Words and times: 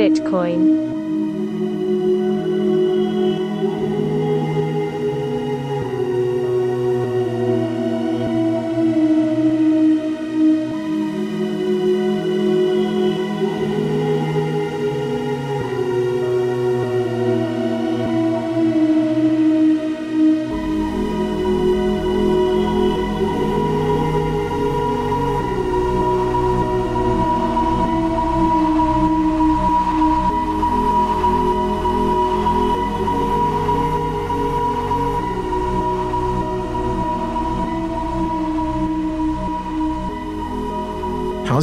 Bitcoin. 0.00 0.89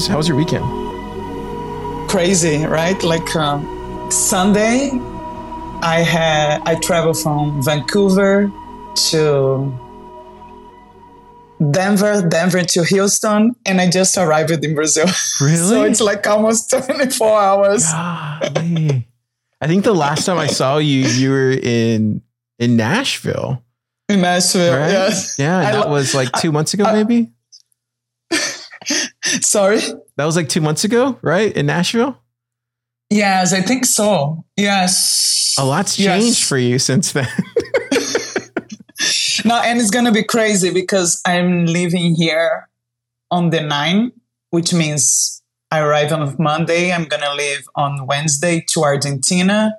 How 0.08 0.17
was 0.17 0.27
your 0.27 0.38
weekend? 0.38 0.63
Crazy, 2.09 2.66
right? 2.66 3.02
Like 3.03 3.36
uh, 3.36 3.59
Sunday, 4.09 4.91
I 5.81 5.99
had 5.99 6.61
I 6.66 6.75
traveled 6.75 7.17
from 7.19 7.61
Vancouver 7.61 8.49
to 9.09 9.77
Denver, 11.72 12.22
Denver 12.27 12.64
to 12.64 12.83
Houston, 12.86 13.55
and 13.66 13.81
I 13.81 13.89
just 13.89 14.17
arrived 14.17 14.64
in 14.64 14.75
Brazil. 14.75 15.08
Really? 15.41 15.58
so 15.58 15.83
it's 15.83 16.02
like 16.02 16.25
almost 16.25 16.69
24 16.71 17.39
hours. 17.39 17.83
I 17.86 19.66
think 19.66 19.83
the 19.83 19.94
last 19.94 20.25
time 20.25 20.38
I 20.38 20.47
saw 20.47 20.77
you, 20.77 21.02
you 21.08 21.30
were 21.31 21.52
in 21.52 22.21
in 22.59 22.77
Nashville. 22.77 23.61
In 24.09 24.21
Nashville, 24.21 24.77
Right? 24.80 24.89
yes. 24.92 25.36
Yeah, 25.38 25.59
that 25.71 25.86
lo- 25.88 25.92
was 25.92 26.16
like 26.16 26.31
two 26.39 26.52
months 26.53 26.73
ago, 26.73 26.86
I- 26.86 26.94
maybe. 26.94 27.31
Sorry. 29.58 29.80
That 30.17 30.25
was 30.25 30.36
like 30.36 30.50
two 30.50 30.61
months 30.61 30.83
ago, 30.83 31.17
right? 31.23 31.52
In 31.52 31.66
Nashville. 31.66 32.22
Yes, 33.09 33.53
I 33.53 33.61
think 33.61 33.86
so. 33.86 34.45
Yes. 34.55 35.55
A 35.58 35.66
lot's 35.66 35.97
Yes. 35.97 36.22
changed 36.23 36.44
for 36.44 36.58
you 36.59 36.77
since 36.80 37.11
then. 37.11 37.27
No, 39.45 39.55
and 39.61 39.80
it's 39.80 39.91
gonna 39.91 40.11
be 40.11 40.23
crazy 40.23 40.72
because 40.73 41.22
I'm 41.25 41.66
leaving 41.67 42.16
here 42.16 42.67
on 43.31 43.52
the 43.52 43.61
9, 43.61 44.11
which 44.49 44.73
means 44.73 45.41
I 45.71 45.80
arrive 45.80 46.11
on 46.11 46.36
Monday. 46.39 46.92
I'm 46.92 47.05
gonna 47.05 47.33
leave 47.36 47.66
on 47.75 48.08
Wednesday 48.08 48.66
to 48.73 48.83
Argentina, 48.83 49.73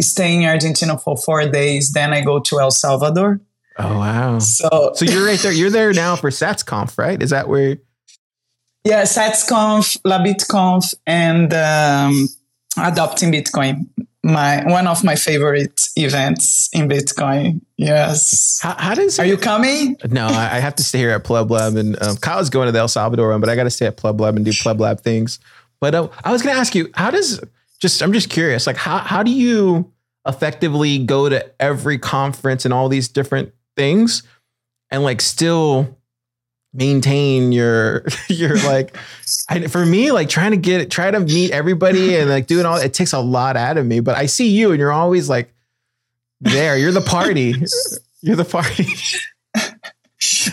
stay 0.00 0.34
in 0.36 0.44
Argentina 0.44 0.98
for 0.98 1.16
four 1.16 1.48
days. 1.48 1.92
Then 1.92 2.12
I 2.12 2.20
go 2.20 2.38
to 2.40 2.60
El 2.60 2.70
Salvador. 2.70 3.40
oh 3.78 3.98
wow! 3.98 4.38
So, 4.38 4.92
So 4.94 5.04
you're 5.06 5.24
right 5.24 5.40
there. 5.40 5.52
You're 5.52 5.70
there 5.70 5.92
now 5.92 6.14
for 6.14 6.30
SatsConf, 6.30 6.96
right? 6.98 7.20
Is 7.20 7.30
that 7.30 7.48
where? 7.48 7.78
Yeah, 8.84 9.02
SatsConf, 9.02 10.00
La 10.04 10.18
BitConf, 10.18 10.94
and 11.06 11.52
um, 11.52 12.28
Adopting 12.76 13.32
Bitcoin. 13.32 13.88
My 14.24 14.62
one 14.64 14.86
of 14.86 15.04
my 15.04 15.14
favorite 15.14 15.80
events 15.96 16.68
in 16.72 16.88
Bitcoin. 16.88 17.60
Yes. 17.76 18.58
How, 18.60 18.74
how 18.78 18.94
does? 18.94 19.18
Are 19.18 19.24
you 19.24 19.36
coming? 19.36 19.96
No, 20.08 20.26
I, 20.26 20.56
I 20.56 20.60
have 20.60 20.74
to 20.76 20.82
stay 20.82 20.98
here 20.98 21.10
at 21.10 21.24
Pleb 21.24 21.50
Lab, 21.50 21.76
and 21.76 22.00
um, 22.02 22.16
Kyle's 22.16 22.50
going 22.50 22.66
to 22.66 22.72
the 22.72 22.80
El 22.80 22.88
Salvador 22.88 23.30
one, 23.30 23.40
but 23.40 23.48
I 23.48 23.56
got 23.56 23.64
to 23.64 23.70
stay 23.70 23.86
at 23.86 23.96
Pleb 23.96 24.20
Lab 24.20 24.36
and 24.36 24.44
do 24.44 24.50
Pleb 24.50 24.80
Lab 24.80 25.00
things. 25.00 25.38
But 25.80 25.94
uh, 25.94 26.08
I 26.24 26.32
was 26.32 26.42
going 26.42 26.54
to 26.54 26.60
ask 26.60 26.74
you, 26.74 26.90
how 26.94 27.10
does 27.10 27.40
just? 27.80 28.02
I'm 28.02 28.12
just 28.12 28.28
curious, 28.28 28.66
like 28.66 28.76
how 28.76 28.98
how 28.98 29.22
do 29.22 29.30
you 29.30 29.92
effectively 30.26 30.98
go 30.98 31.28
to 31.28 31.50
every 31.60 31.98
conference 31.98 32.64
and 32.64 32.74
all 32.74 32.88
these 32.88 33.08
different 33.08 33.52
things, 33.76 34.24
and 34.90 35.02
like 35.04 35.20
still 35.20 35.97
maintain 36.78 37.52
your 37.52 38.04
your 38.28 38.56
like 38.58 38.96
I, 39.50 39.66
for 39.66 39.84
me 39.84 40.12
like 40.12 40.28
trying 40.28 40.52
to 40.52 40.56
get 40.56 40.90
try 40.90 41.10
to 41.10 41.20
meet 41.20 41.50
everybody 41.50 42.16
and 42.16 42.30
like 42.30 42.46
doing 42.46 42.64
all 42.66 42.76
it 42.76 42.94
takes 42.94 43.12
a 43.12 43.18
lot 43.18 43.56
out 43.56 43.76
of 43.76 43.84
me 43.84 44.00
but 44.00 44.16
i 44.16 44.26
see 44.26 44.48
you 44.48 44.70
and 44.70 44.78
you're 44.78 44.92
always 44.92 45.28
like 45.28 45.52
there. 46.40 46.78
You're 46.78 46.92
the 46.92 47.00
party. 47.00 47.52
You're 48.22 48.36
the 48.36 48.44
party. 48.44 48.86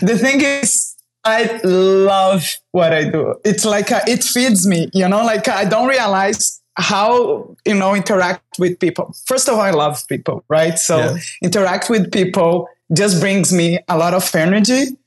The 0.02 0.18
thing 0.18 0.42
is 0.42 0.96
i 1.24 1.60
love 1.64 2.44
what 2.72 2.94
i 2.94 3.04
do. 3.10 3.36
It's 3.44 3.66
like 3.66 3.92
uh, 3.92 4.02
it 4.08 4.24
feeds 4.24 4.68
me 4.68 4.90
you 4.94 5.08
know? 5.08 5.24
Like 5.24 5.48
i 5.48 5.66
don't 5.66 5.88
realize 5.88 6.62
how 6.78 7.56
you 7.66 7.74
know 7.76 7.96
interact 7.96 8.44
with 8.60 8.80
people. 8.80 9.16
First 9.26 9.48
of 9.48 9.56
all 9.56 9.62
i 9.62 9.72
love 9.72 10.08
people 10.08 10.44
right? 10.50 10.78
So 10.78 10.98
Yeah. 10.98 11.18
interact 11.44 11.90
with 11.90 12.12
people 12.12 12.68
just 12.94 13.20
brings 13.20 13.52
me 13.54 13.80
a 13.88 13.98
lot 13.98 14.14
of 14.14 14.24
energy 14.36 14.98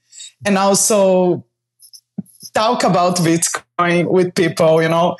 and 0.45 0.59
also 0.59 1.45
talk 2.55 2.85
about 2.85 3.17
bitcoin 3.17 4.11
with 4.11 4.35
people 4.35 4.83
you 4.83 4.89
know? 4.89 5.17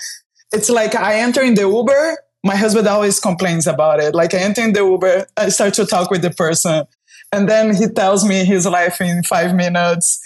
It's 0.53 0.71
like 0.71 0.95
i 0.95 1.17
enter 1.21 1.43
in 1.43 1.55
the 1.55 1.63
uber 1.63 2.19
my 2.45 2.55
husband 2.55 2.87
always 2.87 3.19
complains 3.19 3.67
about 3.67 4.01
it. 4.01 4.15
Like 4.15 4.35
i 4.35 4.39
enter 4.39 4.63
in 4.63 4.73
the 4.73 4.81
uber 4.81 5.27
i 5.37 5.49
start 5.49 5.75
to 5.75 5.87
talk 5.87 6.11
with 6.11 6.23
the 6.23 6.31
person 6.31 6.85
and 7.33 7.49
then 7.49 7.75
he 7.75 7.87
tells 7.89 8.27
me 8.27 8.45
his 8.45 8.67
life 8.67 9.01
in 9.01 9.23
five 9.23 9.55
minutes 9.55 10.21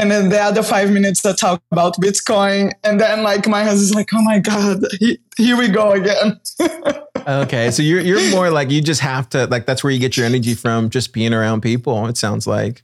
and 0.00 0.10
then 0.10 0.28
the 0.28 0.40
other 0.40 0.62
five 0.62 0.90
minutes 0.90 1.24
I 1.26 1.32
talk 1.32 1.60
about 1.72 1.96
bitcoin 1.96 2.72
and 2.84 3.00
then 3.00 3.22
like 3.22 3.46
my 3.48 3.64
husband's 3.64 3.94
like 3.94 4.10
oh 4.14 4.22
my 4.22 4.38
god 4.38 4.80
he, 4.98 5.18
here 5.36 5.56
we 5.56 5.68
go 5.68 5.92
again. 5.92 6.40
Okay, 7.28 7.70
so 7.70 7.82
you're 7.82 8.00
you're 8.00 8.30
more 8.30 8.50
like 8.50 8.70
you 8.70 8.80
just 8.80 9.02
have 9.02 9.28
to 9.30 9.46
like 9.48 9.66
that's 9.66 9.84
where 9.84 9.92
you 9.92 9.98
get 9.98 10.16
your 10.16 10.24
energy 10.24 10.54
from, 10.54 10.88
just 10.88 11.12
being 11.12 11.34
around 11.34 11.60
people. 11.60 12.06
It 12.06 12.16
sounds 12.16 12.46
like 12.46 12.82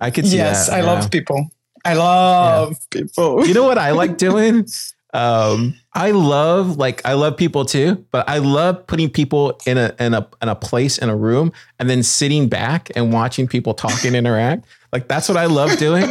I 0.00 0.10
could 0.10 0.26
see 0.26 0.36
yes 0.36 0.68
that. 0.68 0.74
i 0.74 0.78
yeah. 0.80 0.86
love 0.86 1.10
people 1.10 1.50
i 1.84 1.94
love 1.94 2.78
people 2.90 3.46
You 3.46 3.54
know 3.54 3.64
what 3.64 3.78
I 3.78 3.90
like 3.90 4.16
doing? 4.28 4.66
Um, 5.12 5.76
I 5.92 6.10
love 6.10 6.76
like 6.76 7.00
I 7.04 7.12
love 7.12 7.36
people 7.36 7.64
too, 7.64 8.04
but 8.10 8.28
I 8.28 8.38
love 8.38 8.84
putting 8.88 9.08
people 9.08 9.60
in 9.64 9.78
a 9.78 9.94
in 10.00 10.12
a 10.12 10.26
in 10.42 10.48
a 10.48 10.56
place 10.56 10.98
in 10.98 11.08
a 11.08 11.14
room 11.14 11.52
and 11.78 11.88
then 11.88 12.02
sitting 12.02 12.48
back 12.48 12.90
and 12.96 13.12
watching 13.12 13.46
people 13.46 13.74
talk 13.74 14.04
and 14.04 14.16
interact. 14.16 14.66
Like 14.92 15.06
that's 15.06 15.28
what 15.28 15.38
I 15.38 15.46
love 15.46 15.78
doing. 15.78 16.04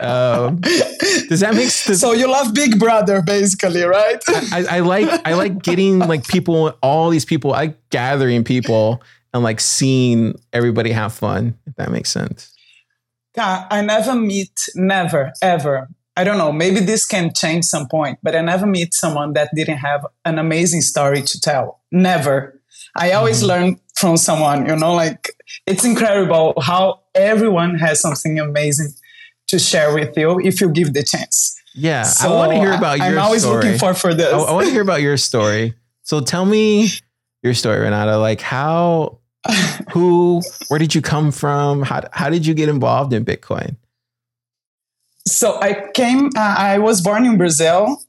Um, 0.00 0.60
does 1.28 1.40
that 1.40 1.54
make 1.54 1.68
sense? 1.68 2.00
so 2.00 2.12
you 2.12 2.30
love 2.30 2.54
big 2.54 2.78
brother 2.78 3.20
basically 3.20 3.82
right 3.82 4.22
I, 4.28 4.64
I 4.76 4.80
like 4.80 5.08
I 5.26 5.34
like 5.34 5.62
getting 5.62 5.98
like 5.98 6.26
people, 6.26 6.72
all 6.82 7.10
these 7.10 7.24
people, 7.24 7.52
I 7.52 7.58
like 7.66 7.90
gathering 7.90 8.44
people 8.44 9.02
and 9.34 9.42
like 9.42 9.60
seeing 9.60 10.40
everybody 10.54 10.92
have 10.92 11.12
fun. 11.12 11.58
If 11.66 11.74
that 11.76 11.90
makes 11.90 12.10
sense. 12.10 12.54
God, 13.34 13.66
I 13.70 13.82
never 13.82 14.14
meet, 14.14 14.68
never, 14.74 15.32
ever. 15.42 15.88
I 16.16 16.24
don't 16.24 16.38
know, 16.38 16.50
maybe 16.50 16.80
this 16.80 17.06
can 17.06 17.32
change 17.32 17.64
some 17.64 17.86
point, 17.86 18.18
but 18.22 18.34
I 18.34 18.40
never 18.40 18.66
meet 18.66 18.92
someone 18.92 19.34
that 19.34 19.50
didn't 19.54 19.78
have 19.78 20.04
an 20.24 20.38
amazing 20.38 20.80
story 20.80 21.22
to 21.22 21.40
tell. 21.40 21.80
Never. 21.92 22.60
I 22.96 23.12
always 23.12 23.38
mm-hmm. 23.38 23.48
learn 23.48 23.80
from 23.96 24.16
someone, 24.16 24.66
you 24.66 24.74
know, 24.74 24.94
like 24.94 25.30
it's 25.66 25.84
incredible 25.84 26.54
how 26.60 27.02
everyone 27.14 27.76
has 27.76 28.00
something 28.00 28.38
amazing 28.40 28.92
to 29.48 29.58
share 29.58 29.94
with 29.94 30.16
you 30.16 30.40
if 30.40 30.60
you 30.60 30.70
give 30.70 30.94
the 30.94 31.02
chance. 31.02 31.54
Yeah, 31.74 32.02
So 32.02 32.32
I 32.32 32.36
want 32.36 32.52
to 32.52 32.58
hear 32.58 32.72
about 32.72 32.98
your 32.98 33.06
story. 33.06 33.18
I'm 33.18 33.24
always 33.24 33.42
story. 33.42 33.64
looking 33.64 33.78
for 33.78 33.94
for 33.94 34.14
this. 34.14 34.32
I, 34.32 34.38
I 34.38 34.52
want 34.52 34.66
to 34.66 34.72
hear 34.72 34.82
about 34.82 35.00
your 35.00 35.16
story. 35.16 35.74
So 36.02 36.20
tell 36.20 36.44
me 36.44 36.88
your 37.42 37.54
story, 37.54 37.80
Renata. 37.80 38.18
Like 38.18 38.40
how, 38.40 39.20
who, 39.92 40.42
where 40.68 40.78
did 40.78 40.94
you 40.94 41.02
come 41.02 41.32
from? 41.32 41.82
How 41.82 42.02
how 42.12 42.30
did 42.30 42.46
you 42.46 42.54
get 42.54 42.68
involved 42.68 43.12
in 43.12 43.24
Bitcoin? 43.24 43.76
so 45.28 45.60
I 45.60 45.90
came, 45.94 46.30
uh, 46.36 46.54
I 46.58 46.78
was 46.78 47.00
born 47.00 47.26
in 47.26 47.36
Brazil 47.38 48.02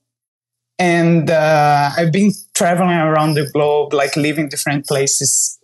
and 0.78 1.30
uh, 1.30 1.92
I've 1.96 2.12
been 2.12 2.32
traveling 2.54 2.98
around 2.98 3.34
the 3.34 3.50
globe, 3.52 3.94
like 3.94 4.16
living 4.16 4.50
different 4.50 4.88
places 4.88 5.60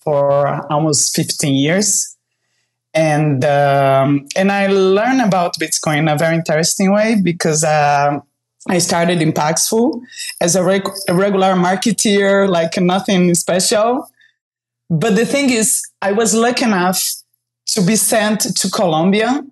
for 0.00 0.70
almost 0.72 1.14
15 1.16 1.54
years. 1.54 2.16
And, 2.94 3.44
um, 3.44 4.26
and 4.36 4.50
I 4.52 4.66
learned 4.66 5.22
about 5.22 5.54
Bitcoin 5.58 5.98
in 5.98 6.08
a 6.08 6.16
very 6.16 6.36
interesting 6.36 6.92
way 6.92 7.16
because 7.22 7.64
um 7.64 8.22
I 8.68 8.78
started 8.78 9.22
in 9.22 9.32
Paxful 9.32 10.02
as 10.42 10.54
a, 10.54 10.62
reg- 10.62 10.90
a 11.08 11.14
regular 11.14 11.54
marketeer, 11.54 12.46
like 12.48 12.76
nothing 12.76 13.34
special. 13.34 14.06
But 14.90 15.16
the 15.16 15.26
thing 15.26 15.50
is, 15.50 15.82
I 16.00 16.12
was 16.12 16.34
lucky 16.34 16.64
enough 16.64 17.02
to 17.68 17.82
be 17.82 17.96
sent 17.96 18.40
to 18.56 18.70
Colombia 18.70 19.44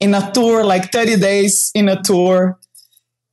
in 0.00 0.14
a 0.14 0.30
tour, 0.32 0.64
like 0.64 0.92
30 0.92 1.16
days 1.16 1.70
in 1.74 1.88
a 1.88 2.02
tour. 2.02 2.58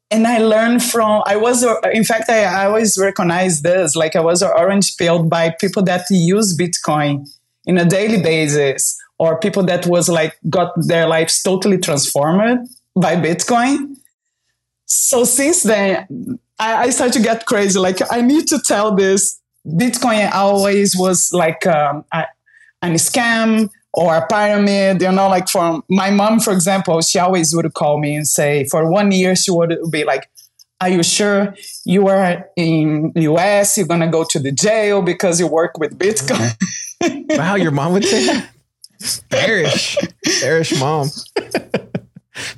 And 0.09 0.27
I 0.27 0.37
learned 0.37 0.83
from, 0.83 1.23
I 1.25 1.35
was, 1.35 1.65
in 1.91 2.03
fact, 2.03 2.29
I, 2.29 2.43
I 2.43 2.65
always 2.67 2.97
recognize 2.97 3.61
this, 3.61 3.95
like 3.95 4.15
I 4.15 4.21
was 4.21 4.43
orange 4.43 4.95
peeled 4.95 5.29
by 5.29 5.49
people 5.59 5.83
that 5.83 6.05
use 6.09 6.55
Bitcoin 6.55 7.27
in 7.65 7.77
a 7.77 7.85
daily 7.85 8.21
basis 8.21 8.97
or 9.17 9.39
people 9.39 9.63
that 9.63 9.87
was 9.87 10.09
like, 10.09 10.37
got 10.49 10.73
their 10.75 11.07
lives 11.07 11.41
totally 11.41 11.77
transformed 11.77 12.67
by 12.95 13.15
Bitcoin. 13.15 13.95
So 14.85 15.23
since 15.23 15.63
then, 15.63 16.39
I, 16.59 16.83
I 16.83 16.89
start 16.91 17.13
to 17.13 17.21
get 17.21 17.45
crazy. 17.45 17.79
Like 17.79 17.99
I 18.11 18.21
need 18.21 18.47
to 18.47 18.59
tell 18.59 18.95
this. 18.95 19.39
Bitcoin 19.65 20.31
always 20.33 20.95
was 20.95 21.31
like 21.33 21.65
um, 21.65 22.03
a, 22.11 22.25
a 22.81 22.87
scam 22.89 23.69
or 23.93 24.15
a 24.15 24.27
pyramid. 24.27 25.01
You 25.01 25.11
know, 25.11 25.29
like 25.29 25.47
for 25.47 25.81
my 25.89 26.09
mom, 26.11 26.39
for 26.39 26.51
example, 26.51 27.01
she 27.01 27.19
always 27.19 27.55
would 27.55 27.73
call 27.73 27.99
me 27.99 28.15
and 28.15 28.27
say, 28.27 28.65
for 28.65 28.89
one 28.89 29.11
year, 29.11 29.35
she 29.35 29.51
would 29.51 29.77
be 29.89 30.03
like, 30.03 30.29
"Are 30.81 30.89
you 30.89 31.03
sure 31.03 31.55
you 31.85 32.07
are 32.07 32.49
in 32.55 33.11
US? 33.15 33.77
You're 33.77 33.87
gonna 33.87 34.09
go 34.09 34.23
to 34.25 34.39
the 34.39 34.51
jail 34.51 35.01
because 35.01 35.39
you 35.39 35.47
work 35.47 35.77
with 35.77 35.97
Bitcoin." 35.97 36.55
wow, 37.37 37.55
your 37.55 37.71
mom 37.71 37.93
would 37.93 38.05
say 38.05 38.25
that. 38.25 38.49
Bearish, 39.29 39.97
bearish 40.41 40.79
mom. 40.79 41.09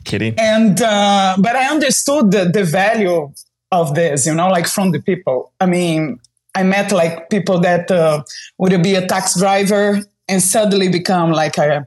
Kidding. 0.04 0.36
And 0.38 0.82
uh, 0.82 1.36
but 1.40 1.56
I 1.56 1.70
understood 1.70 2.32
the, 2.32 2.46
the 2.46 2.64
value 2.64 3.32
of 3.72 3.96
this, 3.96 4.26
you 4.26 4.34
know, 4.34 4.50
like 4.50 4.68
from 4.68 4.92
the 4.92 5.02
people. 5.02 5.52
I 5.60 5.66
mean, 5.66 6.20
I 6.56 6.64
met 6.64 6.92
like 6.92 7.30
people 7.30 7.60
that 7.60 7.92
uh, 7.92 8.24
would 8.58 8.82
be 8.82 8.96
a 8.96 9.06
tax 9.06 9.38
driver 9.38 10.02
and 10.28 10.42
suddenly 10.42 10.88
become 10.88 11.32
like 11.32 11.58
a, 11.58 11.86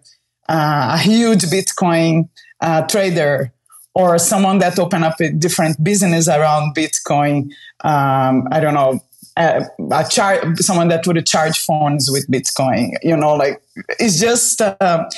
uh, 0.49 0.91
a 0.95 0.99
huge 0.99 1.43
Bitcoin 1.45 2.29
uh, 2.61 2.83
trader 2.83 3.53
or 3.95 4.19
someone 4.19 4.59
that 4.59 4.79
open 4.79 5.03
up 5.03 5.21
a 5.21 5.31
different 5.31 5.83
business 5.83 6.29
around 6.29 6.77
Bitcoin. 6.77 7.51
Um, 7.83 8.47
I 8.53 8.61
don't 8.61 8.75
know, 8.75 9.01
a, 9.37 9.67
a 9.91 10.05
char- 10.09 10.55
someone 10.57 10.89
that 10.89 11.07
would 11.07 11.25
charge 11.27 11.59
phones 11.59 12.11
with 12.11 12.31
Bitcoin. 12.31 12.93
You 13.03 13.17
know, 13.17 13.35
like 13.35 13.61
it's 13.99 14.21
just 14.21 14.61
uh, 14.61 15.09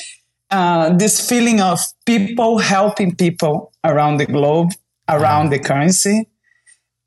uh, 0.51 0.97
this 0.97 1.29
feeling 1.29 1.61
of 1.61 1.81
people 2.07 2.59
helping 2.59 3.15
people 3.15 3.73
around 3.85 4.19
the 4.19 4.27
globe, 4.27 4.71
around 5.09 5.51
the 5.51 5.59
currency. 5.59 6.27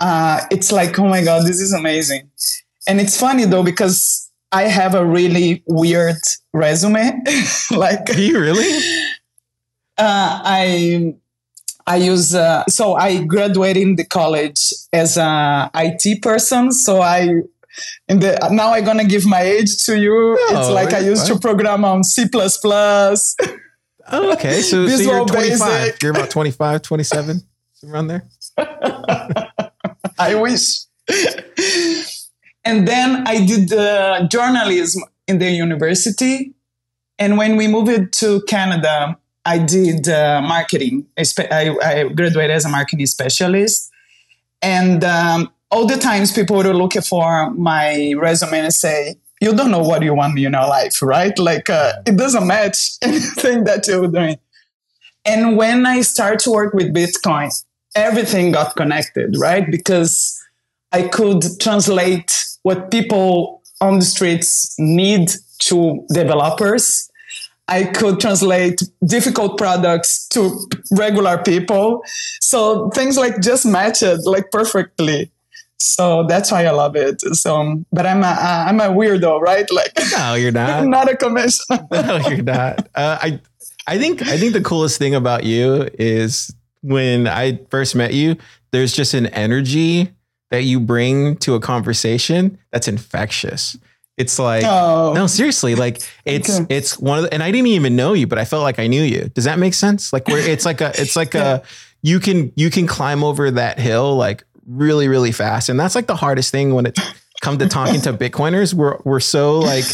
Uh, 0.03 0.41
it's 0.51 0.69
like, 0.69 1.00
oh 1.00 1.07
my 1.07 1.23
God, 1.23 1.47
this 1.47 1.61
is 1.61 1.71
amazing. 1.71 2.29
And 2.89 3.00
it's 3.00 3.17
funny 3.17 3.45
though, 3.45 3.63
because 3.63 4.29
I 4.51 4.63
have 4.63 4.95
a 4.95 5.05
really 5.05 5.63
weird 5.65 6.17
resume. 6.51 7.21
like, 7.71 8.05
Do 8.07 8.21
you 8.21 8.38
really? 8.38 8.69
uh, 9.97 10.41
I 10.44 11.15
I 11.88 11.95
use 11.95 12.35
uh, 12.35 12.65
so 12.67 12.95
I 12.95 13.23
graduated 13.23 13.81
in 13.81 13.95
the 13.95 14.03
college 14.03 14.73
as 14.91 15.15
a 15.15 15.71
IT 15.73 16.21
person. 16.21 16.73
So 16.73 17.01
I 17.01 17.29
in 18.09 18.19
the 18.19 18.38
now 18.51 18.73
I'm 18.73 18.83
gonna 18.83 19.05
give 19.05 19.25
my 19.25 19.41
age 19.41 19.85
to 19.85 19.97
you. 19.97 20.38
No, 20.51 20.59
it's 20.59 20.69
like 20.69 20.94
I 20.94 21.00
used 21.00 21.27
to 21.27 21.39
program 21.39 21.85
on 21.85 22.03
C++. 22.03 22.25
Oh, 24.11 24.33
okay. 24.33 24.61
So, 24.61 24.85
so 24.97 25.01
you're 25.01 25.25
25. 25.25 25.59
Basic. 25.59 26.03
You're 26.03 26.11
about 26.11 26.29
25, 26.29 26.81
27, 26.81 27.41
around 27.88 28.07
there. 28.07 28.27
I 30.18 30.36
wish. 30.36 30.86
and 32.63 32.88
then 32.88 33.27
I 33.27 33.45
did 33.45 33.74
uh, 33.74 34.27
journalism 34.27 35.04
in 35.27 35.39
the 35.39 35.50
university. 35.50 36.54
And 37.19 37.38
when 37.38 37.57
we 37.57 37.68
moved 37.68 38.13
to 38.19 38.42
Canada, 38.48 39.18
I 39.45 39.60
did 39.60 40.07
uh, 40.07 40.42
marketing. 40.42 41.06
I, 41.18 41.75
I, 41.83 42.07
graduated 42.10 42.51
as 42.51 42.65
a 42.65 42.69
marketing 42.69 43.06
specialist. 43.06 43.92
And 44.62 45.04
um, 45.04 45.51
all 45.69 45.86
the 45.86 45.98
times 45.98 46.31
people 46.31 46.56
would 46.57 46.65
look 46.68 46.94
for 47.04 47.51
my 47.51 48.13
resume 48.18 48.60
and 48.60 48.74
say, 48.74 49.15
you 49.42 49.54
don't 49.54 49.71
know 49.71 49.80
what 49.80 50.01
you 50.01 50.13
want 50.13 50.38
in 50.38 50.44
your 50.44 50.51
life, 50.51 51.01
right? 51.01 51.38
Like 51.38 51.69
uh, 51.69 51.94
it 52.06 52.15
doesn't 52.15 52.48
match 52.48 52.92
anything 53.01 53.65
that 53.65 53.88
you're 53.88 54.07
doing. 54.07 54.38
And 55.25 55.57
when 55.57 55.86
I 55.86 56.01
start 56.01 56.39
to 56.39 56.51
work 56.51 56.74
with 56.74 56.94
Bitcoin, 56.94 57.51
everything 57.95 58.51
got 58.51 58.75
connected, 58.75 59.36
right? 59.38 59.69
Because 59.69 60.40
I 60.92 61.04
could 61.07 61.44
translate 61.60 62.45
what 62.63 62.92
people 62.92 63.62
on 63.81 64.00
the 64.00 64.06
streets 64.06 64.75
need 64.80 65.31
to 65.60 66.06
developers. 66.13 67.10
I 67.68 67.86
could 67.86 68.19
translate 68.19 68.81
difficult 69.06 69.57
products 69.57 70.28
to 70.30 70.60
regular 70.92 71.38
people. 71.38 72.04
So 72.42 72.90
things 72.90 73.18
like 73.18 73.42
just 73.42 73.66
matched 73.66 74.04
like 74.25 74.51
perfectly. 74.51 75.31
So 75.78 76.25
that's 76.28 76.51
why 76.51 76.66
I 76.66 76.72
love 76.72 76.96
it. 76.96 77.22
So, 77.36 77.84
but 77.92 78.06
I'm 78.06 78.24
a 78.24 78.38
I'm 78.39 78.80
a 78.80 78.88
weirdo, 78.88 79.39
right? 79.39 79.69
Like 79.72 79.92
No, 80.12 80.36
you're 80.36 80.51
not. 80.51 80.69
I'm 80.69 80.89
not 80.98 81.12
a 81.12 81.16
conventional. 81.16 81.88
no, 81.92 82.18
you're 82.30 82.44
not. 82.44 82.88
Uh, 82.96 83.18
I 83.22 83.39
I 83.88 83.98
think 83.98 84.22
I 84.22 84.38
think 84.38 84.54
the 84.54 84.62
coolest 84.62 84.98
thing 84.98 85.16
about 85.16 85.44
you 85.44 85.89
is 86.00 86.54
when 86.83 87.27
I 87.27 87.59
first 87.71 87.95
met 87.95 88.13
you, 88.13 88.35
there's 88.71 88.94
just 88.94 89.13
an 89.15 89.25
energy 89.27 90.12
that 90.51 90.63
you 90.63 90.80
bring 90.80 91.35
to 91.38 91.56
a 91.56 91.59
conversation 91.59 92.59
that's 92.71 92.88
infectious. 92.88 93.75
It's 94.18 94.38
like 94.38 94.63
Oh. 94.63 95.13
no, 95.15 95.25
seriously, 95.25 95.74
like 95.74 96.01
it's 96.25 96.59
Okay. 96.59 96.75
it's 96.75 97.00
one 97.00 97.18
of 97.18 97.24
the, 97.24 97.33
and 97.33 97.41
I 97.41 97.50
didn't 97.51 97.68
even 97.68 97.95
know 97.95 98.13
you, 98.13 98.27
but 98.27 98.38
I 98.38 98.45
felt 98.45 98.62
like 98.62 98.77
I 98.77 98.85
knew 98.85 99.01
you. 99.01 99.30
Does 99.33 99.45
that 99.45 99.57
make 99.57 99.74
sense? 99.74 100.13
Like 100.13 100.27
where 100.27 100.38
it's 100.38 100.65
like 100.65 100.81
a 100.81 100.91
it's 101.01 101.15
like 101.15 101.33
a 101.33 101.63
you 102.03 102.19
can 102.19 102.51
you 102.56 102.69
can 102.69 102.86
climb 102.86 103.24
over 103.24 103.50
that 103.50 103.79
hill 103.79 104.15
like 104.15 104.44
really 104.68 105.07
really 105.07 105.31
fast, 105.31 105.69
and 105.69 105.79
that's 105.79 105.95
like 105.95 106.06
the 106.06 106.15
hardest 106.15 106.51
thing 106.51 106.75
when 106.75 106.86
it 106.86 107.00
come 107.41 107.57
to 107.57 107.68
talking 107.68 108.01
to 108.01 108.13
Bitcoiners. 108.13 108.74
We're 108.75 109.00
we're 109.03 109.19
so 109.19 109.57
like 109.59 109.86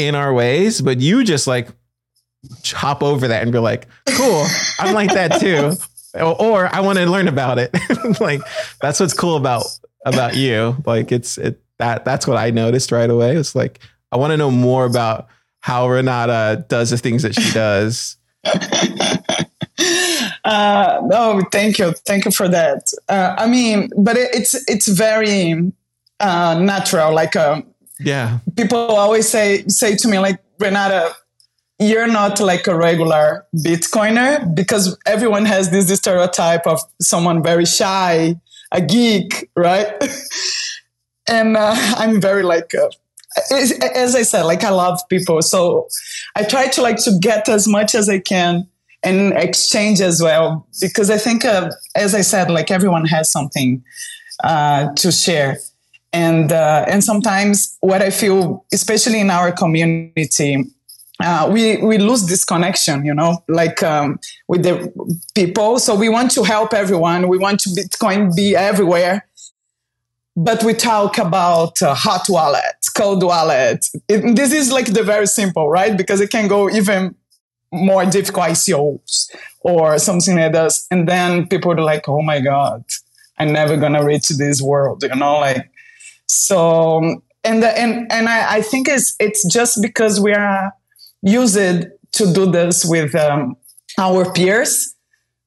in 0.00 0.16
our 0.16 0.32
ways, 0.34 0.80
but 0.80 0.98
you 0.98 1.22
just 1.22 1.46
like 1.46 1.68
hop 2.66 3.02
over 3.02 3.28
that 3.28 3.42
and 3.42 3.52
be 3.52 3.58
like, 3.58 3.86
cool, 4.16 4.46
I'm 4.80 4.94
like 4.94 5.12
that 5.12 5.40
too. 5.40 5.72
Or, 6.14 6.40
or 6.40 6.74
I 6.74 6.80
want 6.80 6.98
to 6.98 7.06
learn 7.06 7.28
about 7.28 7.58
it. 7.58 7.74
like 8.20 8.40
that's 8.80 8.98
what's 9.00 9.14
cool 9.14 9.36
about 9.36 9.64
about 10.04 10.36
you. 10.36 10.76
Like 10.86 11.12
it's 11.12 11.38
it 11.38 11.62
that 11.78 12.04
that's 12.04 12.26
what 12.26 12.36
I 12.36 12.50
noticed 12.50 12.90
right 12.92 13.08
away. 13.08 13.36
It's 13.36 13.54
like 13.54 13.80
I 14.12 14.16
want 14.16 14.32
to 14.32 14.36
know 14.36 14.50
more 14.50 14.84
about 14.84 15.28
how 15.60 15.88
Renata 15.88 16.64
does 16.68 16.90
the 16.90 16.98
things 16.98 17.22
that 17.22 17.34
she 17.34 17.50
does. 17.52 18.16
Uh, 20.44 21.00
no, 21.04 21.42
thank 21.52 21.78
you, 21.78 21.92
thank 22.06 22.24
you 22.24 22.30
for 22.30 22.48
that. 22.48 22.90
Uh, 23.08 23.34
I 23.38 23.46
mean, 23.46 23.90
but 23.96 24.16
it, 24.16 24.34
it's 24.34 24.54
it's 24.68 24.88
very 24.88 25.72
uh, 26.18 26.58
natural. 26.58 27.12
Like 27.14 27.36
um, 27.36 27.66
Yeah. 27.98 28.38
people 28.56 28.78
always 28.78 29.28
say 29.28 29.64
say 29.68 29.96
to 29.96 30.08
me, 30.08 30.18
like 30.18 30.38
Renata, 30.58 31.14
you're 31.80 32.06
not 32.06 32.38
like 32.40 32.66
a 32.66 32.76
regular 32.76 33.46
Bitcoiner 33.56 34.54
because 34.54 34.96
everyone 35.06 35.46
has 35.46 35.70
this 35.70 35.88
stereotype 35.98 36.66
of 36.66 36.80
someone 37.00 37.42
very 37.42 37.64
shy, 37.64 38.36
a 38.70 38.80
geek, 38.82 39.50
right? 39.56 39.90
and 41.26 41.56
uh, 41.56 41.74
I'm 41.96 42.20
very 42.20 42.42
like. 42.42 42.74
Uh, 42.74 42.90
as 43.94 44.16
I 44.16 44.22
said, 44.22 44.42
like 44.42 44.64
I 44.64 44.70
love 44.70 45.00
people, 45.08 45.40
so 45.40 45.88
I 46.34 46.42
try 46.42 46.66
to 46.66 46.82
like 46.82 46.96
to 47.04 47.12
get 47.20 47.48
as 47.48 47.68
much 47.68 47.94
as 47.94 48.08
I 48.08 48.18
can 48.18 48.66
and 49.04 49.32
exchange 49.34 50.00
as 50.00 50.20
well 50.20 50.66
because 50.80 51.10
I 51.10 51.16
think, 51.16 51.44
uh, 51.44 51.70
as 51.94 52.12
I 52.12 52.22
said, 52.22 52.50
like 52.50 52.72
everyone 52.72 53.06
has 53.06 53.30
something 53.30 53.84
uh, 54.42 54.92
to 54.96 55.12
share, 55.12 55.58
and 56.12 56.50
uh, 56.50 56.84
and 56.88 57.04
sometimes 57.04 57.78
what 57.80 58.02
I 58.02 58.10
feel, 58.10 58.66
especially 58.72 59.20
in 59.20 59.30
our 59.30 59.52
community, 59.52 60.64
uh, 61.22 61.48
we 61.50 61.76
we 61.78 61.98
lose 61.98 62.26
this 62.26 62.44
connection, 62.44 63.04
you 63.04 63.14
know, 63.14 63.44
like 63.48 63.82
um, 63.82 64.18
with 64.48 64.62
the 64.62 64.92
people. 65.34 65.78
So 65.78 65.94
we 65.94 66.08
want 66.08 66.30
to 66.32 66.44
help 66.44 66.72
everyone. 66.72 67.28
We 67.28 67.38
want 67.38 67.60
to 67.60 67.70
Bitcoin 67.70 68.34
be 68.34 68.56
everywhere. 68.56 69.26
But 70.36 70.62
we 70.62 70.74
talk 70.74 71.18
about 71.18 71.82
uh, 71.82 71.94
hot 71.94 72.26
wallet, 72.28 72.86
cold 72.96 73.22
wallet. 73.22 73.84
It, 74.08 74.36
this 74.36 74.52
is 74.52 74.72
like 74.72 74.86
the 74.86 75.02
very 75.02 75.26
simple, 75.26 75.68
right? 75.68 75.96
Because 75.96 76.20
it 76.20 76.30
can 76.30 76.48
go 76.48 76.70
even 76.70 77.14
more 77.72 78.04
difficult 78.06 78.46
ICOs 78.46 79.30
or 79.60 79.98
something 79.98 80.36
like 80.36 80.52
this. 80.52 80.86
And 80.90 81.08
then 81.08 81.46
people 81.46 81.72
are 81.72 81.82
like, 81.82 82.08
oh 82.08 82.22
my 82.22 82.40
God, 82.40 82.84
I'm 83.38 83.52
never 83.52 83.76
gonna 83.76 84.04
reach 84.04 84.28
this 84.28 84.62
world, 84.62 85.02
you 85.02 85.14
know, 85.14 85.40
like 85.40 85.70
so 86.26 87.22
and 87.42 87.62
the, 87.62 87.78
and 87.78 88.10
and 88.10 88.28
I, 88.28 88.56
I 88.56 88.62
think 88.62 88.88
it's 88.88 89.14
it's 89.18 89.46
just 89.52 89.82
because 89.82 90.20
we 90.20 90.32
are 90.32 90.72
used 91.22 91.54
to 91.54 92.32
do 92.32 92.50
this 92.50 92.84
with 92.84 93.14
um, 93.14 93.56
our 93.98 94.32
peers. 94.32 94.94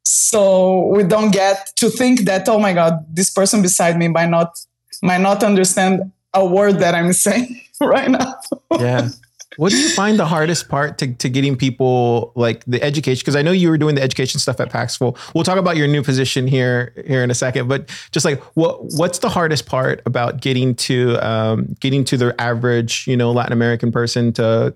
So 0.03 0.88
we 0.88 1.03
don't 1.03 1.32
get 1.32 1.72
to 1.77 1.89
think 1.89 2.22
that, 2.22 2.48
oh 2.50 2.60
my 2.60 2.74
God, 2.74 3.06
this 3.13 3.30
person 3.30 3.62
beside 3.62 3.98
me 3.98 4.08
might 4.08 4.30
not 4.30 4.60
might 5.01 5.22
not 5.22 5.44
understand 5.44 6.12
a 6.34 6.46
word 6.46 6.80
that 6.80 6.96
I'm 6.96 7.13
saying 7.25 7.62
right 7.82 8.10
now. 8.10 8.36
Yeah. 8.80 9.10
What 9.58 9.72
do 9.72 9.77
you 9.77 9.89
find 9.89 10.18
the 10.18 10.25
hardest 10.25 10.68
part 10.68 10.98
to, 10.98 11.13
to 11.13 11.30
getting 11.30 11.56
people 11.56 12.32
like 12.36 12.63
the 12.65 12.82
education? 12.82 13.22
Because 13.22 13.36
I 13.36 13.44
know 13.44 13.51
you 13.51 13.70
were 13.70 13.77
doing 13.77 13.96
the 13.96 14.01
education 14.01 14.39
stuff 14.39 14.60
at 14.60 14.72
Paxful. 14.72 15.15
We'll 15.36 15.44
talk 15.44 15.58
about 15.58 15.77
your 15.77 15.88
new 15.88 16.01
position 16.01 16.48
here 16.48 16.94
here 17.06 17.24
in 17.24 17.30
a 17.30 17.36
second. 17.36 17.68
But 17.68 17.89
just 18.12 18.25
like 18.25 18.42
what 18.56 18.80
what's 18.96 19.20
the 19.20 19.30
hardest 19.30 19.65
part 19.65 20.01
about 20.06 20.42
getting 20.42 20.75
to 20.75 21.18
um, 21.18 21.75
getting 21.80 22.03
to 22.06 22.18
the 22.18 22.42
average 22.42 23.06
you 23.08 23.15
know 23.15 23.32
Latin 23.32 23.53
American 23.53 23.92
person 23.92 24.34
to 24.34 24.74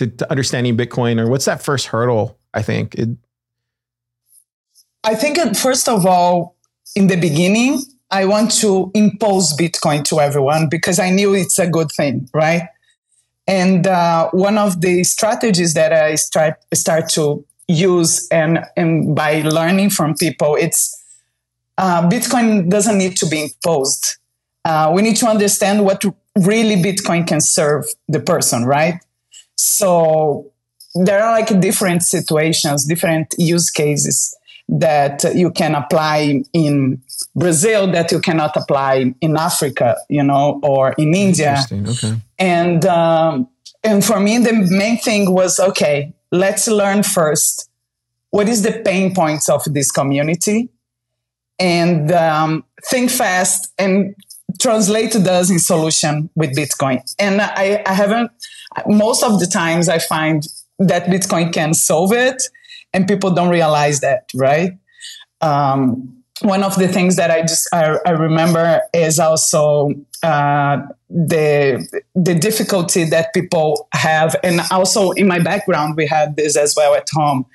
to, 0.00 0.06
to 0.06 0.30
understanding 0.30 0.76
Bitcoin 0.76 1.20
or 1.20 1.28
what's 1.28 1.44
that 1.44 1.62
first 1.62 1.88
hurdle? 1.88 2.38
I 2.54 2.62
think 2.62 2.94
it, 2.94 3.10
I 5.04 5.14
think 5.14 5.38
uh, 5.38 5.52
first 5.52 5.88
of 5.88 6.06
all, 6.06 6.56
in 6.96 7.06
the 7.06 7.16
beginning, 7.16 7.82
I 8.10 8.24
want 8.24 8.50
to 8.62 8.90
impose 8.94 9.54
Bitcoin 9.56 10.02
to 10.04 10.20
everyone 10.20 10.68
because 10.70 10.98
I 10.98 11.10
knew 11.10 11.34
it's 11.34 11.58
a 11.58 11.68
good 11.68 11.92
thing, 11.92 12.28
right? 12.32 12.62
And 13.46 13.86
uh, 13.86 14.30
one 14.30 14.56
of 14.56 14.80
the 14.80 15.04
strategies 15.04 15.74
that 15.74 15.92
I 15.92 16.14
start 16.14 16.54
start 16.72 17.10
to 17.10 17.44
use 17.68 18.26
and 18.30 18.64
and 18.76 19.14
by 19.14 19.42
learning 19.42 19.90
from 19.90 20.14
people, 20.14 20.56
it's 20.56 20.96
uh, 21.76 22.08
Bitcoin 22.08 22.70
doesn't 22.70 22.96
need 22.96 23.16
to 23.18 23.26
be 23.26 23.42
imposed. 23.42 24.16
Uh, 24.64 24.92
we 24.94 25.02
need 25.02 25.16
to 25.16 25.26
understand 25.26 25.84
what 25.84 26.04
really 26.38 26.76
Bitcoin 26.76 27.26
can 27.26 27.40
serve 27.40 27.84
the 28.08 28.20
person, 28.20 28.64
right? 28.64 28.94
So 29.60 30.50
there 30.94 31.22
are 31.22 31.32
like 31.32 31.60
different 31.60 32.02
situations, 32.02 32.86
different 32.86 33.34
use 33.38 33.70
cases 33.70 34.34
that 34.68 35.24
you 35.34 35.50
can 35.50 35.74
apply 35.74 36.42
in 36.52 37.02
Brazil 37.34 37.90
that 37.92 38.10
you 38.10 38.20
cannot 38.20 38.56
apply 38.56 39.14
in 39.20 39.36
Africa, 39.36 39.96
you 40.08 40.22
know, 40.22 40.60
or 40.62 40.92
in 40.92 41.14
India. 41.14 41.58
Okay. 41.70 42.14
And 42.38 42.86
um, 42.86 43.48
and 43.84 44.04
for 44.04 44.18
me, 44.20 44.38
the 44.38 44.52
main 44.52 44.98
thing 44.98 45.32
was 45.32 45.60
okay. 45.60 46.14
Let's 46.30 46.68
learn 46.68 47.02
first 47.02 47.68
what 48.30 48.48
is 48.48 48.62
the 48.62 48.80
pain 48.84 49.14
points 49.14 49.48
of 49.48 49.64
this 49.64 49.90
community, 49.90 50.70
and 51.58 52.10
um, 52.12 52.64
think 52.84 53.10
fast 53.10 53.72
and 53.78 54.14
translate 54.60 55.12
those 55.12 55.50
in 55.50 55.58
solution 55.58 56.30
with 56.34 56.56
Bitcoin. 56.56 57.02
And 57.18 57.42
I, 57.42 57.82
I 57.84 57.92
haven't. 57.92 58.30
Most 58.86 59.22
of 59.22 59.40
the 59.40 59.46
times, 59.46 59.88
I 59.88 59.98
find 59.98 60.46
that 60.78 61.06
Bitcoin 61.06 61.52
can 61.52 61.74
solve 61.74 62.12
it, 62.12 62.42
and 62.92 63.06
people 63.06 63.30
don't 63.30 63.50
realize 63.50 64.00
that, 64.00 64.28
right? 64.34 64.72
Um, 65.40 66.20
one 66.42 66.62
of 66.62 66.76
the 66.76 66.88
things 66.88 67.16
that 67.16 67.30
I 67.30 67.42
just 67.42 67.68
I, 67.72 67.98
I 68.06 68.10
remember 68.10 68.80
is 68.94 69.18
also 69.18 69.90
uh, 70.22 70.78
the 71.08 71.86
the 72.14 72.34
difficulty 72.34 73.04
that 73.04 73.34
people 73.34 73.88
have, 73.92 74.36
and 74.42 74.60
also 74.70 75.10
in 75.12 75.26
my 75.26 75.38
background 75.38 75.96
we 75.96 76.06
had 76.06 76.36
this 76.36 76.56
as 76.56 76.74
well 76.76 76.94
at 76.94 77.08
home. 77.12 77.46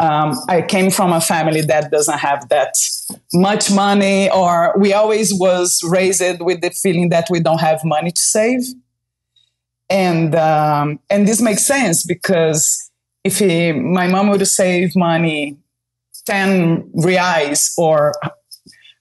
Um, 0.00 0.38
I 0.48 0.62
came 0.62 0.90
from 0.90 1.12
a 1.12 1.20
family 1.20 1.60
that 1.62 1.90
doesn't 1.90 2.18
have 2.18 2.48
that 2.50 2.74
much 3.32 3.70
money, 3.70 4.30
or 4.30 4.74
we 4.78 4.92
always 4.92 5.34
was 5.34 5.82
raised 5.84 6.40
with 6.40 6.60
the 6.60 6.70
feeling 6.70 7.08
that 7.08 7.26
we 7.30 7.40
don't 7.40 7.60
have 7.60 7.84
money 7.84 8.12
to 8.12 8.20
save, 8.20 8.62
and 9.90 10.34
um, 10.34 11.00
and 11.10 11.26
this 11.26 11.40
makes 11.40 11.66
sense 11.66 12.04
because 12.04 12.90
if 13.24 13.38
he, 13.38 13.72
my 13.72 14.06
mom 14.06 14.28
would 14.28 14.46
save 14.46 14.94
money 14.96 15.56
10 16.26 16.90
reais 16.92 17.72
or 17.76 18.14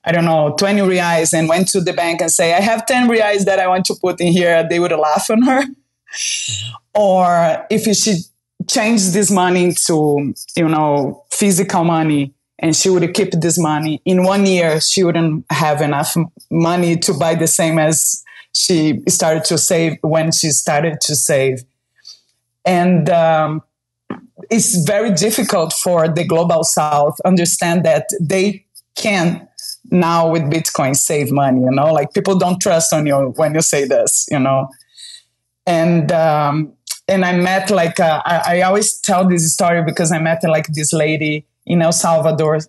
I 0.03 0.11
don't 0.11 0.25
know, 0.25 0.55
20 0.57 0.81
reais 0.81 1.33
and 1.33 1.49
went 1.49 1.67
to 1.69 1.81
the 1.81 1.91
bank 1.91 2.21
and 2.21 2.31
say, 2.31 2.53
I 2.53 2.61
have 2.61 2.85
10 2.85 3.09
reais 3.09 3.43
that 3.43 3.59
I 3.59 3.67
want 3.67 3.85
to 3.85 3.95
put 4.01 4.21
in 4.21 4.31
here, 4.31 4.65
they 4.67 4.79
would 4.79 4.91
laugh 4.91 5.29
on 5.29 5.41
her. 5.41 5.63
Mm-hmm. 5.63 6.71
Or 6.95 7.67
if 7.69 7.83
she 7.95 8.19
changed 8.69 9.13
this 9.13 9.29
money 9.29 9.73
to, 9.87 10.33
you 10.55 10.69
know, 10.69 11.25
physical 11.29 11.83
money 11.83 12.33
and 12.59 12.75
she 12.75 12.89
would 12.89 13.13
keep 13.13 13.31
this 13.31 13.59
money 13.59 14.01
in 14.05 14.23
one 14.23 14.45
year, 14.45 14.79
she 14.79 15.03
wouldn't 15.03 15.45
have 15.49 15.81
enough 15.81 16.15
money 16.49 16.95
to 16.97 17.13
buy 17.13 17.35
the 17.35 17.47
same 17.47 17.77
as 17.77 18.23
she 18.53 19.01
started 19.07 19.43
to 19.45 19.57
save 19.57 19.97
when 20.01 20.31
she 20.31 20.49
started 20.49 20.99
to 21.01 21.15
save. 21.15 21.63
And 22.65 23.09
um, 23.09 23.61
it's 24.49 24.85
very 24.85 25.11
difficult 25.11 25.73
for 25.73 26.07
the 26.07 26.25
global 26.25 26.63
south 26.63 27.19
understand 27.25 27.85
that 27.85 28.07
they 28.21 28.65
can 28.95 29.47
now 29.89 30.29
with 30.29 30.43
bitcoin 30.43 30.95
save 30.95 31.31
money 31.31 31.61
you 31.61 31.71
know? 31.71 31.93
Like 31.93 32.13
people 32.13 32.37
don't 32.37 32.59
trust 32.61 32.93
on 32.93 33.05
you 33.05 33.33
when 33.35 33.53
you 33.53 33.61
say 33.61 33.85
this 33.85 34.27
you 34.29 34.39
know? 34.39 34.69
And 35.65 36.11
um, 36.11 36.73
and 37.07 37.23
i 37.23 37.35
met 37.37 37.69
like 37.69 37.99
uh, 37.99 38.21
I, 38.25 38.57
I 38.57 38.61
always 38.61 38.99
tell 38.99 39.27
this 39.27 39.51
story 39.53 39.83
because 39.83 40.11
i 40.11 40.19
met 40.19 40.43
like 40.43 40.67
this 40.67 40.91
lady 40.91 41.45
in 41.67 41.81
el 41.81 41.91
salvador. 41.91 42.59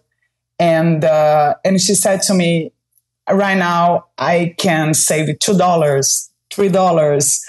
And 0.58 1.04
uh, 1.04 1.54
and 1.64 1.80
she 1.80 1.94
said 1.94 2.22
to 2.22 2.34
me 2.34 2.72
right 3.32 3.58
now 3.58 4.04
i 4.18 4.54
can 4.58 4.94
save 4.94 5.38
two 5.38 5.56
dollars 5.56 6.28
three 6.50 6.68
dollars. 6.68 7.44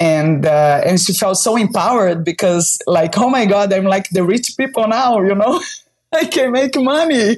And 0.00 0.46
uh, 0.46 0.82
and 0.86 1.00
she 1.00 1.12
felt 1.12 1.38
so 1.38 1.56
empowered 1.56 2.24
because 2.24 2.78
like 2.86 3.18
oh 3.18 3.28
my 3.28 3.46
god 3.46 3.72
i'm 3.72 3.84
like 3.84 4.08
the 4.10 4.22
rich 4.22 4.54
people 4.56 4.86
now 4.86 5.20
you 5.20 5.34
know? 5.34 5.60
I 6.12 6.24
can 6.24 6.52
make 6.52 6.74
money. 6.76 7.36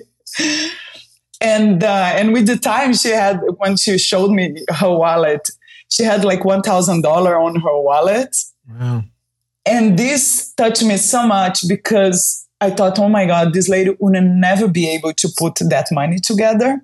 And 1.41 1.83
uh, 1.83 2.13
and 2.15 2.33
with 2.33 2.47
the 2.47 2.59
time 2.59 2.93
she 2.95 3.09
had 3.09 3.41
when 3.57 3.77
she 3.77 3.97
showed 3.99 4.31
me 4.31 4.65
her 4.69 4.91
wallet 4.91 5.49
she 5.89 6.05
had 6.05 6.25
like 6.25 6.41
$1000 6.41 7.05
on 7.05 7.61
her 7.61 7.81
wallet. 7.81 8.37
Wow. 8.71 9.03
and 9.67 9.99
this 9.99 10.53
touched 10.55 10.85
me 10.85 10.97
so 10.97 11.27
much 11.27 11.67
because 11.67 12.47
i 12.61 12.71
thought 12.71 13.01
oh 13.01 13.09
my 13.09 13.27
god 13.27 13.53
this 13.53 13.69
lady 13.69 13.97
would 13.99 14.23
never 14.23 14.69
be 14.69 14.89
able 14.89 15.13
to 15.15 15.29
put 15.37 15.57
that 15.57 15.87
money 15.91 16.21
together 16.21 16.81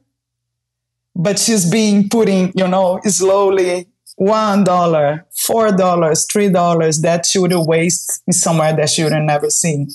but 1.17 1.39
she's 1.39 1.71
being 1.71 2.09
putting 2.09 2.53
you 2.55 2.69
know 2.69 3.01
slowly 3.05 3.89
one 4.17 4.65
dollar, 4.65 5.27
four 5.37 5.73
dollars, 5.73 6.27
three 6.31 6.49
dollars 6.49 7.03
that 7.03 7.27
she 7.27 7.39
would 7.39 7.53
waste 7.55 8.23
somewhere 8.33 8.75
that 8.75 8.91
she 8.91 9.03
would 9.05 9.13
have 9.13 9.23
never 9.23 9.51
seen. 9.51 9.89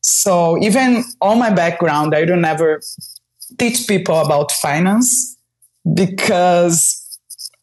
So 0.00 0.58
even 0.62 1.04
on 1.20 1.38
my 1.38 1.50
background, 1.50 2.14
I 2.14 2.24
don't 2.24 2.44
ever 2.44 2.82
teach 3.58 3.86
people 3.86 4.18
about 4.18 4.50
finance 4.52 5.36
because 5.94 6.98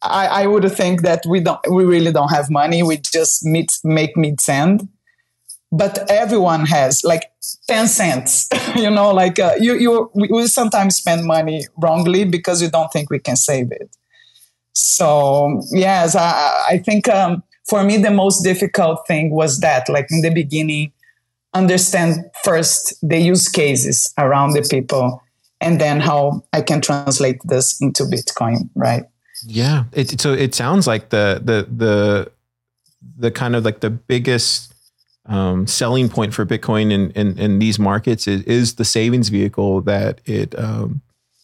I, 0.01 0.27
I 0.44 0.48
would 0.48 0.72
think 0.72 1.01
that 1.01 1.24
we 1.27 1.41
don't 1.41 1.60
we 1.70 1.86
really 1.86 2.12
don't 2.12 2.29
have 2.29 2.50
money. 2.50 2.84
We 2.84 2.98
just 2.98 3.46
meet 3.46 3.72
make 3.84 4.15
mid 4.15 4.39
send. 4.39 4.88
But 5.72 6.10
everyone 6.10 6.66
has 6.66 7.04
like 7.04 7.32
10 7.68 7.88
cents, 7.88 8.48
you 8.76 8.90
know, 8.90 9.12
like 9.12 9.38
uh, 9.40 9.54
you, 9.60 9.76
you, 9.76 10.12
we 10.16 10.48
sometimes 10.48 10.96
spend 10.96 11.26
money 11.26 11.66
wrongly 11.78 12.26
because 12.26 12.62
we 12.62 12.70
don't 12.70 12.92
think 12.92 13.10
we 13.12 13.20
can 13.20 13.36
save 13.36 13.72
it. 13.72 13.96
So 14.74 15.62
yes, 15.72 16.16
I, 16.16 16.66
I 16.70 16.78
think 16.80 17.08
um, 17.10 17.44
for 17.68 17.84
me 17.84 17.98
the 17.98 18.12
most 18.12 18.44
difficult 18.44 19.06
thing 19.08 19.32
was 19.32 19.60
that, 19.60 19.90
like 19.90 20.08
in 20.10 20.22
the 20.22 20.32
beginning, 20.32 20.92
understand 21.54 22.26
first 22.44 22.96
the 23.02 23.18
use 23.18 23.50
cases 23.50 24.14
around 24.18 24.54
the 24.54 24.68
people, 24.70 25.22
and 25.62 25.80
then 25.80 26.00
how 26.00 26.44
I 26.54 26.62
can 26.62 26.82
translate 26.82 27.38
this 27.44 27.80
into 27.82 28.04
Bitcoin, 28.04 28.70
right? 28.76 29.04
Yeah, 29.46 29.86
it, 29.94 30.20
so 30.20 30.34
it 30.34 30.56
sounds 30.56 30.88
like 30.88 31.10
the 31.10 31.42
the 31.44 31.68
the 31.72 32.32
the 33.18 33.32
kind 33.32 33.56
of 33.56 33.66
like 33.66 33.82
the 33.82 33.90
biggest 33.90 34.74
um, 35.30 35.68
selling 35.68 36.10
point 36.10 36.34
for 36.34 36.46
Bitcoin 36.46 36.92
in, 36.92 37.12
in, 37.12 37.38
in 37.38 37.60
these 37.60 37.78
markets 37.78 38.28
is, 38.28 38.42
is 38.44 38.76
the 38.76 38.86
savings 38.86 39.30
vehicle 39.30 39.82
that 39.82 40.22
it 40.26 40.58
um, 40.58 41.02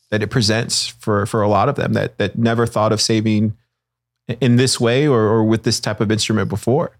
that 0.09 0.23
it 0.23 0.27
presents 0.27 0.87
for 0.87 1.25
for 1.25 1.41
a 1.41 1.47
lot 1.47 1.69
of 1.69 1.75
them 1.75 1.93
that 1.93 2.17
that 2.17 2.37
never 2.37 2.65
thought 2.65 2.91
of 2.91 2.99
saving 2.99 3.55
in 4.41 4.55
this 4.55 4.79
way 4.79 5.07
or, 5.07 5.21
or 5.21 5.43
with 5.43 5.63
this 5.63 5.79
type 5.79 6.01
of 6.01 6.11
instrument 6.11 6.49
before. 6.49 6.97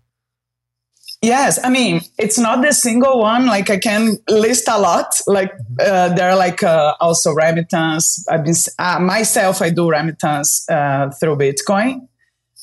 Yes, 1.22 1.58
I 1.64 1.70
mean 1.70 2.02
it's 2.20 2.38
not 2.38 2.62
the 2.62 2.72
single 2.72 3.20
one. 3.20 3.48
Like 3.48 3.72
I 3.72 3.78
can 3.78 4.18
list 4.30 4.68
a 4.68 4.78
lot. 4.78 5.08
Like 5.26 5.52
mm-hmm. 5.54 5.76
uh, 5.80 6.16
there 6.16 6.30
are 6.30 6.38
like 6.38 6.62
uh, 6.62 6.94
also 7.00 7.34
remittance. 7.34 8.24
I've 8.30 8.46
been 8.46 8.56
uh, 8.78 9.00
myself. 9.00 9.60
I 9.60 9.72
do 9.72 9.90
remittance 9.90 10.70
uh, 10.70 11.10
through 11.20 11.38
Bitcoin, 11.38 12.08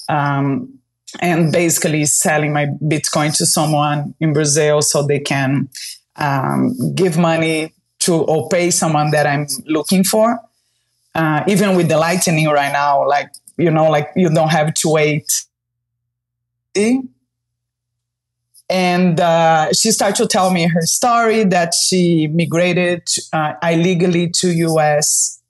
um, 0.08 0.78
and 1.20 1.52
basically 1.52 2.04
selling 2.06 2.52
my 2.52 2.66
Bitcoin 2.82 3.36
to 3.36 3.46
someone 3.46 4.14
in 4.20 4.32
Brazil 4.32 4.82
so 4.82 5.06
they 5.06 5.20
can 5.20 5.68
um, 6.16 6.74
give 6.94 7.18
money 7.18 7.72
to 8.00 8.14
or 8.14 8.48
pay 8.48 8.70
someone 8.70 9.10
that 9.10 9.26
I'm 9.26 9.46
looking 9.66 10.04
for. 10.04 10.40
Uh, 11.14 11.44
even 11.46 11.76
with 11.76 11.88
the 11.88 11.98
lightning 11.98 12.48
right 12.48 12.72
now, 12.72 13.06
like 13.06 13.30
you 13.58 13.70
know, 13.70 13.90
like 13.90 14.10
you 14.16 14.30
don't 14.30 14.50
have 14.50 14.72
to 14.74 14.88
wait. 14.88 15.30
And 18.70 19.20
uh, 19.20 19.72
she 19.74 19.92
started 19.92 20.16
to 20.16 20.26
tell 20.26 20.50
me 20.50 20.66
her 20.66 20.80
story 20.82 21.44
that 21.44 21.74
she 21.74 22.28
migrated 22.28 23.06
uh, 23.32 23.52
illegally 23.62 24.30
to 24.36 24.48
US, 24.50 25.41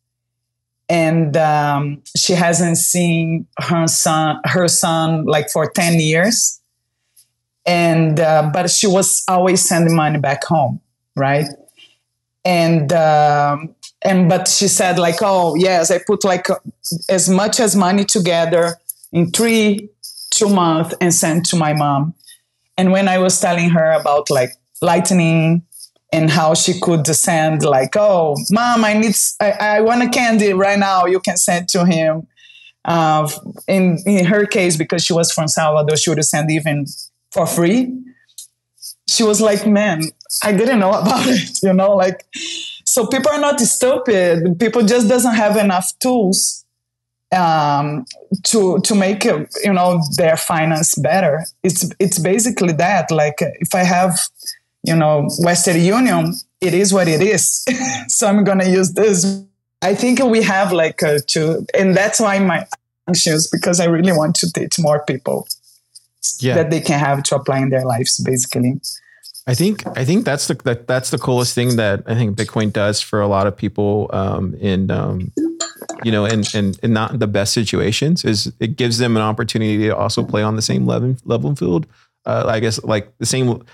and 0.92 1.37
um, 1.37 2.02
she 2.16 2.34
hasn't 2.34 2.76
seen 2.76 3.46
her 3.58 3.87
son, 3.87 4.40
her 4.44 4.68
son, 4.68 5.25
like 5.25 5.49
for 5.50 5.70
ten 5.70 5.99
years. 5.99 6.61
And 7.64 8.20
uh, 8.20 8.50
but 8.52 8.70
she 8.70 8.87
was 8.87 9.25
always 9.26 9.66
sending 9.66 9.96
money 9.96 10.18
back 10.18 10.44
home, 10.44 10.80
right? 11.16 11.46
and 12.44 12.92
um, 12.92 13.75
and 14.02 14.28
but 14.28 14.49
she 14.49 14.68
said 14.68 14.99
like 14.99 15.16
oh 15.22 15.54
yes 15.54 15.90
i 15.90 15.99
put 16.06 16.25
like 16.25 16.49
as 17.08 17.28
much 17.28 17.61
as 17.61 17.76
money 17.76 18.04
together 18.04 18.76
in 19.12 19.30
three 19.30 19.88
two 20.30 20.49
months 20.49 20.94
and 21.00 21.14
sent 21.14 21.46
to 21.46 21.56
my 21.56 21.72
mom 21.72 22.14
and 22.76 22.90
when 22.90 23.06
i 23.08 23.18
was 23.18 23.40
telling 23.40 23.70
her 23.70 23.92
about 23.92 24.28
like 24.30 24.50
lightning 24.80 25.62
and 26.12 26.31
how 26.31 26.54
she 26.54 26.78
could 26.78 27.07
send 27.07 27.62
like, 27.62 27.97
oh, 27.97 28.37
mom, 28.50 28.85
I 28.85 28.92
need, 28.92 29.14
I, 29.40 29.50
I 29.50 29.81
want 29.81 30.02
a 30.02 30.09
candy 30.09 30.52
right 30.52 30.78
now. 30.78 31.07
You 31.07 31.21
can 31.21 31.37
send 31.37 31.69
to 31.71 31.87
him. 31.87 32.26
Uh, 32.85 33.31
in 33.69 33.99
in 34.07 34.25
her 34.25 34.45
case, 34.45 34.76
because 34.76 35.04
she 35.04 35.12
was 35.12 35.31
from 35.33 35.47
Salvador, 35.47 35.97
she 35.97 36.11
would 36.11 36.25
send 36.25 36.50
even 36.50 36.85
for 37.31 37.47
free. 37.47 37.97
She 39.09 39.23
was 39.23 39.40
like, 39.40 39.66
man, 39.66 40.02
I 40.42 40.52
didn't 40.52 40.81
know 40.81 40.90
about 40.90 41.26
it, 41.28 41.62
you 41.62 41.73
know, 41.73 41.95
like. 41.95 42.26
So 42.85 43.07
people 43.07 43.31
are 43.31 43.40
not 43.40 43.59
stupid. 43.61 44.59
People 44.59 44.83
just 44.83 45.09
doesn't 45.09 45.35
have 45.35 45.57
enough 45.57 45.92
tools 46.00 46.62
um, 47.33 48.04
to 48.45 48.81
to 48.81 48.95
make 48.95 49.25
you 49.25 49.73
know 49.73 50.00
their 50.16 50.37
finance 50.37 50.95
better. 50.97 51.45
It's 51.62 51.88
it's 51.99 52.19
basically 52.19 52.73
that. 52.75 53.11
Like 53.11 53.37
if 53.38 53.75
I 53.75 53.85
have 53.85 54.19
you 54.82 54.96
know 54.96 55.28
Western 55.38 55.80
Union, 55.80 56.34
it 56.60 56.74
is 56.74 56.92
what 56.92 57.08
it 57.08 57.22
is. 57.22 57.64
so 58.08 58.26
I'm 58.26 58.44
gonna 58.44 58.68
use 58.68 58.92
this. 58.92 59.42
I 59.82 59.94
think 59.94 60.22
we 60.22 60.42
have 60.42 60.72
like 60.72 61.02
uh, 61.02 61.18
to, 61.28 61.66
and 61.76 61.96
that's 61.96 62.20
why 62.20 62.38
my 62.38 62.66
actions 63.08 63.48
because 63.48 63.80
I 63.80 63.86
really 63.86 64.12
want 64.12 64.36
to 64.36 64.52
teach 64.52 64.78
more 64.78 65.04
people 65.04 65.48
yeah. 66.38 66.54
that 66.54 66.70
they 66.70 66.80
can 66.80 66.98
have 66.98 67.22
to 67.24 67.36
apply 67.36 67.58
in 67.58 67.70
their 67.70 67.84
lives, 67.84 68.18
basically. 68.18 68.80
I 69.46 69.54
think 69.54 69.84
I 69.98 70.04
think 70.04 70.24
that's 70.24 70.46
the 70.46 70.54
that, 70.64 70.86
that's 70.86 71.10
the 71.10 71.18
coolest 71.18 71.54
thing 71.54 71.76
that 71.76 72.04
I 72.06 72.14
think 72.14 72.36
Bitcoin 72.38 72.72
does 72.72 73.00
for 73.00 73.20
a 73.20 73.26
lot 73.26 73.48
of 73.48 73.56
people 73.56 74.08
um, 74.12 74.54
in 74.54 74.90
um, 74.90 75.32
you 76.04 76.12
know 76.12 76.26
in, 76.26 76.44
in 76.54 76.74
in 76.82 76.92
not 76.92 77.18
the 77.18 77.26
best 77.26 77.52
situations 77.52 78.24
is 78.24 78.52
it 78.60 78.76
gives 78.76 78.98
them 78.98 79.16
an 79.16 79.22
opportunity 79.22 79.78
to 79.78 79.96
also 79.96 80.22
play 80.22 80.44
on 80.44 80.54
the 80.54 80.62
same 80.62 80.86
level 80.86 81.16
level 81.24 81.56
field. 81.56 81.86
Uh, 82.24 82.44
I 82.46 82.60
guess 82.60 82.80
like 82.84 83.18
the 83.18 83.26
same 83.26 83.64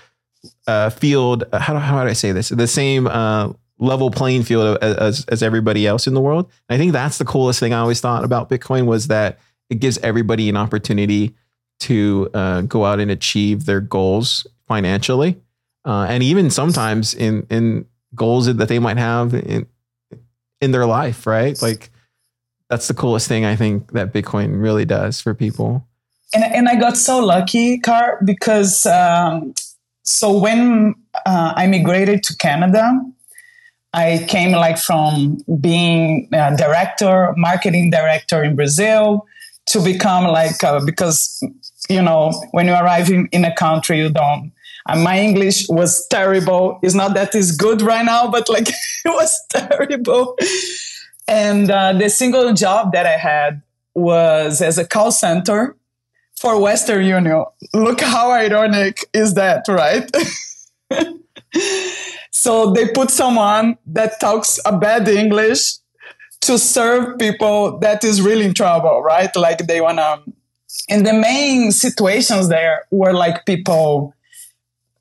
uh, 0.67 0.89
field. 0.89 1.43
Uh, 1.51 1.59
how 1.59 1.73
do, 1.73 1.79
how 1.79 2.03
do 2.03 2.09
I 2.09 2.13
say 2.13 2.31
this? 2.31 2.49
The 2.49 2.67
same 2.67 3.07
uh, 3.07 3.51
level 3.77 4.11
playing 4.11 4.43
field 4.43 4.77
as, 4.81 5.25
as 5.25 5.43
everybody 5.43 5.87
else 5.87 6.07
in 6.07 6.13
the 6.13 6.21
world. 6.21 6.49
And 6.67 6.75
I 6.75 6.77
think 6.77 6.93
that's 6.93 7.17
the 7.17 7.25
coolest 7.25 7.59
thing 7.59 7.73
I 7.73 7.79
always 7.79 8.01
thought 8.01 8.23
about 8.23 8.49
Bitcoin 8.49 8.85
was 8.85 9.07
that 9.07 9.39
it 9.69 9.79
gives 9.79 9.97
everybody 9.99 10.49
an 10.49 10.57
opportunity 10.57 11.35
to 11.81 12.29
uh, 12.33 12.61
go 12.61 12.85
out 12.85 12.99
and 12.99 13.09
achieve 13.09 13.65
their 13.65 13.79
goals 13.79 14.45
financially 14.67 15.39
uh, 15.85 16.05
and 16.09 16.23
even 16.23 16.49
sometimes 16.49 17.13
in 17.13 17.45
in 17.49 17.85
goals 18.15 18.45
that 18.45 18.67
they 18.67 18.79
might 18.79 18.97
have 18.97 19.33
in 19.33 19.65
in 20.61 20.71
their 20.71 20.85
life, 20.85 21.25
right? 21.25 21.59
Like 21.61 21.89
that's 22.69 22.87
the 22.87 22.93
coolest 22.93 23.27
thing 23.27 23.45
I 23.45 23.55
think 23.55 23.91
that 23.93 24.13
Bitcoin 24.13 24.61
really 24.61 24.85
does 24.85 25.21
for 25.21 25.33
people. 25.33 25.87
And 26.33 26.43
and 26.43 26.69
I 26.69 26.75
got 26.75 26.97
so 26.97 27.19
lucky, 27.25 27.79
Car, 27.79 28.19
because 28.23 28.85
um, 28.85 29.53
so 30.09 30.35
when 30.35 30.95
uh, 31.25 31.53
I 31.55 31.67
migrated 31.67 32.23
to 32.23 32.37
Canada, 32.37 32.99
I 33.93 34.25
came 34.27 34.51
like 34.51 34.77
from 34.77 35.37
being 35.61 36.27
a 36.33 36.55
director, 36.55 37.33
marketing 37.37 37.91
director 37.91 38.43
in 38.43 38.55
Brazil, 38.55 39.25
to 39.67 39.79
become 39.79 40.25
like 40.25 40.63
uh, 40.63 40.83
because 40.83 41.39
you 41.89 42.01
know 42.01 42.31
when 42.51 42.65
you 42.67 42.73
arrive 42.73 43.09
in, 43.09 43.27
in 43.31 43.45
a 43.45 43.53
country 43.55 43.99
you 43.99 44.09
don't 44.09 44.51
and 44.87 45.03
my 45.03 45.19
English 45.19 45.67
was 45.69 46.07
terrible. 46.07 46.79
It's 46.81 46.95
not 46.95 47.13
that 47.13 47.35
it's 47.35 47.55
good 47.55 47.81
right 47.81 48.03
now, 48.03 48.31
but 48.31 48.49
like 48.49 48.67
it 49.05 49.09
was 49.09 49.39
terrible. 49.49 50.35
And 51.27 51.69
uh, 51.69 51.93
the 51.93 52.09
single 52.09 52.53
job 52.53 52.93
that 52.93 53.05
I 53.05 53.17
had 53.17 53.61
was 53.93 54.61
as 54.61 54.79
a 54.79 54.87
call 54.87 55.11
center 55.11 55.75
for 56.39 56.59
Western 56.61 57.05
Union. 57.05 57.43
Look 57.73 57.99
how 57.99 58.31
ironic 58.31 59.05
is 59.13 59.33
that, 59.33 59.65
right? 59.67 60.09
so 62.31 62.71
they 62.71 62.87
put 62.91 63.11
someone 63.11 63.77
that 63.87 64.19
talks 64.21 64.57
a 64.65 64.77
bad 64.77 65.07
English 65.09 65.75
to 66.41 66.57
serve 66.57 67.19
people 67.19 67.77
that 67.79 68.05
is 68.05 68.21
really 68.21 68.45
in 68.45 68.53
trouble, 68.53 69.01
right? 69.01 69.35
Like 69.35 69.67
they 69.67 69.81
wanna. 69.81 70.23
And 70.89 71.05
the 71.05 71.13
main 71.13 71.71
situations 71.71 72.47
there 72.47 72.85
were 72.89 73.11
like 73.11 73.45
people 73.45 74.13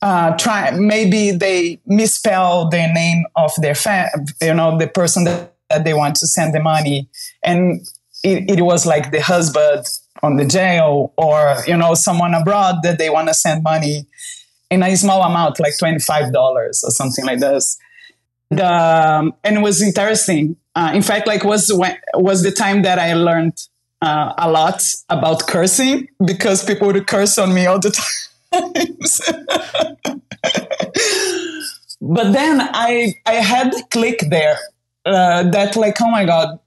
uh, 0.02 0.36
try 0.36 0.70
maybe 0.72 1.30
they 1.30 1.80
misspell 1.86 2.68
the 2.68 2.92
name 2.92 3.24
of 3.36 3.52
their 3.58 3.74
fan, 3.74 4.08
you 4.42 4.54
know, 4.54 4.76
the 4.78 4.88
person 4.88 5.24
that, 5.24 5.54
that, 5.70 5.84
they 5.84 5.94
want 5.94 6.16
to 6.16 6.26
send 6.26 6.54
the 6.54 6.60
money, 6.60 7.08
and 7.42 7.80
it, 8.22 8.58
it, 8.58 8.62
was 8.62 8.86
like 8.86 9.10
the 9.10 9.20
husband 9.20 9.84
on 10.22 10.36
the 10.36 10.44
jail 10.44 11.12
or 11.16 11.56
you 11.66 11.76
know 11.76 11.94
someone 11.94 12.34
abroad 12.34 12.76
that 12.82 12.98
they 12.98 13.10
want 13.10 13.28
to 13.28 13.34
send 13.34 13.62
money 13.62 14.06
in 14.70 14.82
a 14.82 14.96
small 14.96 15.22
amount, 15.22 15.60
like 15.60 15.76
twenty 15.78 15.98
five 15.98 16.32
dollars 16.32 16.82
or 16.84 16.90
something 16.90 17.24
like 17.24 17.40
this. 17.40 17.78
The, 18.50 18.66
um, 18.66 19.34
and 19.44 19.58
it 19.58 19.60
was 19.60 19.82
interesting. 19.82 20.56
Uh, 20.74 20.92
in 20.94 21.02
fact, 21.02 21.26
like 21.26 21.44
was 21.44 21.72
when, 21.72 21.96
was 22.14 22.42
the 22.42 22.52
time 22.52 22.82
that 22.82 22.98
I 22.98 23.14
learned 23.14 23.58
uh, 24.00 24.32
a 24.38 24.50
lot 24.50 24.82
about 25.08 25.46
cursing 25.46 26.08
because 26.24 26.64
people 26.64 26.86
would 26.86 27.06
curse 27.06 27.36
on 27.36 27.52
me 27.52 27.66
all 27.66 27.78
the 27.78 27.90
time 27.90 28.04
but 32.00 32.32
then 32.32 32.60
I 32.60 33.14
I 33.26 33.34
had 33.34 33.72
the 33.72 33.82
click 33.90 34.20
there 34.30 34.58
uh, 35.04 35.44
that 35.50 35.76
like 35.76 36.00
oh 36.00 36.10
my 36.10 36.24
god, 36.24 36.58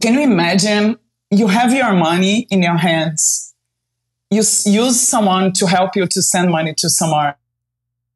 can 0.00 0.14
you 0.14 0.22
imagine? 0.22 0.98
You 1.30 1.48
have 1.48 1.72
your 1.72 1.92
money 1.92 2.46
in 2.50 2.62
your 2.62 2.76
hands. 2.76 3.54
You 4.30 4.38
use 4.38 5.00
someone 5.00 5.52
to 5.54 5.66
help 5.66 5.96
you 5.96 6.06
to 6.06 6.22
send 6.22 6.50
money 6.50 6.74
to 6.74 6.90
someone 6.90 7.34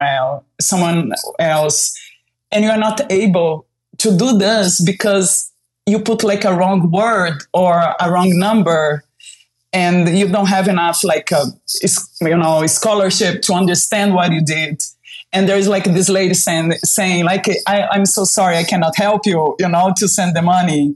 else, 0.01 0.43
someone 0.61 1.11
else, 1.39 1.97
and 2.51 2.63
you 2.63 2.69
are 2.69 2.77
not 2.77 3.11
able 3.11 3.65
to 3.99 4.15
do 4.15 4.37
this 4.37 4.81
because 4.81 5.51
you 5.85 5.99
put 5.99 6.23
like 6.23 6.45
a 6.45 6.53
wrong 6.53 6.91
word 6.91 7.43
or 7.53 7.95
a 7.99 8.11
wrong 8.11 8.37
number 8.37 9.03
and 9.73 10.15
you 10.17 10.27
don't 10.27 10.47
have 10.47 10.67
enough 10.67 11.03
like 11.03 11.31
a, 11.31 11.45
you 12.21 12.37
know 12.37 12.65
scholarship 12.67 13.41
to 13.43 13.53
understand 13.53 14.13
what 14.13 14.31
you 14.31 14.41
did. 14.41 14.81
And 15.31 15.49
there's 15.49 15.67
like 15.67 15.85
this 15.85 16.09
lady 16.09 16.35
saying, 16.35 16.73
saying 16.83 17.25
like 17.25 17.47
I, 17.67 17.87
i'm 17.91 18.05
so 18.05 18.23
sorry 18.23 18.55
i 18.57 18.63
cannot 18.63 18.95
help 18.95 19.25
you 19.25 19.55
you 19.59 19.67
know 19.67 19.91
to 19.97 20.07
send 20.07 20.35
the 20.35 20.43
money 20.43 20.95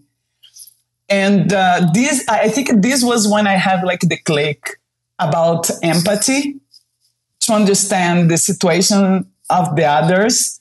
and 1.09 1.53
uh, 1.53 1.89
this 1.93 2.27
i 2.27 2.49
think 2.49 2.69
this 2.81 3.03
was 3.03 3.27
when 3.27 3.47
i 3.47 3.53
had 3.53 3.83
like 3.83 4.01
the 4.01 4.17
click 4.17 4.79
about 5.19 5.69
empathy 5.83 6.59
to 7.39 7.53
understand 7.53 8.29
the 8.29 8.37
situation 8.37 9.25
of 9.49 9.75
the 9.75 9.85
others 9.85 10.59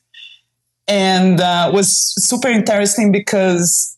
and 0.88 1.40
uh, 1.40 1.70
was 1.72 2.14
super 2.24 2.48
interesting 2.48 3.10
because 3.10 3.96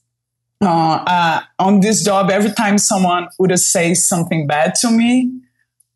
uh, 0.60 1.04
uh, 1.06 1.40
on 1.58 1.80
this 1.80 2.04
job, 2.04 2.30
every 2.30 2.50
time 2.50 2.78
someone 2.78 3.28
would 3.38 3.56
say 3.58 3.94
something 3.94 4.46
bad 4.46 4.74
to 4.74 4.90
me, 4.90 5.30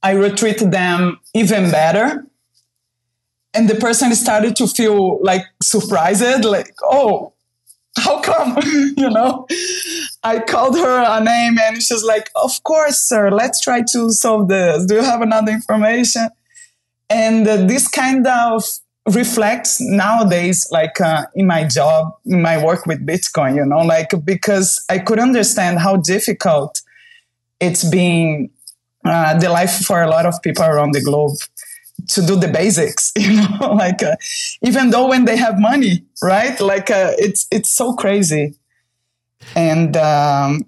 I 0.03 0.15
would 0.15 0.37
treat 0.37 0.59
them 0.59 1.19
even 1.35 1.71
better. 1.71 2.27
And 3.55 3.69
the 3.69 3.75
person 3.75 4.15
started 4.15 4.57
to 4.57 4.67
feel 4.67 5.23
like 5.23 5.43
surprised, 5.63 6.45
like, 6.45 6.75
oh, 6.83 7.33
how 7.97 8.21
come? 8.21 8.59
you 8.97 9.11
know, 9.11 9.47
I 10.23 10.41
called 10.41 10.77
her 10.77 11.05
a 11.07 11.23
name 11.23 11.59
and 11.59 11.83
she's 11.83 12.05
like, 12.05 12.31
of 12.43 12.63
course, 12.63 12.99
sir, 12.99 13.31
let's 13.31 13.61
try 13.61 13.83
to 13.93 14.11
solve 14.11 14.49
this. 14.49 14.87
Do 14.87 14.97
you 14.97 15.03
have 15.03 15.21
another 15.21 15.53
information? 15.53 16.29
And 17.11 17.47
uh, 17.47 17.57
this 17.67 17.89
kind 17.89 18.27
of 18.27 18.65
reflects 19.07 19.81
nowadays 19.81 20.69
like 20.71 21.01
uh, 21.01 21.25
in 21.35 21.47
my 21.47 21.65
job 21.65 22.13
in 22.25 22.41
my 22.41 22.63
work 22.63 22.87
with 22.87 23.05
bitcoin 23.05 23.57
you 23.57 23.65
know 23.65 23.81
like 23.81 24.11
because 24.25 24.85
i 24.89 24.97
could 24.97 25.19
understand 25.19 25.81
how 25.81 25.97
difficult 25.97 26.83
it's 27.59 27.83
been 27.91 28.49
uh, 29.05 29.37
the 29.41 29.49
life 29.49 29.85
for 29.85 30.03
a 30.03 30.09
lot 30.09 30.25
of 30.25 30.41
people 30.43 30.65
around 30.65 30.93
the 30.93 31.01
globe 31.01 31.33
to 32.09 32.25
do 32.25 32.37
the 32.37 32.49
basics 32.49 33.13
you 33.19 33.33
know 33.33 33.73
like 33.75 34.03
uh, 34.03 34.17
even 34.63 34.91
though 34.91 35.09
when 35.09 35.25
they 35.25 35.37
have 35.37 35.59
money 35.59 36.05
right 36.23 36.61
like 36.61 36.91
uh, 36.91 37.13
it's 37.19 37.47
it's 37.51 37.71
so 37.71 37.95
crazy 37.95 38.55
and 39.57 39.97
um, 39.97 40.65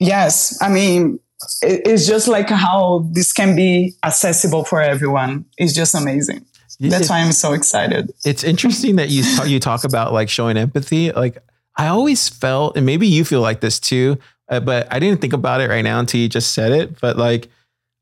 yes 0.00 0.60
i 0.62 0.68
mean 0.68 1.18
it's 1.62 2.06
just 2.06 2.28
like 2.28 2.48
how 2.48 3.06
this 3.12 3.32
can 3.32 3.54
be 3.54 3.94
accessible 4.04 4.64
for 4.64 4.80
everyone 4.80 5.44
it's 5.58 5.74
just 5.74 5.94
amazing 5.94 6.44
that's 6.78 7.08
why 7.08 7.20
I'm 7.20 7.32
so 7.32 7.52
excited. 7.52 8.12
It's 8.24 8.44
interesting 8.44 8.96
that 8.96 9.08
you 9.08 9.22
talk, 9.36 9.48
you 9.48 9.60
talk 9.60 9.84
about 9.84 10.12
like 10.12 10.28
showing 10.28 10.56
empathy. 10.56 11.12
Like 11.12 11.38
I 11.76 11.88
always 11.88 12.28
felt, 12.28 12.76
and 12.76 12.84
maybe 12.84 13.06
you 13.06 13.24
feel 13.24 13.40
like 13.40 13.60
this 13.60 13.80
too, 13.80 14.18
uh, 14.48 14.60
but 14.60 14.86
I 14.92 14.98
didn't 14.98 15.20
think 15.20 15.32
about 15.32 15.60
it 15.60 15.70
right 15.70 15.82
now 15.82 16.00
until 16.00 16.20
you 16.20 16.28
just 16.28 16.52
said 16.52 16.72
it. 16.72 17.00
But 17.00 17.16
like 17.16 17.48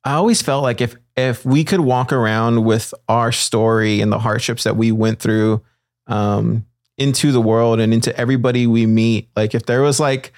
I 0.04 0.14
always 0.14 0.42
felt 0.42 0.62
like 0.62 0.80
if 0.80 0.96
if 1.16 1.44
we 1.44 1.64
could 1.64 1.80
walk 1.80 2.12
around 2.12 2.64
with 2.64 2.92
our 3.08 3.32
story 3.32 4.00
and 4.00 4.10
the 4.10 4.18
hardships 4.18 4.64
that 4.64 4.76
we 4.76 4.92
went 4.92 5.20
through 5.20 5.62
um, 6.06 6.66
into 6.98 7.32
the 7.32 7.40
world 7.40 7.80
and 7.80 7.94
into 7.94 8.16
everybody 8.18 8.66
we 8.66 8.86
meet, 8.86 9.28
like 9.36 9.54
if 9.54 9.66
there 9.66 9.82
was 9.82 10.00
like 10.00 10.32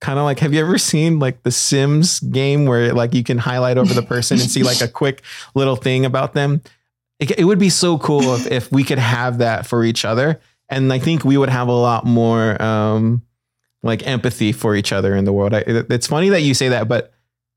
kind 0.00 0.18
of 0.18 0.24
like 0.24 0.40
have 0.40 0.52
you 0.52 0.60
ever 0.60 0.76
seen 0.76 1.18
like 1.18 1.42
the 1.42 1.50
sims 1.50 2.20
game 2.20 2.66
where 2.66 2.92
like 2.92 3.14
you 3.14 3.24
can 3.24 3.38
highlight 3.38 3.78
over 3.78 3.94
the 3.94 4.02
person 4.02 4.38
and 4.38 4.50
see 4.50 4.62
like 4.62 4.82
a 4.82 4.88
quick 5.02 5.22
little 5.54 5.76
thing 5.76 6.04
about 6.04 6.34
them 6.34 6.60
it, 7.18 7.38
it 7.38 7.44
would 7.44 7.58
be 7.58 7.70
so 7.70 7.98
cool 7.98 8.34
if, 8.34 8.46
if 8.50 8.72
we 8.72 8.84
could 8.84 8.98
have 8.98 9.38
that 9.38 9.66
for 9.66 9.84
each 9.84 10.04
other. 10.04 10.40
And 10.68 10.92
I 10.92 10.98
think 10.98 11.24
we 11.24 11.36
would 11.36 11.48
have 11.48 11.68
a 11.68 11.72
lot 11.72 12.04
more 12.04 12.60
um, 12.60 13.22
like 13.82 14.06
empathy 14.06 14.52
for 14.52 14.74
each 14.74 14.92
other 14.92 15.14
in 15.14 15.24
the 15.24 15.32
world. 15.32 15.54
I, 15.54 15.58
it, 15.58 15.90
it's 15.90 16.06
funny 16.06 16.28
that 16.30 16.42
you 16.42 16.54
say 16.54 16.70
that, 16.70 16.88
but 16.88 17.12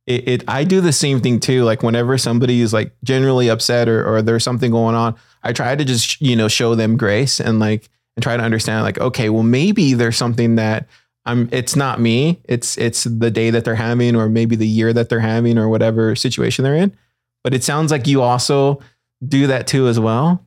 it, 0.09 0.27
it, 0.27 0.43
I 0.47 0.63
do 0.63 0.81
the 0.81 0.91
same 0.91 1.21
thing 1.21 1.39
too. 1.39 1.63
Like 1.63 1.83
whenever 1.83 2.17
somebody 2.17 2.61
is 2.61 2.73
like 2.73 2.91
generally 3.03 3.47
upset 3.47 3.87
or, 3.87 4.03
or 4.05 4.23
there's 4.23 4.43
something 4.43 4.71
going 4.71 4.95
on, 4.95 5.15
I 5.43 5.53
try 5.53 5.75
to 5.75 5.85
just, 5.85 6.19
you 6.19 6.35
know, 6.35 6.47
show 6.47 6.73
them 6.73 6.97
grace 6.97 7.39
and 7.39 7.59
like, 7.59 7.87
and 8.15 8.23
try 8.23 8.35
to 8.35 8.41
understand 8.41 8.83
like, 8.83 8.99
okay, 8.99 9.29
well, 9.29 9.43
maybe 9.43 9.93
there's 9.93 10.17
something 10.17 10.55
that 10.55 10.87
I'm, 11.25 11.47
it's 11.51 11.75
not 11.75 12.01
me. 12.01 12.41
It's, 12.45 12.75
it's 12.79 13.03
the 13.03 13.29
day 13.29 13.51
that 13.51 13.65
they're 13.65 13.75
having, 13.75 14.15
or 14.15 14.29
maybe 14.29 14.55
the 14.55 14.67
year 14.67 14.91
that 14.93 15.09
they're 15.09 15.19
having 15.19 15.59
or 15.59 15.69
whatever 15.69 16.15
situation 16.15 16.63
they're 16.63 16.73
in. 16.73 16.97
But 17.43 17.53
it 17.53 17.63
sounds 17.63 17.91
like 17.91 18.07
you 18.07 18.23
also 18.23 18.81
do 19.25 19.45
that 19.45 19.67
too 19.67 19.87
as 19.87 19.99
well. 19.99 20.43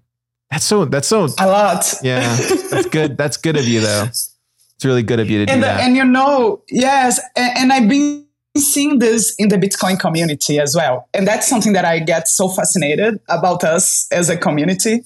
That's 0.51 0.65
so, 0.65 0.87
that's 0.87 1.07
so 1.07 1.29
a 1.39 1.47
lot. 1.47 1.87
Yeah. 2.03 2.37
That's 2.69 2.87
good. 2.87 3.17
That's 3.17 3.37
good 3.37 3.57
of 3.57 3.65
you 3.65 3.81
though. 3.81 4.07
It's 4.09 4.85
really 4.85 5.05
good 5.05 5.21
of 5.21 5.31
you 5.31 5.39
to 5.39 5.47
do 5.47 5.53
and, 5.53 5.63
that. 5.63 5.83
And 5.83 5.95
you 5.95 6.05
know, 6.05 6.65
yes, 6.69 7.21
and, 7.37 7.59
and 7.59 7.73
I've 7.73 7.89
been 7.89 8.27
seeing 8.57 8.99
this 8.99 9.35
in 9.39 9.49
the 9.49 9.57
Bitcoin 9.57 9.99
community 9.99 10.59
as 10.59 10.77
well. 10.77 11.09
And 11.15 11.27
that's 11.27 11.49
something 11.49 11.73
that 11.73 11.85
I 11.85 11.99
get 11.99 12.29
so 12.29 12.49
fascinated 12.49 13.21
about 13.29 13.65
us 13.65 14.07
as 14.13 14.29
a 14.29 14.37
community. 14.37 15.05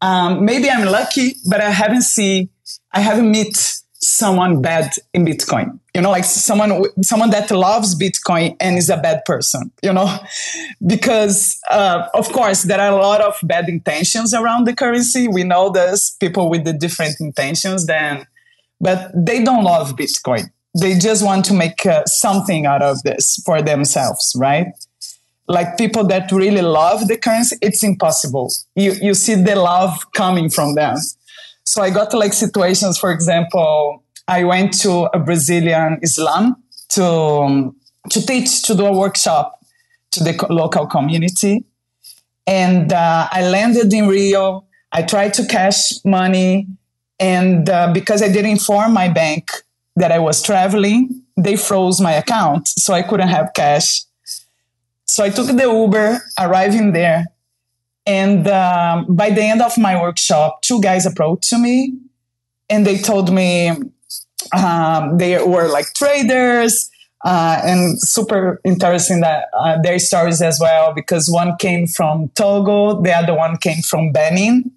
Um, 0.00 0.44
maybe 0.44 0.70
I'm 0.70 0.86
lucky, 0.86 1.36
but 1.48 1.60
I 1.60 1.70
haven't 1.70 2.02
seen, 2.02 2.48
I 2.92 3.00
haven't 3.00 3.30
met 3.30 3.56
someone 3.98 4.62
bad 4.62 4.92
in 5.14 5.24
Bitcoin. 5.24 5.78
You 5.94 6.02
know, 6.02 6.10
like 6.10 6.24
someone 6.24 6.84
someone 7.02 7.30
that 7.30 7.50
loves 7.50 7.98
Bitcoin 7.98 8.54
and 8.60 8.76
is 8.76 8.90
a 8.90 8.98
bad 8.98 9.24
person. 9.24 9.72
You 9.82 9.92
know, 9.92 10.18
because 10.86 11.58
uh, 11.70 12.06
of 12.14 12.30
course 12.32 12.62
there 12.64 12.80
are 12.80 12.92
a 12.92 12.96
lot 12.96 13.20
of 13.20 13.38
bad 13.42 13.68
intentions 13.68 14.34
around 14.34 14.66
the 14.66 14.74
currency. 14.74 15.26
We 15.26 15.42
know 15.42 15.70
there's 15.70 16.10
people 16.20 16.50
with 16.50 16.64
the 16.64 16.72
different 16.72 17.16
intentions 17.20 17.86
than, 17.86 18.26
but 18.80 19.10
they 19.14 19.42
don't 19.42 19.64
love 19.64 19.96
Bitcoin. 19.96 20.50
They 20.80 20.98
just 20.98 21.24
want 21.24 21.44
to 21.46 21.54
make 21.54 21.86
uh, 21.86 22.04
something 22.06 22.66
out 22.66 22.82
of 22.82 23.02
this 23.02 23.40
for 23.44 23.62
themselves, 23.62 24.34
right? 24.36 24.66
Like 25.48 25.78
people 25.78 26.04
that 26.08 26.32
really 26.32 26.62
love 26.62 27.06
the 27.06 27.16
currency, 27.16 27.56
it's 27.62 27.82
impossible. 27.84 28.52
You 28.74 28.92
you 29.00 29.14
see 29.14 29.34
the 29.34 29.54
love 29.54 30.12
coming 30.12 30.50
from 30.50 30.74
them 30.74 30.96
so 31.66 31.82
I 31.82 31.90
got 31.90 32.14
like 32.14 32.32
situations, 32.32 32.96
for 32.96 33.10
example, 33.10 34.04
I 34.28 34.44
went 34.44 34.72
to 34.80 35.10
a 35.12 35.18
Brazilian 35.18 35.98
Islam 36.00 36.56
to, 36.90 37.04
um, 37.04 37.76
to 38.10 38.24
teach, 38.24 38.62
to 38.62 38.74
do 38.74 38.86
a 38.86 38.96
workshop 38.96 39.58
to 40.12 40.22
the 40.22 40.34
co- 40.34 40.46
local 40.48 40.86
community. 40.86 41.64
And 42.46 42.92
uh, 42.92 43.28
I 43.30 43.48
landed 43.48 43.92
in 43.92 44.06
Rio. 44.06 44.64
I 44.92 45.02
tried 45.02 45.34
to 45.34 45.46
cash 45.46 45.92
money. 46.04 46.68
And 47.18 47.68
uh, 47.68 47.92
because 47.92 48.22
I 48.22 48.28
didn't 48.28 48.52
inform 48.52 48.92
my 48.92 49.08
bank 49.08 49.50
that 49.96 50.12
I 50.12 50.18
was 50.18 50.42
traveling, 50.42 51.22
they 51.36 51.56
froze 51.56 52.00
my 52.00 52.12
account. 52.12 52.68
So 52.68 52.94
I 52.94 53.02
couldn't 53.02 53.28
have 53.28 53.52
cash. 53.54 54.02
So 55.06 55.24
I 55.24 55.30
took 55.30 55.46
the 55.46 55.62
Uber, 55.62 56.20
arriving 56.38 56.92
there. 56.92 57.26
And 58.04 58.46
um, 58.46 59.06
by 59.08 59.30
the 59.30 59.42
end 59.42 59.62
of 59.62 59.76
my 59.78 60.00
workshop, 60.00 60.62
two 60.62 60.80
guys 60.80 61.06
approached 61.06 61.52
me 61.54 61.94
and 62.68 62.86
they 62.86 62.98
told 62.98 63.32
me 63.32 63.70
um, 64.52 65.18
they 65.18 65.42
were 65.42 65.68
like 65.68 65.86
traders 65.94 66.90
uh, 67.24 67.60
and 67.64 68.00
super 68.00 68.60
interesting 68.64 69.20
that 69.20 69.46
uh, 69.58 69.80
their 69.82 69.98
stories 69.98 70.40
as 70.40 70.58
well 70.60 70.92
because 70.94 71.28
one 71.28 71.56
came 71.56 71.86
from 71.86 72.28
Togo, 72.34 73.00
the 73.00 73.12
other 73.12 73.34
one 73.34 73.56
came 73.56 73.82
from 73.82 74.12
Benin. 74.12 74.70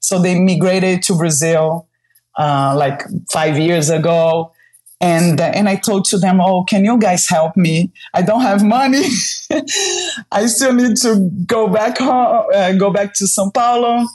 So 0.00 0.20
they 0.20 0.38
migrated 0.38 1.02
to 1.04 1.14
Brazil 1.14 1.88
uh, 2.36 2.74
like 2.76 3.02
five 3.30 3.58
years 3.58 3.88
ago 3.88 4.52
and 5.00 5.40
uh, 5.40 5.44
and 5.44 5.68
I 5.68 5.76
told 5.76 6.06
to 6.06 6.18
them, 6.18 6.40
"Oh, 6.40 6.64
can 6.64 6.84
you 6.84 6.98
guys 6.98 7.28
help 7.28 7.56
me? 7.56 7.92
I 8.14 8.22
don't 8.22 8.40
have 8.40 8.64
money. 8.64 9.04
I 10.32 10.46
still 10.46 10.72
need 10.72 10.96
to 10.98 11.30
go 11.46 11.68
back 11.68 11.98
home, 11.98 12.46
uh, 12.54 12.72
go 12.72 12.90
back 12.90 13.14
to 13.14 13.24
São 13.24 13.52
Paulo." 13.52 14.06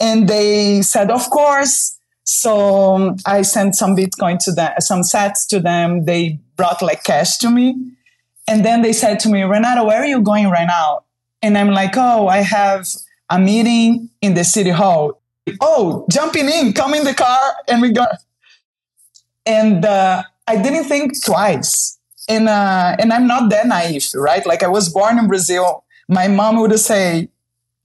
And 0.00 0.28
they 0.28 0.82
said, 0.82 1.10
"Of 1.10 1.28
course." 1.30 1.98
So 2.24 2.94
um, 2.94 3.16
I 3.26 3.42
sent 3.42 3.74
some 3.74 3.94
Bitcoin 3.94 4.38
to 4.44 4.52
them, 4.52 4.72
some 4.78 5.02
sats 5.02 5.46
to 5.48 5.60
them. 5.60 6.06
They 6.06 6.40
brought 6.56 6.80
like 6.80 7.04
cash 7.04 7.36
to 7.38 7.50
me, 7.50 7.76
and 8.48 8.64
then 8.64 8.80
they 8.80 8.94
said 8.94 9.20
to 9.20 9.28
me, 9.28 9.42
"Renato, 9.42 9.84
where 9.84 10.00
are 10.00 10.06
you 10.06 10.22
going 10.22 10.48
right 10.48 10.66
now?" 10.66 11.04
And 11.42 11.58
I'm 11.58 11.70
like, 11.70 11.92
"Oh, 11.96 12.28
I 12.28 12.38
have 12.38 12.88
a 13.28 13.38
meeting 13.38 14.08
in 14.22 14.32
the 14.32 14.44
city 14.44 14.70
hall." 14.70 15.20
Oh, 15.60 16.06
jumping 16.10 16.48
in, 16.48 16.72
come 16.72 16.94
in 16.94 17.04
the 17.04 17.12
car, 17.12 17.38
and 17.68 17.82
we 17.82 17.92
go 17.92 18.06
and 19.46 19.84
uh, 19.84 20.22
I 20.46 20.56
didn't 20.56 20.84
think 20.84 21.12
twice. 21.24 21.98
And 22.28 22.48
uh, 22.48 22.96
and 22.98 23.12
I'm 23.12 23.26
not 23.26 23.50
that 23.50 23.66
naive, 23.66 24.06
right? 24.14 24.44
Like 24.46 24.62
I 24.62 24.68
was 24.68 24.88
born 24.88 25.18
in 25.18 25.28
Brazil. 25.28 25.84
My 26.08 26.28
mom 26.28 26.56
would 26.60 26.78
say, 26.78 27.28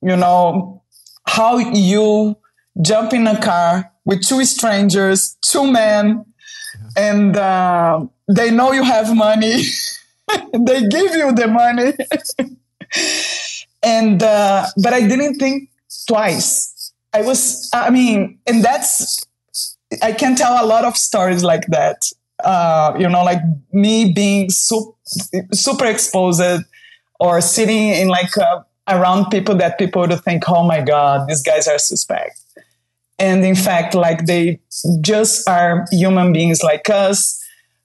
you 0.02 0.16
know, 0.16 0.82
how 1.28 1.58
you 1.58 2.38
jump 2.82 3.14
in 3.14 3.28
a 3.28 3.42
car 3.42 3.92
with 4.06 4.26
two 4.26 4.46
strangers, 4.46 5.38
two 5.42 5.70
men, 5.70 6.26
and 6.96 7.36
uh, 7.36 8.06
they 8.28 8.50
know 8.52 8.72
you 8.72 8.84
have 8.84 9.14
money. 9.16 9.64
they 10.54 10.88
give 10.88 11.14
you 11.16 11.34
the 11.34 11.48
money. 11.48 11.94
and 13.84 14.24
uh, 14.24 14.68
but 14.82 14.94
I 14.94 15.02
didn't 15.02 15.36
think 15.36 15.70
twice. 16.08 16.94
I 17.14 17.22
was, 17.22 17.70
I 17.74 17.90
mean, 17.90 18.38
and 18.46 18.64
that's 18.64 19.26
I 20.02 20.12
can 20.12 20.36
tell 20.36 20.64
a 20.64 20.66
lot 20.66 20.86
of 20.86 20.98
stories 20.98 21.44
like 21.44 21.68
that. 21.68 22.02
Uh, 22.44 22.96
you 22.98 23.10
know, 23.10 23.24
like 23.24 23.42
me 23.74 24.14
being 24.14 24.50
super, 24.50 24.98
super 25.52 25.86
exposed 25.86 26.64
or 27.20 27.42
sitting 27.42 27.90
in 27.90 28.08
like 28.08 28.38
uh, 28.38 28.62
around 28.88 29.30
people 29.30 29.56
that 29.56 29.78
people 29.78 30.02
would 30.02 30.24
think, 30.24 30.44
oh 30.48 30.66
my 30.66 30.82
God, 30.82 31.28
these 31.28 31.44
guys 31.44 31.68
are 31.68 31.78
suspect. 31.78 32.40
And 33.18 33.44
in 33.44 33.56
fact, 33.56 33.94
like 33.94 34.26
they 34.26 34.62
just 35.02 35.48
are 35.50 35.86
human 35.92 36.32
beings 36.32 36.64
like 36.64 36.90
us 36.90 37.44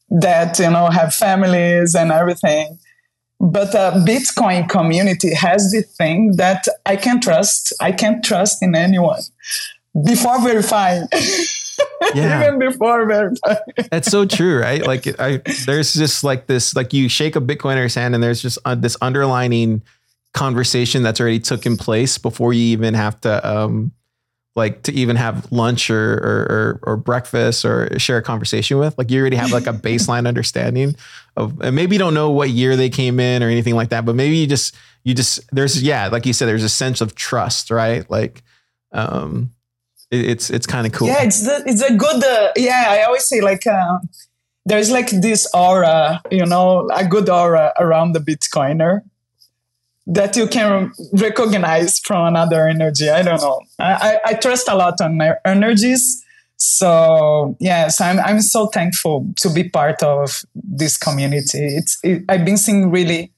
that, 0.08 0.58
you 0.60 0.70
know, 0.70 0.88
have 0.90 1.12
families 1.12 1.94
and 1.94 2.12
everything. 2.12 2.78
But 3.40 3.72
the 3.72 4.04
Bitcoin 4.06 4.68
community 4.68 5.34
has 5.34 5.72
the 5.72 5.82
thing 5.82 6.36
that 6.36 6.66
I 6.86 6.96
can 6.96 7.20
trust. 7.20 7.72
I 7.80 7.90
can't 7.90 8.24
trust 8.24 8.62
in 8.62 8.76
anyone 8.76 9.20
before 10.04 10.40
verifying. 10.40 11.08
yeah. 12.14 12.46
even 12.46 12.58
before 12.58 13.06
verifying. 13.06 13.58
That's 13.90 14.10
so 14.10 14.24
true, 14.24 14.60
right? 14.60 14.84
Like 14.94 15.18
I, 15.18 15.40
there's 15.66 15.94
just 15.94 16.22
like 16.22 16.46
this, 16.46 16.76
like 16.76 16.92
you 16.92 17.08
shake 17.08 17.36
a 17.36 17.40
Bitcoiner's 17.40 17.94
hand 17.94 18.14
and 18.14 18.22
there's 18.22 18.42
just 18.42 18.58
uh, 18.64 18.74
this 18.74 18.96
underlining 19.00 19.82
conversation 20.34 21.02
that's 21.02 21.20
already 21.20 21.40
taken 21.40 21.76
place 21.76 22.18
before 22.18 22.52
you 22.52 22.62
even 22.66 22.94
have 22.94 23.20
to, 23.22 23.48
um, 23.48 23.92
like 24.56 24.82
to 24.84 24.92
even 24.92 25.16
have 25.16 25.50
lunch 25.50 25.90
or, 25.90 26.14
or, 26.14 26.46
or, 26.50 26.80
or 26.82 26.96
breakfast 26.96 27.64
or 27.64 27.98
share 27.98 28.18
a 28.18 28.22
conversation 28.22 28.78
with, 28.78 28.96
like 28.98 29.10
you 29.10 29.20
already 29.20 29.36
have 29.36 29.52
like 29.52 29.66
a 29.66 29.72
baseline 29.72 30.28
understanding 30.28 30.94
of, 31.36 31.60
and 31.60 31.74
maybe 31.74 31.96
you 31.96 31.98
don't 31.98 32.14
know 32.14 32.30
what 32.30 32.50
year 32.50 32.76
they 32.76 32.90
came 32.90 33.18
in 33.18 33.42
or 33.42 33.48
anything 33.48 33.74
like 33.74 33.88
that, 33.88 34.04
but 34.04 34.14
maybe 34.14 34.36
you 34.36 34.46
just, 34.46 34.76
you 35.02 35.14
just, 35.14 35.40
there's, 35.50 35.82
yeah, 35.82 36.08
like 36.08 36.26
you 36.26 36.32
said, 36.32 36.46
there's 36.46 36.62
a 36.62 36.68
sense 36.68 37.00
of 37.00 37.14
trust, 37.14 37.70
right? 37.70 38.08
Like, 38.08 38.42
um, 38.92 39.50
it's 40.10 40.50
it's 40.50 40.66
kind 40.66 40.86
of 40.86 40.92
cool. 40.92 41.08
Yeah, 41.08 41.22
it's 41.22 41.42
the, 41.42 41.62
it's 41.66 41.82
a 41.82 41.94
good. 41.94 42.22
Uh, 42.22 42.52
yeah, 42.56 42.86
I 42.88 43.02
always 43.02 43.24
say 43.24 43.40
like 43.40 43.66
uh, 43.66 43.98
there's 44.66 44.90
like 44.90 45.10
this 45.10 45.48
aura, 45.54 46.22
you 46.30 46.46
know, 46.46 46.88
a 46.94 47.06
good 47.06 47.28
aura 47.28 47.72
around 47.78 48.12
the 48.12 48.20
Bitcoiner 48.20 49.02
that 50.06 50.36
you 50.36 50.46
can 50.46 50.92
recognize 51.12 51.98
from 51.98 52.26
another 52.26 52.68
energy. 52.68 53.08
I 53.08 53.22
don't 53.22 53.40
know. 53.40 53.62
I, 53.78 53.92
I, 53.92 54.30
I 54.30 54.34
trust 54.34 54.68
a 54.68 54.74
lot 54.74 55.00
on 55.00 55.16
my 55.16 55.34
energies. 55.44 56.22
So 56.56 57.56
yes, 57.60 58.00
I'm 58.00 58.20
I'm 58.20 58.40
so 58.40 58.68
thankful 58.68 59.26
to 59.38 59.50
be 59.50 59.68
part 59.68 60.02
of 60.02 60.42
this 60.54 60.96
community. 60.96 61.64
It's 61.64 61.98
it, 62.02 62.24
I've 62.28 62.44
been 62.44 62.56
seeing 62.56 62.90
really 62.90 63.32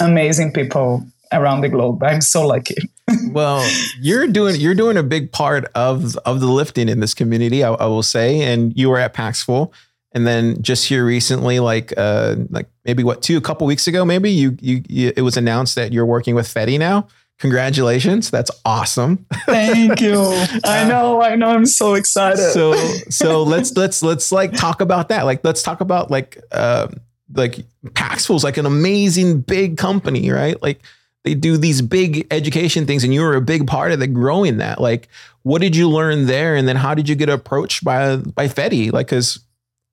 amazing 0.00 0.52
people 0.52 1.04
around 1.32 1.60
the 1.60 1.68
globe. 1.68 2.02
I'm 2.02 2.20
so 2.20 2.46
lucky. 2.46 2.76
well, 3.30 3.68
you're 4.00 4.26
doing 4.26 4.60
you're 4.60 4.74
doing 4.74 4.96
a 4.96 5.02
big 5.02 5.32
part 5.32 5.66
of 5.74 6.16
of 6.18 6.40
the 6.40 6.46
lifting 6.46 6.88
in 6.88 7.00
this 7.00 7.14
community, 7.14 7.64
I, 7.64 7.72
I, 7.72 7.86
will 7.86 8.02
say. 8.02 8.40
And 8.42 8.76
you 8.76 8.88
were 8.88 8.98
at 8.98 9.14
Paxful, 9.14 9.72
and 10.12 10.26
then 10.26 10.60
just 10.62 10.86
here 10.86 11.04
recently, 11.04 11.60
like 11.60 11.92
uh, 11.96 12.36
like 12.50 12.68
maybe 12.84 13.04
what 13.04 13.22
two 13.22 13.36
a 13.36 13.40
couple 13.40 13.66
weeks 13.66 13.86
ago, 13.86 14.04
maybe 14.04 14.30
you, 14.30 14.56
you 14.60 14.82
you 14.88 15.12
it 15.16 15.22
was 15.22 15.36
announced 15.36 15.74
that 15.74 15.92
you're 15.92 16.06
working 16.06 16.34
with 16.34 16.46
Fedi 16.46 16.78
now. 16.78 17.08
Congratulations, 17.38 18.30
that's 18.30 18.50
awesome. 18.66 19.24
Thank 19.46 20.02
you. 20.02 20.20
I 20.64 20.86
know, 20.86 21.22
I 21.22 21.36
know. 21.36 21.48
I'm 21.48 21.64
so 21.64 21.94
excited. 21.94 22.52
So 22.52 22.74
so 23.08 23.42
let's 23.42 23.74
let's 23.76 24.02
let's 24.02 24.30
like 24.30 24.52
talk 24.52 24.82
about 24.82 25.08
that. 25.08 25.24
Like 25.24 25.42
let's 25.42 25.62
talk 25.62 25.80
about 25.80 26.10
like 26.10 26.38
uh, 26.52 26.88
like 27.32 27.64
Paxful's 27.94 28.44
like 28.44 28.58
an 28.58 28.66
amazing 28.66 29.40
big 29.40 29.78
company, 29.78 30.30
right? 30.30 30.60
Like 30.62 30.82
they 31.24 31.34
do 31.34 31.56
these 31.56 31.82
big 31.82 32.26
education 32.30 32.86
things 32.86 33.04
and 33.04 33.12
you 33.12 33.20
were 33.20 33.34
a 33.34 33.40
big 33.42 33.66
part 33.66 33.92
of 33.92 33.98
the 33.98 34.06
growing 34.06 34.58
that. 34.58 34.80
Like, 34.80 35.08
what 35.42 35.60
did 35.60 35.76
you 35.76 35.88
learn 35.88 36.26
there? 36.26 36.56
And 36.56 36.66
then 36.66 36.76
how 36.76 36.94
did 36.94 37.08
you 37.08 37.14
get 37.14 37.28
approached 37.28 37.84
by 37.84 38.16
by 38.16 38.48
Fedi? 38.48 38.92
Like, 38.92 39.08
because 39.08 39.40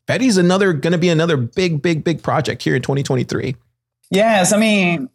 Fedi's 0.08 0.38
another 0.38 0.74
to 0.74 0.98
be 0.98 1.10
another 1.10 1.38
big, 1.38 1.82
big, 1.82 2.04
big 2.04 2.24
project 2.24 2.64
here 2.64 2.76
in 2.76 2.82
2023. 2.82 3.56
Yes, 4.10 4.54
I 4.54 4.58
mean, 4.58 5.10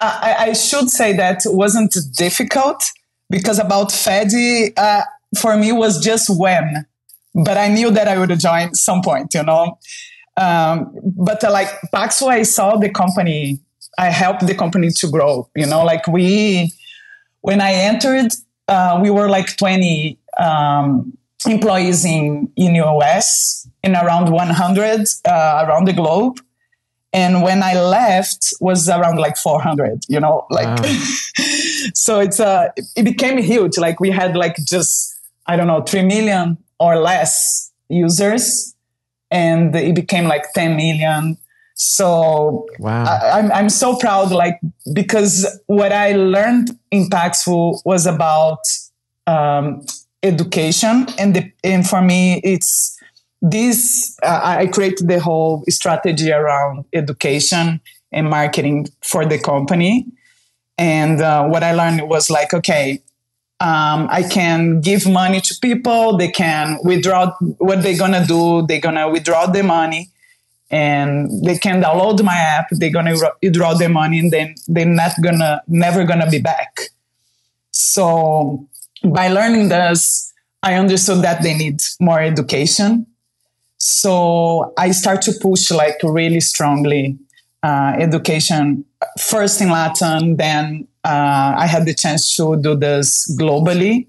I, 0.00 0.34
I 0.38 0.52
should 0.52 0.90
say 0.90 1.12
that 1.16 1.42
wasn't 1.46 1.96
difficult 2.16 2.82
because 3.30 3.58
about 3.58 3.88
Fedi, 3.88 4.72
uh, 4.76 5.02
for 5.38 5.56
me 5.56 5.72
was 5.72 6.02
just 6.02 6.28
when, 6.28 6.86
but 7.34 7.56
I 7.56 7.68
knew 7.68 7.90
that 7.92 8.08
I 8.08 8.18
would 8.18 8.38
join 8.38 8.74
some 8.74 9.00
point, 9.02 9.32
you 9.34 9.42
know. 9.44 9.78
Um, 10.36 10.92
but 11.04 11.44
uh, 11.44 11.52
like 11.52 11.68
Paxful, 11.92 12.28
I 12.28 12.42
saw 12.42 12.76
the 12.76 12.90
company, 12.90 13.60
I 13.98 14.10
helped 14.10 14.46
the 14.46 14.54
company 14.54 14.90
to 14.90 15.08
grow, 15.08 15.48
you 15.54 15.66
know, 15.66 15.84
like 15.84 16.06
we, 16.06 16.72
when 17.40 17.60
I 17.60 17.72
entered, 17.72 18.32
uh, 18.68 18.98
we 19.02 19.10
were 19.10 19.28
like 19.28 19.56
20 19.56 20.18
um, 20.40 21.16
employees 21.46 22.04
in, 22.04 22.50
in 22.56 22.74
US 22.76 23.68
in 23.82 23.94
around 23.94 24.30
100 24.30 25.06
uh, 25.24 25.64
around 25.66 25.86
the 25.86 25.92
globe. 25.92 26.40
And 27.12 27.42
when 27.42 27.62
I 27.62 27.80
left 27.80 28.52
was 28.60 28.88
around 28.88 29.18
like 29.18 29.36
400, 29.36 30.04
you 30.08 30.18
know, 30.18 30.46
like, 30.50 30.66
wow. 30.66 30.82
so 31.94 32.18
it's, 32.18 32.40
uh, 32.40 32.70
it 32.96 33.04
became 33.04 33.38
huge. 33.38 33.78
Like 33.78 34.00
we 34.00 34.10
had 34.10 34.36
like 34.36 34.56
just, 34.64 35.14
I 35.46 35.56
don't 35.56 35.68
know, 35.68 35.82
3 35.82 36.02
million 36.02 36.58
or 36.80 36.96
less 36.96 37.70
users 37.88 38.74
and 39.30 39.74
it 39.76 39.94
became 39.94 40.24
like 40.24 40.52
10 40.54 40.76
million. 40.76 41.36
So 41.74 42.66
wow. 42.78 43.04
I, 43.04 43.38
am 43.38 43.46
I'm, 43.46 43.52
I'm 43.52 43.68
so 43.68 43.96
proud, 43.96 44.30
like, 44.30 44.60
because 44.92 45.46
what 45.66 45.92
I 45.92 46.12
learned 46.12 46.70
in 46.90 47.10
Paxful 47.10 47.82
was 47.84 48.06
about 48.06 48.60
um, 49.26 49.84
education. 50.22 51.06
And, 51.18 51.34
the, 51.34 51.52
and 51.62 51.86
for 51.86 52.00
me, 52.00 52.40
it's 52.44 52.96
this, 53.42 54.16
uh, 54.22 54.40
I 54.42 54.66
created 54.68 55.08
the 55.08 55.20
whole 55.20 55.64
strategy 55.68 56.32
around 56.32 56.84
education 56.92 57.80
and 58.12 58.30
marketing 58.30 58.88
for 59.02 59.26
the 59.26 59.38
company. 59.38 60.06
And 60.78 61.20
uh, 61.20 61.46
what 61.46 61.62
I 61.62 61.72
learned 61.72 62.08
was 62.08 62.30
like, 62.30 62.54
okay, 62.54 63.02
um, 63.60 64.08
I 64.10 64.24
can 64.28 64.80
give 64.80 65.08
money 65.08 65.40
to 65.40 65.54
people. 65.60 66.16
They 66.16 66.28
can 66.28 66.78
withdraw 66.82 67.32
what 67.58 67.82
they're 67.82 67.98
gonna 67.98 68.26
do. 68.26 68.66
They're 68.66 68.80
gonna 68.80 69.08
withdraw 69.08 69.46
the 69.46 69.62
money, 69.62 70.10
and 70.74 71.30
they 71.46 71.56
can 71.56 71.82
download 71.82 72.22
my 72.22 72.38
app. 72.56 72.66
They're 72.70 72.96
gonna 72.98 73.16
withdraw 73.42 73.74
their 73.74 73.88
money, 73.88 74.18
and 74.18 74.30
then 74.32 74.54
they're 74.66 74.94
not 75.02 75.12
gonna 75.22 75.62
never 75.68 76.04
gonna 76.04 76.28
be 76.28 76.40
back. 76.40 76.70
So 77.70 78.66
by 79.02 79.28
learning 79.28 79.68
this, 79.68 80.32
I 80.62 80.74
understood 80.74 81.22
that 81.22 81.42
they 81.42 81.54
need 81.56 81.80
more 82.00 82.20
education. 82.20 83.06
So 83.78 84.72
I 84.78 84.92
start 84.92 85.20
to 85.22 85.32
push 85.40 85.70
like 85.70 85.98
really 86.02 86.40
strongly 86.40 87.18
uh, 87.62 87.92
education 87.98 88.84
first 89.18 89.60
in 89.60 89.70
Latin, 89.70 90.36
then 90.36 90.86
uh, 91.04 91.54
I 91.56 91.66
had 91.66 91.86
the 91.86 91.94
chance 91.94 92.34
to 92.36 92.56
do 92.56 92.74
this 92.74 93.08
globally. 93.38 94.06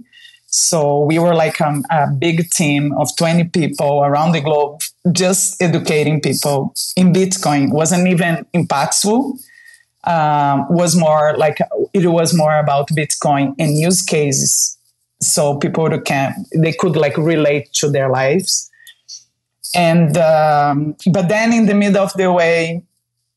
So 0.58 1.04
we 1.04 1.20
were 1.20 1.36
like 1.36 1.60
um, 1.60 1.84
a 1.92 2.08
big 2.10 2.50
team 2.52 2.94
of 2.94 3.14
20 3.18 3.50
people 3.50 4.02
around 4.06 4.32
the 4.32 4.40
globe, 4.40 4.80
just 5.12 5.62
educating 5.62 6.22
people 6.22 6.74
in 6.96 7.12
Bitcoin. 7.12 7.66
It 7.66 7.74
wasn't 7.74 8.08
even 8.08 8.46
impactful. 8.54 9.38
Um, 10.06 10.66
was 10.70 10.96
more 10.96 11.36
like 11.36 11.58
it 11.94 12.08
was 12.08 12.34
more 12.34 12.58
about 12.58 12.88
Bitcoin 12.90 13.54
and 13.60 13.78
use 13.78 14.02
cases, 14.02 14.78
so 15.20 15.58
people 15.58 15.90
can 16.00 16.46
they 16.56 16.72
could 16.72 16.96
like 16.96 17.18
relate 17.18 17.74
to 17.74 17.90
their 17.90 18.10
lives. 18.10 18.72
And 19.76 20.16
um, 20.16 20.96
but 21.12 21.28
then 21.28 21.52
in 21.52 21.66
the 21.66 21.74
middle 21.74 22.02
of 22.02 22.14
the 22.14 22.32
way, 22.32 22.82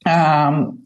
um, 0.07 0.85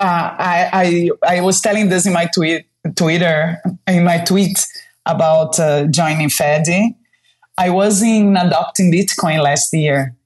uh, 0.00 0.30
I, 0.38 1.10
I, 1.26 1.36
I 1.36 1.40
was 1.42 1.60
telling 1.60 1.90
this 1.90 2.06
in 2.06 2.14
my 2.14 2.26
tweet 2.32 2.64
Twitter 2.96 3.60
in 3.86 4.04
my 4.04 4.18
tweet 4.18 4.66
about 5.06 5.58
uh, 5.58 5.86
joining 5.86 6.28
Fedi. 6.28 6.94
I 7.56 7.70
was 7.70 8.02
in 8.02 8.36
adopting 8.36 8.92
Bitcoin 8.92 9.42
last 9.42 9.72
year 9.72 10.16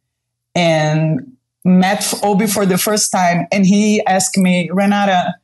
and 0.54 1.36
met 1.64 2.14
Obi 2.22 2.46
for 2.46 2.64
the 2.64 2.78
first 2.78 3.12
time, 3.12 3.46
and 3.52 3.66
he 3.66 4.04
asked 4.06 4.38
me, 4.38 4.70
Renata, 4.72 5.34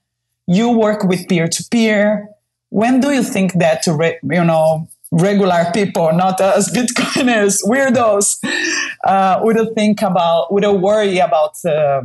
you 0.47 0.71
work 0.71 1.05
with 1.05 1.29
peer 1.29 1.49
to 1.49 1.65
peer. 1.71 2.29
When 2.71 3.01
do 3.01 3.11
you 3.11 3.23
think 3.23 3.55
that 3.55 3.85
re- 3.87 4.19
you 4.23 4.45
know 4.45 4.89
regular 5.13 5.67
people, 5.73 6.13
not 6.13 6.41
us 6.41 6.71
Bitcoiners, 6.77 7.63
weirdos, 7.65 8.37
uh, 9.05 9.41
would 9.43 9.75
think 9.75 10.03
about 10.03 10.53
would 10.53 10.67
worry 10.67 11.19
about 11.19 11.63
uh, 11.65 12.03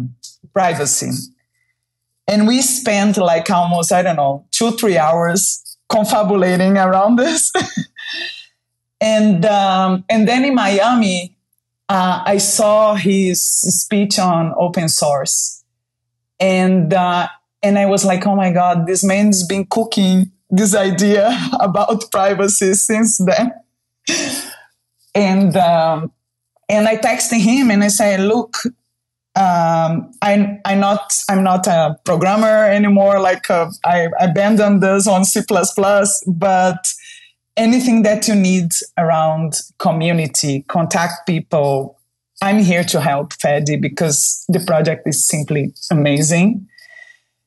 privacy? 0.53 1.11
And 2.27 2.47
we 2.47 2.61
spent 2.61 3.17
like 3.17 3.49
almost, 3.49 3.91
I 3.91 4.03
don't 4.03 4.17
know, 4.17 4.45
two, 4.51 4.71
three 4.73 4.99
hours 4.99 5.68
confabulating 5.89 6.77
around 6.77 7.17
this. 7.17 7.51
and 9.01 9.45
um, 9.45 10.05
and 10.09 10.27
then 10.27 10.45
in 10.45 10.55
Miami, 10.55 11.35
uh, 11.89 12.23
I 12.25 12.37
saw 12.37 12.95
his 12.95 13.41
speech 13.43 14.19
on 14.19 14.53
open 14.57 14.89
source, 14.89 15.63
and 16.39 16.93
uh, 16.93 17.27
and 17.61 17.77
I 17.77 17.85
was 17.85 18.05
like, 18.05 18.25
oh 18.25 18.35
my 18.35 18.51
god, 18.51 18.87
this 18.87 19.03
man's 19.03 19.45
been 19.45 19.65
cooking 19.65 20.31
this 20.49 20.75
idea 20.75 21.37
about 21.59 22.11
privacy 22.11 22.73
since 22.73 23.17
then. 23.17 23.51
and 25.15 25.55
um, 25.57 26.11
and 26.67 26.87
I 26.87 26.97
texted 26.97 27.39
him 27.39 27.71
and 27.71 27.83
I 27.83 27.87
said, 27.87 28.19
look, 28.19 28.57
um, 29.35 30.11
I, 30.21 30.59
I'm 30.65 30.79
not 30.79 31.13
I'm 31.29 31.43
not 31.43 31.67
a 31.67 31.97
programmer 32.03 32.65
anymore. 32.65 33.19
Like 33.19 33.49
uh, 33.49 33.69
I 33.85 34.09
abandoned 34.19 34.81
this 34.81 35.07
on 35.07 35.23
C++, 35.23 35.41
but 36.27 36.87
anything 37.55 38.01
that 38.03 38.27
you 38.27 38.35
need 38.35 38.71
around 38.97 39.61
community, 39.77 40.65
contact 40.67 41.27
people. 41.27 41.97
I'm 42.41 42.59
here 42.59 42.85
to 42.85 43.01
help 43.01 43.33
Fedi 43.33 43.79
because 43.79 44.45
the 44.47 44.61
project 44.61 45.07
is 45.07 45.27
simply 45.27 45.73
amazing. 45.91 46.67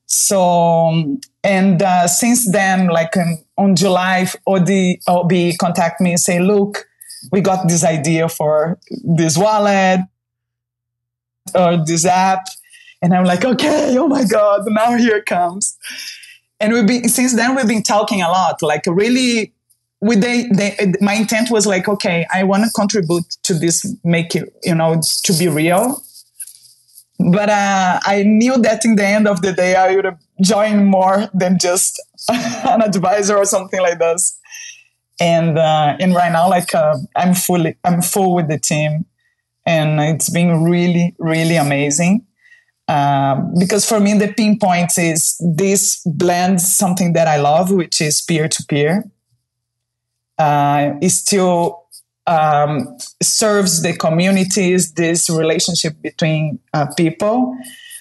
So, 0.06 1.18
and 1.42 1.82
uh, 1.82 2.06
since 2.06 2.50
then, 2.52 2.88
like 2.88 3.16
um, 3.16 3.38
on 3.56 3.74
July, 3.74 4.28
Odi, 4.46 5.00
Obi 5.08 5.56
contact 5.56 6.02
me 6.02 6.10
and 6.10 6.20
say, 6.20 6.40
look, 6.40 6.86
we 7.30 7.40
got 7.40 7.68
this 7.68 7.84
idea 7.84 8.28
for 8.28 8.78
this 9.02 9.38
wallet 9.38 10.00
or 11.54 11.84
this 11.84 12.04
app. 12.04 12.44
And 13.00 13.14
I'm 13.14 13.24
like, 13.24 13.44
okay, 13.44 13.96
oh 13.98 14.08
my 14.08 14.24
God, 14.24 14.62
now 14.66 14.96
here 14.96 15.16
it 15.16 15.26
comes. 15.26 15.76
And 16.60 16.72
we've 16.72 16.86
been, 16.86 17.08
since 17.08 17.34
then, 17.34 17.56
we've 17.56 17.66
been 17.66 17.82
talking 17.82 18.22
a 18.22 18.28
lot, 18.28 18.62
like 18.62 18.84
really 18.86 19.52
with 20.02 20.20
they, 20.20 20.48
they, 20.52 20.92
my 21.00 21.14
intent 21.14 21.50
was 21.50 21.64
like, 21.64 21.88
okay, 21.88 22.26
I 22.32 22.42
want 22.42 22.64
to 22.64 22.70
contribute 22.70 23.24
to 23.44 23.54
this, 23.54 23.86
make 24.02 24.34
it, 24.34 24.52
you 24.64 24.74
know, 24.74 25.00
to 25.24 25.32
be 25.32 25.46
real. 25.48 26.02
But 27.30 27.48
uh, 27.48 28.00
I 28.04 28.24
knew 28.24 28.58
that 28.58 28.84
in 28.84 28.96
the 28.96 29.06
end 29.06 29.28
of 29.28 29.42
the 29.42 29.52
day, 29.52 29.76
I 29.76 29.94
would 29.94 30.04
have 30.04 30.18
joined 30.40 30.88
more 30.88 31.28
than 31.32 31.56
just 31.60 32.02
an 32.28 32.82
advisor 32.82 33.36
or 33.36 33.44
something 33.44 33.80
like 33.80 34.00
this. 34.00 34.38
And 35.20 35.56
uh, 35.56 35.96
and 36.00 36.16
right 36.16 36.32
now, 36.32 36.48
like 36.48 36.74
uh, 36.74 36.96
I'm 37.14 37.34
fully, 37.34 37.76
I'm 37.84 38.02
full 38.02 38.34
with 38.34 38.48
the 38.48 38.58
team 38.58 39.04
and 39.66 40.00
it's 40.00 40.30
been 40.30 40.64
really, 40.64 41.14
really 41.18 41.56
amazing. 41.56 42.26
Um, 42.88 43.54
because 43.58 43.88
for 43.88 44.00
me, 44.00 44.18
the 44.18 44.32
pinpoint 44.32 44.98
is 44.98 45.36
this 45.40 46.02
blends 46.04 46.76
something 46.76 47.12
that 47.12 47.28
I 47.28 47.36
love, 47.36 47.70
which 47.70 48.00
is 48.00 48.20
peer 48.20 48.48
to 48.48 48.64
peer. 48.68 49.04
It 50.38 51.10
still 51.10 51.86
um, 52.26 52.96
serves 53.22 53.82
the 53.82 53.96
communities, 53.96 54.92
this 54.92 55.30
relationship 55.30 56.00
between 56.02 56.58
uh, 56.74 56.86
people, 56.96 57.56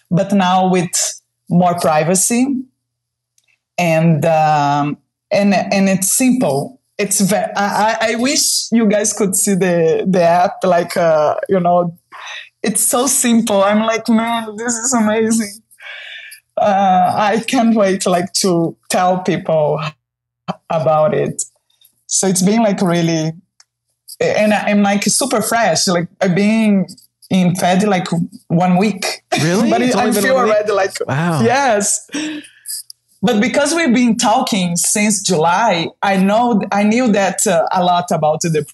but 0.09 0.33
now 0.33 0.69
with 0.69 1.21
more 1.49 1.79
privacy. 1.79 2.47
And 3.77 4.25
um, 4.25 4.97
and 5.31 5.53
and 5.53 5.89
it's 5.89 6.11
simple 6.11 6.80
it's 6.97 7.21
very 7.21 7.51
I, 7.55 7.97
I 8.01 8.15
wish 8.15 8.71
you 8.71 8.87
guys 8.87 9.13
could 9.13 9.35
see 9.35 9.55
the 9.55 10.05
the 10.07 10.21
app 10.21 10.63
like 10.63 10.95
uh 10.97 11.35
you 11.49 11.59
know 11.59 11.97
it's 12.63 12.81
so 12.83 13.07
simple. 13.07 13.63
I'm 13.63 13.81
like 13.85 14.07
man 14.07 14.55
this 14.57 14.73
is 14.73 14.93
amazing. 14.93 15.61
Uh, 16.57 17.13
i 17.15 17.39
can't 17.39 17.75
wait 17.75 18.05
like 18.05 18.33
to 18.33 18.77
tell 18.89 19.19
people 19.19 19.79
about 20.69 21.13
it. 21.13 21.43
So 22.07 22.27
it's 22.27 22.41
been 22.43 22.61
like 22.61 22.81
really 22.81 23.31
and 24.19 24.53
i'm 24.53 24.83
like 24.83 25.03
super 25.03 25.41
fresh 25.41 25.87
like 25.87 26.07
i've 26.21 26.35
been 26.35 26.85
in 27.31 27.55
fed 27.55 27.81
like 27.83 28.07
one 28.47 28.77
week. 28.77 29.23
Really? 29.41 29.69
But 29.71 29.81
i 29.81 30.11
feel 30.11 30.35
already 30.35 30.71
like 30.71 30.93
wow. 31.07 31.41
yes 31.41 32.07
but 33.21 33.39
because 33.39 33.73
we've 33.75 33.93
been 33.93 34.17
talking 34.17 34.75
since 34.75 35.21
July, 35.21 35.89
I 36.01 36.17
know 36.17 36.61
I 36.71 36.83
knew 36.83 37.11
that 37.11 37.45
uh, 37.45 37.67
a 37.71 37.83
lot 37.83 38.11
about 38.11 38.41
the 38.41 38.65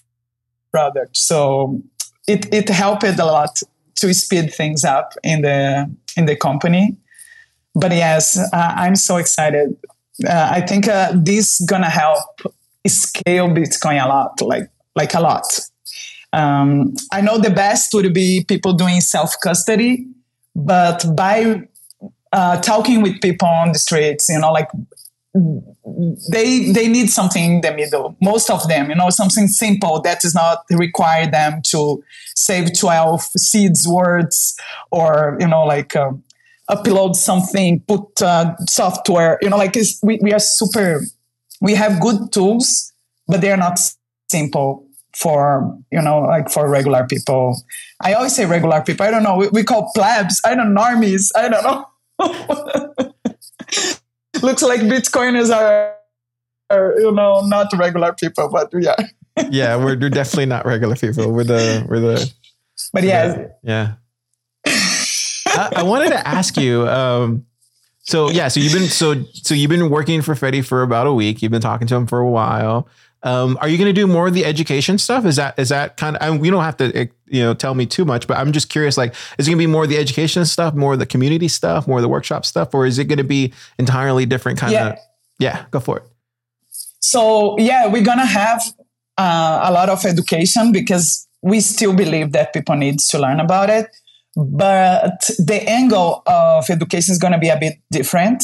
product, 0.72 1.16
so 1.16 1.82
it 2.26 2.52
it 2.52 2.68
helped 2.68 3.04
a 3.04 3.24
lot 3.24 3.62
to 3.96 4.14
speed 4.14 4.54
things 4.54 4.84
up 4.84 5.12
in 5.22 5.42
the 5.42 5.90
in 6.16 6.26
the 6.26 6.36
company. 6.36 6.96
But 7.74 7.92
yes, 7.92 8.38
uh, 8.38 8.74
I'm 8.76 8.96
so 8.96 9.16
excited. 9.16 9.76
Uh, 10.26 10.48
I 10.50 10.62
think 10.62 10.88
uh, 10.88 11.12
this 11.14 11.60
gonna 11.68 11.90
help 11.90 12.24
scale 12.86 13.48
Bitcoin 13.48 14.02
a 14.02 14.08
lot, 14.08 14.40
like 14.40 14.70
like 14.96 15.14
a 15.14 15.20
lot. 15.20 15.44
Um, 16.32 16.94
I 17.12 17.20
know 17.20 17.38
the 17.38 17.50
best 17.50 17.92
would 17.94 18.12
be 18.14 18.44
people 18.44 18.72
doing 18.72 19.00
self 19.00 19.34
custody, 19.42 20.06
but 20.56 21.04
by 21.14 21.67
uh, 22.32 22.60
talking 22.60 23.02
with 23.02 23.20
people 23.20 23.48
on 23.48 23.72
the 23.72 23.78
streets, 23.78 24.28
you 24.28 24.38
know, 24.38 24.52
like 24.52 24.68
they 26.32 26.72
they 26.72 26.88
need 26.88 27.10
something 27.10 27.54
in 27.54 27.60
the 27.60 27.72
middle. 27.72 28.16
Most 28.20 28.50
of 28.50 28.66
them, 28.68 28.90
you 28.90 28.96
know, 28.96 29.10
something 29.10 29.48
simple 29.48 30.00
that 30.02 30.20
does 30.20 30.34
not 30.34 30.64
require 30.70 31.30
them 31.30 31.60
to 31.66 32.02
save 32.34 32.78
twelve 32.78 33.22
seeds 33.36 33.86
words 33.86 34.56
or 34.90 35.36
you 35.40 35.48
know 35.48 35.64
like. 35.64 35.94
Um, 35.96 36.22
upload 36.70 37.14
something, 37.14 37.80
put 37.88 38.20
uh, 38.20 38.54
software, 38.68 39.38
you 39.40 39.48
know, 39.48 39.56
like 39.56 39.74
we, 40.02 40.18
we 40.20 40.34
are 40.34 40.38
super, 40.38 41.00
we 41.62 41.74
have 41.74 41.98
good 41.98 42.30
tools, 42.30 42.92
but 43.26 43.40
they're 43.40 43.56
not 43.56 43.80
simple 44.30 44.86
for, 45.16 45.74
you 45.90 46.02
know, 46.02 46.20
like 46.20 46.50
for 46.50 46.68
regular 46.68 47.06
people. 47.06 47.58
I 48.02 48.12
always 48.12 48.36
say 48.36 48.44
regular 48.44 48.82
people. 48.82 49.06
I 49.06 49.10
don't 49.10 49.22
know. 49.22 49.38
We, 49.38 49.48
we 49.48 49.64
call 49.64 49.90
plebs. 49.94 50.42
I 50.44 50.54
don't 50.54 50.74
know, 50.74 50.82
normies. 50.82 51.30
I 51.34 51.48
don't 51.48 51.64
know. 51.64 51.88
Looks 54.42 54.62
like 54.62 54.80
Bitcoiners 54.80 55.54
are, 55.54 55.94
are, 56.70 56.94
you 56.98 57.12
know, 57.12 57.42
not 57.46 57.72
regular 57.76 58.12
people, 58.12 58.48
but 58.50 58.72
yeah. 58.78 58.96
yeah, 59.50 59.76
we're, 59.76 59.98
we're 59.98 60.10
definitely 60.10 60.46
not 60.46 60.66
regular 60.66 60.96
people. 60.96 61.32
We're 61.32 61.44
the, 61.44 61.86
we're 61.88 62.00
the, 62.00 62.32
but 62.92 63.04
yeah. 63.04 63.46
yeah. 63.62 63.94
I, 64.66 65.72
I, 65.76 65.82
wanted 65.82 66.10
to 66.10 66.26
ask 66.26 66.56
you, 66.56 66.88
um, 66.88 67.46
so 68.00 68.30
yeah, 68.30 68.48
so 68.48 68.60
you've 68.60 68.72
been, 68.72 68.88
so, 68.88 69.22
so 69.32 69.54
you've 69.54 69.70
been 69.70 69.90
working 69.90 70.22
for 70.22 70.34
Fedi 70.34 70.64
for 70.64 70.82
about 70.82 71.06
a 71.06 71.12
week. 71.12 71.42
You've 71.42 71.52
been 71.52 71.60
talking 71.60 71.86
to 71.88 71.96
him 71.96 72.06
for 72.06 72.20
a 72.20 72.28
while. 72.28 72.88
Um, 73.22 73.58
are 73.60 73.68
you 73.68 73.76
going 73.76 73.88
to 73.88 73.92
do 73.92 74.06
more 74.06 74.28
of 74.28 74.34
the 74.34 74.44
education 74.44 74.96
stuff? 74.98 75.24
Is 75.24 75.36
that 75.36 75.58
is 75.58 75.70
that 75.70 75.96
kind 75.96 76.16
of? 76.16 76.22
I 76.22 76.30
mean, 76.30 76.44
you 76.44 76.50
don't 76.50 76.62
have 76.62 76.76
to 76.76 76.94
eh, 76.94 77.06
you 77.26 77.42
know 77.42 77.54
tell 77.54 77.74
me 77.74 77.84
too 77.84 78.04
much, 78.04 78.26
but 78.26 78.36
I'm 78.36 78.52
just 78.52 78.68
curious. 78.68 78.96
Like, 78.96 79.14
is 79.38 79.48
it 79.48 79.50
going 79.50 79.58
to 79.58 79.66
be 79.66 79.66
more 79.66 79.84
of 79.84 79.90
the 79.90 79.98
education 79.98 80.44
stuff, 80.44 80.74
more 80.74 80.92
of 80.92 80.98
the 80.98 81.06
community 81.06 81.48
stuff, 81.48 81.88
more 81.88 81.98
of 81.98 82.02
the 82.02 82.08
workshop 82.08 82.46
stuff, 82.46 82.74
or 82.74 82.86
is 82.86 82.98
it 82.98 83.04
going 83.04 83.18
to 83.18 83.24
be 83.24 83.52
entirely 83.78 84.24
different 84.24 84.58
kind 84.58 84.72
yeah. 84.72 84.88
of? 84.90 84.98
Yeah, 85.40 85.66
go 85.70 85.80
for 85.80 85.98
it. 85.98 86.04
So 87.00 87.58
yeah, 87.58 87.86
we're 87.86 88.04
gonna 88.04 88.26
have 88.26 88.62
uh, 89.16 89.60
a 89.64 89.72
lot 89.72 89.88
of 89.88 90.04
education 90.04 90.72
because 90.72 91.26
we 91.42 91.60
still 91.60 91.94
believe 91.94 92.32
that 92.32 92.52
people 92.52 92.76
need 92.76 92.98
to 92.98 93.18
learn 93.18 93.40
about 93.40 93.70
it, 93.70 93.88
but 94.36 95.30
the 95.38 95.62
angle 95.68 96.22
of 96.26 96.68
education 96.70 97.12
is 97.12 97.18
going 97.18 97.32
to 97.32 97.38
be 97.38 97.48
a 97.48 97.58
bit 97.58 97.74
different. 97.90 98.42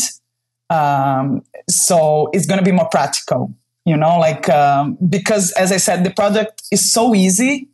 Um, 0.70 1.42
so 1.68 2.30
it's 2.32 2.46
going 2.46 2.58
to 2.58 2.64
be 2.64 2.72
more 2.72 2.88
practical 2.88 3.52
you 3.84 3.96
know 3.96 4.18
like 4.18 4.48
um, 4.48 4.96
because 5.08 5.52
as 5.52 5.72
i 5.72 5.76
said 5.76 6.04
the 6.04 6.10
product 6.10 6.62
is 6.70 6.92
so 6.92 7.14
easy 7.14 7.68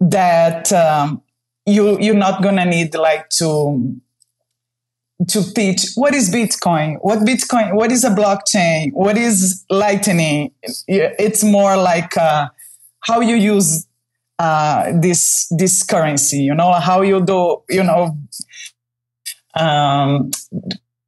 that 0.00 0.72
um, 0.72 1.22
you 1.66 1.98
you're 2.00 2.14
not 2.14 2.42
gonna 2.42 2.64
need 2.64 2.94
like 2.94 3.28
to 3.28 4.00
to 5.28 5.54
teach 5.54 5.92
what 5.94 6.14
is 6.14 6.30
bitcoin? 6.30 6.98
What 7.00 7.20
bitcoin 7.20 7.74
what 7.74 7.92
is 7.92 8.02
a 8.02 8.10
blockchain? 8.10 8.92
What 8.92 9.16
is 9.16 9.64
lightning? 9.70 10.52
It's 10.88 11.44
more 11.44 11.76
like 11.76 12.16
uh, 12.16 12.48
how 13.00 13.20
you 13.20 13.36
use 13.36 13.86
uh, 14.38 14.92
this 15.00 15.46
this 15.50 15.82
currency 15.84 16.38
you 16.38 16.54
know 16.54 16.72
how 16.72 17.02
you 17.02 17.24
do 17.24 17.62
you 17.68 17.84
know 17.84 18.16
um, 19.54 20.30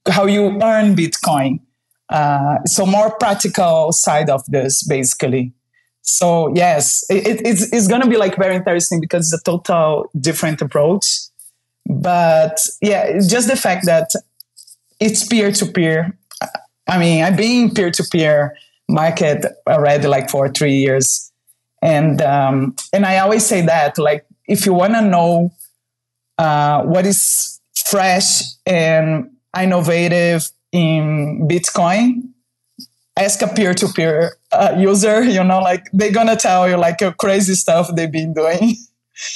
how 0.09 0.26
you 0.26 0.61
earn 0.62 0.94
bitcoin 0.94 1.59
uh, 2.14 2.64
so 2.64 2.87
more 2.87 3.11
practical 3.18 3.90
side 3.90 4.31
of 4.31 4.46
this, 4.46 4.85
basically. 4.85 5.53
So 6.03 6.55
yes, 6.55 7.05
it, 7.11 7.40
it's, 7.44 7.72
it's 7.72 7.88
going 7.88 8.03
to 8.03 8.09
be 8.09 8.16
like 8.16 8.37
very 8.37 8.55
interesting 8.55 9.00
because 9.00 9.33
it's 9.33 9.42
a 9.42 9.44
total 9.44 10.09
different 10.20 10.62
approach. 10.62 11.07
But 11.87 12.64
yeah, 12.81 13.18
just 13.18 13.48
the 13.48 13.57
fact 13.57 13.87
that 13.87 14.11
it's 15.00 15.27
peer 15.27 15.50
to 15.50 15.66
peer. 15.66 16.16
I 16.87 16.98
mean, 16.98 17.24
I've 17.24 17.37
been 17.37 17.74
peer 17.74 17.90
to 17.90 18.05
peer 18.12 18.57
market 18.88 19.44
already 19.66 20.07
like 20.07 20.31
for 20.31 20.48
three 20.48 20.77
years, 20.77 21.33
and 21.83 22.22
um, 22.22 22.77
and 22.92 23.05
I 23.05 23.18
always 23.18 23.44
say 23.44 23.62
that 23.62 23.98
like 23.98 24.24
if 24.46 24.66
you 24.66 24.72
want 24.72 24.92
to 24.94 25.03
know 25.03 25.50
uh, 26.38 26.83
what 26.85 27.07
is 27.07 27.61
fresh 27.74 28.42
and 28.66 29.31
innovative 29.59 30.50
in 30.75 31.47
Bitcoin, 31.49 32.31
ask 33.17 33.41
a 33.43 33.47
peer-to-peer 33.47 34.37
uh, 34.51 34.75
user, 34.77 35.23
you 35.23 35.43
know, 35.45 35.61
like 35.61 35.87
they're 35.93 36.13
gonna 36.13 36.37
tell 36.37 36.69
you 36.69 36.77
like 36.77 36.99
crazy 37.17 37.55
stuff 37.55 37.89
they've 37.95 38.11
been 38.11 38.35
doing, 38.35 38.75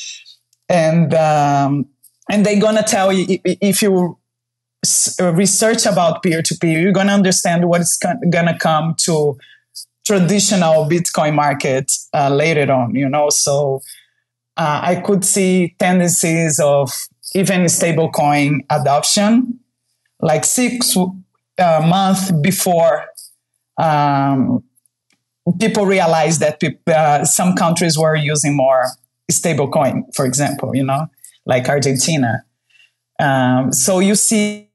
and 0.68 1.14
um, 1.14 1.86
and 2.28 2.44
they're 2.44 2.60
gonna 2.60 2.82
tell 2.82 3.12
you 3.12 3.38
if 3.44 3.80
you 3.80 4.18
research 5.20 5.86
about 5.86 6.22
peer-to-peer, 6.24 6.80
you're 6.80 6.92
gonna 6.92 7.12
understand 7.12 7.68
what's 7.68 7.96
gonna 8.30 8.58
come 8.58 8.96
to 8.98 9.38
traditional 10.04 10.88
Bitcoin 10.88 11.34
market 11.34 11.92
uh, 12.14 12.30
later 12.30 12.72
on, 12.72 12.96
you 12.96 13.08
know. 13.08 13.28
So 13.30 13.80
uh, 14.56 14.80
I 14.82 14.96
could 14.96 15.24
see 15.24 15.76
tendencies 15.78 16.58
of 16.58 16.90
even 17.34 17.62
stablecoin 17.62 18.64
adoption, 18.70 19.60
like 20.20 20.44
six 20.44 20.96
uh, 21.58 21.84
month 21.86 22.42
before 22.42 23.06
um, 23.78 24.62
people 25.60 25.86
realized 25.86 26.40
that 26.40 26.60
people, 26.60 26.94
uh, 26.94 27.24
some 27.24 27.54
countries 27.54 27.98
were 27.98 28.16
using 28.16 28.56
more 28.56 28.86
stable 29.30 29.68
coin, 29.68 30.04
for 30.14 30.26
example, 30.26 30.74
you 30.74 30.84
know, 30.84 31.06
like 31.46 31.68
Argentina. 31.68 32.44
Um, 33.18 33.72
so 33.72 33.98
you 34.00 34.14
see, 34.14 34.68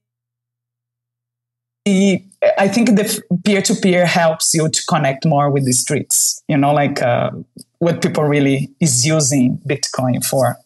I 1.86 2.68
think 2.68 2.88
the 2.90 3.22
peer 3.44 3.62
to 3.62 3.74
peer 3.74 4.06
helps 4.06 4.54
you 4.54 4.68
to 4.68 4.82
connect 4.86 5.26
more 5.26 5.50
with 5.50 5.64
the 5.64 5.72
streets, 5.72 6.42
you 6.48 6.56
know, 6.56 6.72
like 6.72 7.02
uh, 7.02 7.30
what 7.78 8.02
people 8.02 8.24
really 8.24 8.70
is 8.80 9.06
using 9.06 9.58
Bitcoin 9.68 10.24
for. 10.24 10.56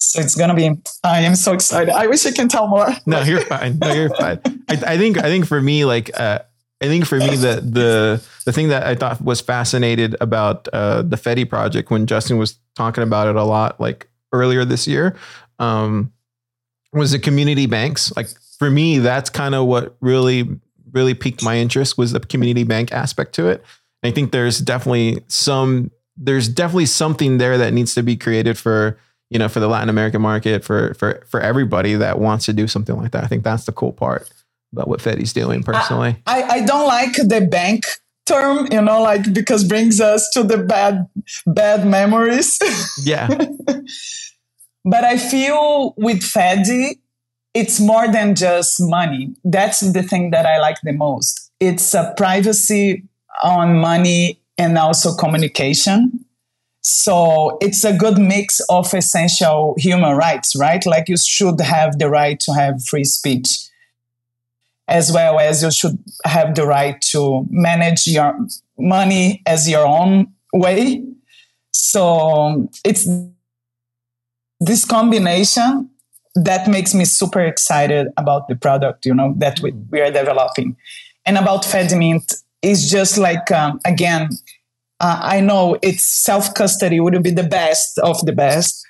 So 0.00 0.20
it's 0.20 0.34
gonna 0.34 0.54
be. 0.54 0.70
I 1.04 1.20
am 1.20 1.36
so 1.36 1.52
excited. 1.52 1.94
I 1.94 2.06
wish 2.06 2.24
I 2.24 2.32
can 2.32 2.48
tell 2.48 2.66
more. 2.66 2.88
No, 3.06 3.20
you're 3.22 3.42
fine. 3.42 3.78
No, 3.78 3.92
you're 3.92 4.14
fine. 4.16 4.40
I, 4.68 4.94
I 4.94 4.98
think. 4.98 5.18
I 5.18 5.24
think 5.24 5.46
for 5.46 5.60
me, 5.60 5.84
like, 5.84 6.10
uh, 6.18 6.40
I 6.80 6.86
think 6.86 7.04
for 7.04 7.18
me, 7.18 7.36
the 7.36 7.60
the 7.62 8.22
the 8.46 8.52
thing 8.52 8.68
that 8.68 8.86
I 8.86 8.94
thought 8.94 9.22
was 9.22 9.40
fascinated 9.42 10.16
about 10.20 10.66
uh, 10.72 11.02
the 11.02 11.16
Fedi 11.16 11.48
project 11.48 11.90
when 11.90 12.06
Justin 12.06 12.38
was 12.38 12.58
talking 12.74 13.04
about 13.04 13.28
it 13.28 13.36
a 13.36 13.44
lot, 13.44 13.78
like 13.78 14.08
earlier 14.32 14.64
this 14.64 14.88
year, 14.88 15.16
um, 15.58 16.12
was 16.94 17.12
the 17.12 17.18
community 17.18 17.66
banks. 17.66 18.14
Like 18.16 18.28
for 18.58 18.70
me, 18.70 18.98
that's 18.98 19.28
kind 19.28 19.54
of 19.54 19.66
what 19.66 19.96
really 20.00 20.48
really 20.92 21.14
piqued 21.14 21.42
my 21.42 21.56
interest 21.56 21.98
was 21.98 22.12
the 22.12 22.20
community 22.20 22.64
bank 22.64 22.90
aspect 22.90 23.34
to 23.34 23.48
it. 23.48 23.62
And 24.02 24.10
I 24.10 24.14
think 24.14 24.32
there's 24.32 24.58
definitely 24.58 25.22
some 25.28 25.90
there's 26.16 26.48
definitely 26.48 26.86
something 26.86 27.38
there 27.38 27.58
that 27.58 27.72
needs 27.72 27.94
to 27.94 28.02
be 28.02 28.16
created 28.16 28.58
for 28.58 28.98
you 29.30 29.38
know, 29.38 29.48
for 29.48 29.60
the 29.60 29.68
Latin 29.68 29.88
American 29.88 30.20
market, 30.20 30.64
for 30.64 30.94
for 30.94 31.24
for 31.26 31.40
everybody 31.40 31.94
that 31.94 32.18
wants 32.18 32.44
to 32.46 32.52
do 32.52 32.66
something 32.66 32.96
like 32.96 33.12
that. 33.12 33.24
I 33.24 33.28
think 33.28 33.44
that's 33.44 33.64
the 33.64 33.72
cool 33.72 33.92
part 33.92 34.28
about 34.72 34.88
what 34.88 35.00
Fedi's 35.00 35.32
doing 35.32 35.62
personally. 35.62 36.16
I, 36.26 36.42
I, 36.42 36.64
don't 36.64 36.86
like 36.86 37.14
the 37.14 37.40
bank 37.50 37.84
term, 38.26 38.68
you 38.70 38.80
know, 38.80 39.02
like 39.02 39.32
because 39.32 39.64
brings 39.64 40.00
us 40.00 40.28
to 40.34 40.42
the 40.42 40.58
bad 40.58 41.08
bad 41.46 41.86
memories. 41.86 42.58
Yeah. 43.02 43.28
but 44.84 45.04
I 45.04 45.16
feel 45.16 45.94
with 45.96 46.20
Fedi, 46.20 46.98
it's 47.54 47.80
more 47.80 48.08
than 48.08 48.34
just 48.34 48.76
money. 48.80 49.34
That's 49.44 49.80
the 49.80 50.02
thing 50.02 50.30
that 50.30 50.46
I 50.46 50.58
like 50.58 50.78
the 50.82 50.92
most. 50.92 51.50
It's 51.60 51.94
a 51.94 52.14
privacy 52.16 53.04
on 53.42 53.78
money 53.78 54.40
and 54.58 54.76
also 54.76 55.14
communication 55.14 56.24
so 56.82 57.58
it's 57.60 57.84
a 57.84 57.92
good 57.92 58.18
mix 58.18 58.60
of 58.70 58.92
essential 58.94 59.74
human 59.76 60.16
rights, 60.16 60.56
right? 60.56 60.84
Like 60.86 61.08
you 61.08 61.16
should 61.16 61.60
have 61.60 61.98
the 61.98 62.08
right 62.08 62.40
to 62.40 62.52
have 62.54 62.82
free 62.84 63.04
speech, 63.04 63.48
as 64.88 65.12
well 65.12 65.38
as 65.38 65.62
you 65.62 65.70
should 65.70 65.98
have 66.24 66.54
the 66.54 66.66
right 66.66 67.00
to 67.12 67.46
manage 67.50 68.06
your 68.06 68.34
money 68.78 69.42
as 69.46 69.68
your 69.68 69.86
own 69.86 70.32
way. 70.54 71.04
So 71.72 72.70
it's 72.84 73.06
this 74.58 74.84
combination 74.84 75.90
that 76.34 76.68
makes 76.68 76.94
me 76.94 77.04
super 77.04 77.40
excited 77.40 78.08
about 78.16 78.48
the 78.48 78.54
product, 78.54 79.04
you 79.04 79.12
know, 79.12 79.34
that 79.36 79.60
we, 79.60 79.72
we 79.90 80.00
are 80.00 80.10
developing. 80.10 80.76
And 81.26 81.36
about 81.36 81.64
Fedimint 81.64 82.42
is 82.62 82.90
just 82.90 83.18
like, 83.18 83.50
um, 83.50 83.80
again, 83.84 84.30
uh, 85.00 85.18
I 85.22 85.40
know 85.40 85.78
it's 85.82 86.04
self 86.04 86.52
custody 86.54 87.00
would 87.00 87.22
be 87.22 87.30
the 87.30 87.42
best 87.42 87.98
of 87.98 88.24
the 88.26 88.32
best, 88.32 88.86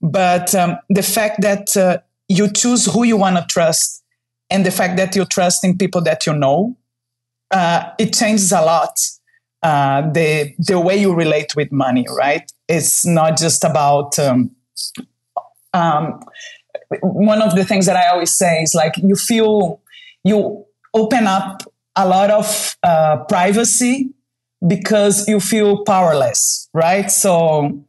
but 0.00 0.54
um, 0.54 0.78
the 0.88 1.02
fact 1.02 1.42
that 1.42 1.76
uh, 1.76 1.98
you 2.28 2.50
choose 2.50 2.86
who 2.86 3.04
you 3.04 3.16
want 3.16 3.36
to 3.36 3.44
trust 3.46 4.02
and 4.48 4.64
the 4.64 4.70
fact 4.70 4.96
that 4.96 5.14
you 5.14 5.24
trust 5.26 5.62
in 5.64 5.76
people 5.76 6.00
that 6.02 6.26
you 6.26 6.32
know, 6.32 6.76
uh, 7.50 7.90
it 7.98 8.14
changes 8.14 8.52
a 8.52 8.62
lot. 8.62 8.98
Uh, 9.62 10.10
the 10.12 10.54
the 10.58 10.80
way 10.80 10.96
you 10.96 11.14
relate 11.14 11.54
with 11.54 11.70
money, 11.70 12.06
right? 12.16 12.50
It's 12.66 13.04
not 13.04 13.36
just 13.36 13.62
about 13.62 14.18
um, 14.18 14.52
um, 15.74 16.20
one 17.02 17.42
of 17.42 17.54
the 17.54 17.64
things 17.66 17.84
that 17.84 17.96
I 17.96 18.08
always 18.08 18.34
say 18.34 18.62
is 18.62 18.74
like 18.74 18.94
you 18.96 19.16
feel 19.16 19.82
you 20.24 20.64
open 20.94 21.26
up 21.26 21.62
a 21.94 22.08
lot 22.08 22.30
of 22.30 22.76
uh, 22.82 23.18
privacy 23.28 24.14
because 24.66 25.28
you 25.28 25.40
feel 25.40 25.84
powerless, 25.84 26.68
right? 26.74 27.10
So 27.10 27.84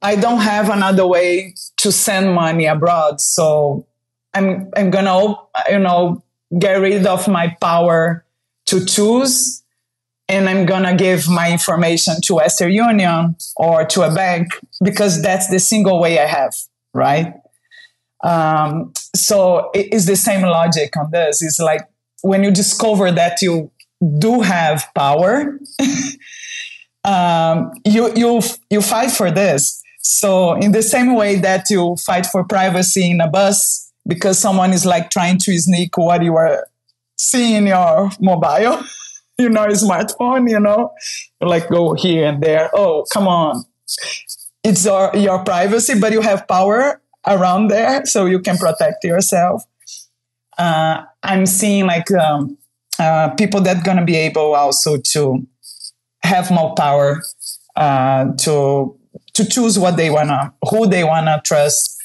I 0.00 0.16
don't 0.16 0.40
have 0.40 0.68
another 0.68 1.06
way 1.06 1.54
to 1.78 1.92
send 1.92 2.34
money 2.34 2.66
abroad, 2.66 3.20
so 3.20 3.86
I'm 4.34 4.70
I'm 4.76 4.90
gonna 4.90 5.36
you 5.70 5.78
know 5.78 6.22
get 6.58 6.74
rid 6.74 7.06
of 7.06 7.28
my 7.28 7.56
power 7.60 8.24
to 8.66 8.84
choose, 8.84 9.62
and 10.28 10.48
I'm 10.48 10.66
gonna 10.66 10.96
give 10.96 11.28
my 11.28 11.52
information 11.52 12.14
to 12.24 12.34
Western 12.36 12.72
Union 12.72 13.36
or 13.56 13.84
to 13.86 14.02
a 14.02 14.14
bank 14.14 14.58
because 14.82 15.22
that's 15.22 15.48
the 15.48 15.58
single 15.58 16.00
way 16.00 16.18
I 16.18 16.26
have, 16.26 16.54
right? 16.92 17.34
Um, 18.24 18.92
so 19.14 19.70
it 19.74 19.92
is 19.92 20.06
the 20.06 20.16
same 20.16 20.42
logic 20.42 20.96
on 20.96 21.10
this. 21.10 21.42
It's 21.42 21.58
like 21.58 21.82
when 22.22 22.44
you 22.44 22.50
discover 22.50 23.10
that 23.10 23.42
you 23.42 23.70
do 24.18 24.40
have 24.40 24.84
power, 24.94 25.58
um, 27.04 27.70
you 27.84 28.12
you 28.14 28.40
you 28.70 28.82
fight 28.82 29.10
for 29.10 29.30
this. 29.30 29.82
So 29.98 30.54
in 30.54 30.72
the 30.72 30.82
same 30.82 31.14
way 31.14 31.36
that 31.36 31.70
you 31.70 31.96
fight 31.96 32.26
for 32.26 32.44
privacy 32.44 33.10
in 33.10 33.20
a 33.20 33.28
bus 33.28 33.92
because 34.06 34.38
someone 34.38 34.72
is 34.72 34.84
like 34.84 35.10
trying 35.10 35.38
to 35.38 35.58
sneak 35.58 35.96
what 35.96 36.22
you 36.22 36.36
are 36.36 36.66
seeing 37.16 37.54
in 37.54 37.66
your 37.68 38.10
mobile, 38.20 38.82
you 39.38 39.48
know, 39.48 39.62
your 39.62 39.76
smartphone, 39.76 40.50
you 40.50 40.58
know, 40.58 40.92
like 41.40 41.68
go 41.68 41.94
here 41.94 42.26
and 42.26 42.42
there. 42.42 42.70
Oh, 42.74 43.04
come 43.12 43.28
on. 43.28 43.64
It's 44.64 44.84
your, 44.84 45.14
your 45.14 45.44
privacy, 45.44 45.98
but 45.98 46.12
you 46.12 46.20
have 46.20 46.46
power 46.46 47.00
around 47.26 47.68
there 47.68 48.04
so 48.06 48.26
you 48.26 48.40
can 48.40 48.56
protect 48.56 49.04
yourself. 49.04 49.64
Uh, 50.58 51.02
I'm 51.22 51.46
seeing 51.46 51.86
like 51.86 52.10
um, 52.12 52.58
uh, 52.98 53.30
people 53.30 53.60
that 53.62 53.84
gonna 53.84 54.04
be 54.04 54.16
able 54.16 54.54
also 54.54 54.98
to 54.98 55.46
have 56.22 56.50
more 56.50 56.74
power 56.74 57.22
uh, 57.76 58.32
to 58.38 58.98
to 59.34 59.48
choose 59.48 59.78
what 59.78 59.96
they 59.96 60.10
wanna, 60.10 60.52
who 60.70 60.86
they 60.86 61.04
wanna 61.04 61.40
trust, 61.44 61.96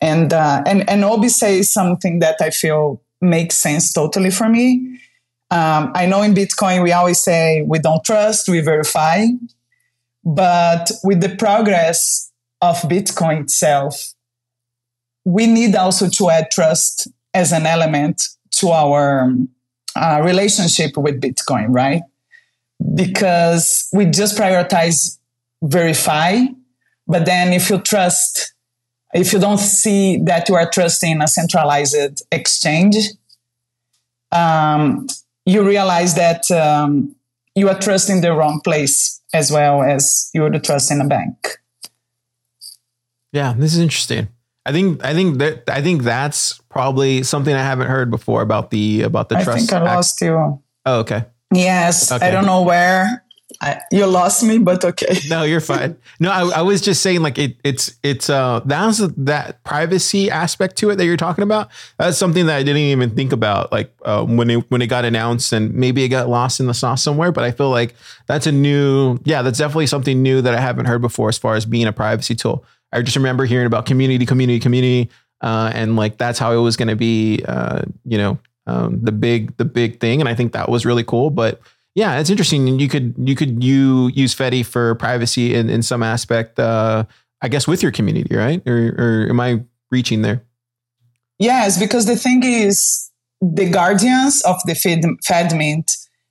and 0.00 0.32
uh, 0.32 0.62
and 0.66 0.88
and 0.88 1.04
Obi 1.04 1.28
says 1.28 1.72
something 1.72 2.20
that 2.20 2.36
I 2.40 2.50
feel 2.50 3.02
makes 3.20 3.56
sense 3.56 3.92
totally 3.92 4.30
for 4.30 4.48
me. 4.48 4.98
Um, 5.50 5.92
I 5.94 6.06
know 6.06 6.22
in 6.22 6.34
Bitcoin 6.34 6.82
we 6.82 6.92
always 6.92 7.20
say 7.20 7.62
we 7.66 7.78
don't 7.78 8.02
trust, 8.04 8.48
we 8.48 8.60
verify, 8.60 9.26
but 10.24 10.90
with 11.04 11.20
the 11.20 11.36
progress 11.36 12.32
of 12.62 12.76
Bitcoin 12.82 13.42
itself, 13.42 14.14
we 15.24 15.46
need 15.46 15.76
also 15.76 16.08
to 16.08 16.30
add 16.30 16.50
trust 16.50 17.08
as 17.34 17.52
an 17.52 17.66
element 17.66 18.28
to 18.52 18.70
our 18.70 19.30
uh, 19.96 20.20
relationship 20.24 20.96
with 20.96 21.20
Bitcoin, 21.20 21.66
right? 21.68 22.02
Because 22.94 23.88
we 23.92 24.06
just 24.06 24.36
prioritize 24.36 25.18
verify, 25.62 26.38
but 27.06 27.24
then 27.24 27.52
if 27.52 27.70
you 27.70 27.78
trust, 27.78 28.54
if 29.14 29.32
you 29.32 29.38
don't 29.38 29.58
see 29.58 30.18
that 30.24 30.48
you 30.48 30.54
are 30.54 30.68
trusting 30.68 31.20
a 31.22 31.28
centralized 31.28 32.22
exchange, 32.32 32.96
um, 34.32 35.06
you 35.44 35.66
realize 35.66 36.14
that 36.14 36.50
um, 36.50 37.14
you 37.54 37.68
are 37.68 37.78
trusting 37.78 38.20
the 38.20 38.32
wrong 38.32 38.60
place 38.62 39.20
as 39.34 39.50
well 39.50 39.82
as 39.82 40.30
you 40.34 40.44
are 40.44 40.58
trusting 40.58 41.00
a 41.00 41.04
bank. 41.04 41.58
Yeah, 43.32 43.54
this 43.56 43.74
is 43.74 43.80
interesting. 43.80 44.28
I 44.64 44.72
think 44.72 45.04
I 45.04 45.12
think 45.12 45.38
that 45.38 45.68
I 45.68 45.82
think 45.82 46.02
that's 46.02 46.58
probably 46.68 47.22
something 47.22 47.54
I 47.54 47.62
haven't 47.62 47.88
heard 47.88 48.10
before 48.10 48.42
about 48.42 48.70
the 48.70 49.02
about 49.02 49.28
the 49.28 49.38
I 49.38 49.44
trust. 49.44 49.56
I 49.56 49.58
think 49.58 49.72
I 49.72 49.94
lost 49.94 50.20
you. 50.20 50.62
Oh, 50.86 51.00
okay. 51.00 51.24
Yes, 51.52 52.10
Okay. 52.10 52.26
I 52.26 52.30
don't 52.30 52.46
know 52.46 52.62
where 52.62 53.24
I, 53.60 53.80
you 53.90 54.06
lost 54.06 54.42
me, 54.42 54.58
but 54.58 54.84
okay. 54.84 55.18
No, 55.28 55.42
you're 55.42 55.60
fine. 55.60 55.96
No, 56.18 56.30
I, 56.30 56.58
I 56.58 56.62
was 56.62 56.80
just 56.80 57.02
saying 57.02 57.22
like 57.22 57.38
it, 57.38 57.56
it's 57.64 57.94
it's 58.02 58.30
uh 58.30 58.60
that's 58.64 58.98
that 58.98 59.62
privacy 59.64 60.30
aspect 60.30 60.76
to 60.76 60.90
it 60.90 60.96
that 60.96 61.04
you're 61.04 61.16
talking 61.16 61.42
about. 61.42 61.70
That's 61.98 62.16
something 62.16 62.46
that 62.46 62.56
I 62.56 62.62
didn't 62.62 62.78
even 62.78 63.10
think 63.10 63.32
about 63.32 63.70
like 63.70 63.92
uh, 64.04 64.24
when 64.24 64.48
it 64.50 64.70
when 64.70 64.80
it 64.80 64.86
got 64.86 65.04
announced 65.04 65.52
and 65.52 65.74
maybe 65.74 66.02
it 66.02 66.08
got 66.08 66.28
lost 66.28 66.60
in 66.60 66.66
the 66.66 66.74
sauce 66.74 67.02
somewhere. 67.02 67.32
But 67.32 67.44
I 67.44 67.50
feel 67.50 67.70
like 67.70 67.94
that's 68.26 68.46
a 68.46 68.52
new 68.52 69.18
yeah 69.24 69.42
that's 69.42 69.58
definitely 69.58 69.86
something 69.86 70.22
new 70.22 70.40
that 70.40 70.54
I 70.54 70.60
haven't 70.60 70.86
heard 70.86 71.02
before 71.02 71.28
as 71.28 71.38
far 71.38 71.54
as 71.54 71.66
being 71.66 71.86
a 71.86 71.92
privacy 71.92 72.34
tool. 72.34 72.64
I 72.92 73.02
just 73.02 73.16
remember 73.16 73.44
hearing 73.44 73.66
about 73.66 73.86
community, 73.86 74.26
community, 74.26 74.60
community, 74.60 75.10
uh, 75.40 75.70
and 75.74 75.96
like 75.96 76.18
that's 76.18 76.38
how 76.38 76.52
it 76.52 76.60
was 76.60 76.76
going 76.76 76.88
to 76.88 76.96
be. 76.96 77.42
Uh, 77.46 77.82
you 78.04 78.18
know, 78.18 78.38
um, 78.66 79.02
the 79.02 79.12
big 79.12 79.56
the 79.56 79.64
big 79.64 80.00
thing, 80.00 80.20
and 80.20 80.28
I 80.28 80.34
think 80.34 80.52
that 80.52 80.68
was 80.68 80.84
really 80.84 81.04
cool. 81.04 81.30
But 81.30 81.60
yeah, 81.94 82.18
it's 82.18 82.30
interesting. 82.30 82.68
And 82.68 82.80
you 82.80 82.88
could 82.88 83.14
you 83.18 83.34
could 83.34 83.62
you 83.62 84.08
use 84.14 84.34
Fedi 84.34 84.64
for 84.64 84.94
privacy 84.94 85.54
in, 85.54 85.68
in 85.68 85.82
some 85.82 86.02
aspect. 86.02 86.58
Uh, 86.58 87.04
I 87.42 87.48
guess 87.48 87.66
with 87.66 87.82
your 87.82 87.92
community, 87.92 88.34
right? 88.34 88.62
Or, 88.66 88.94
or 88.96 89.26
am 89.28 89.40
I 89.40 89.62
reaching 89.90 90.22
there? 90.22 90.44
Yes, 91.38 91.78
because 91.78 92.06
the 92.06 92.14
thing 92.14 92.44
is, 92.44 93.10
the 93.40 93.68
guardians 93.68 94.42
of 94.42 94.56
the 94.64 94.76
Fed, 94.76 95.00
Fedimint, 95.28 95.90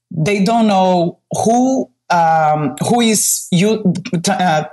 they 0.10 0.42
don't 0.42 0.68
know 0.68 1.20
who 1.44 1.92
um, 2.10 2.76
who 2.88 3.02
is 3.02 3.48
you 3.52 3.94
uh, 4.30 4.64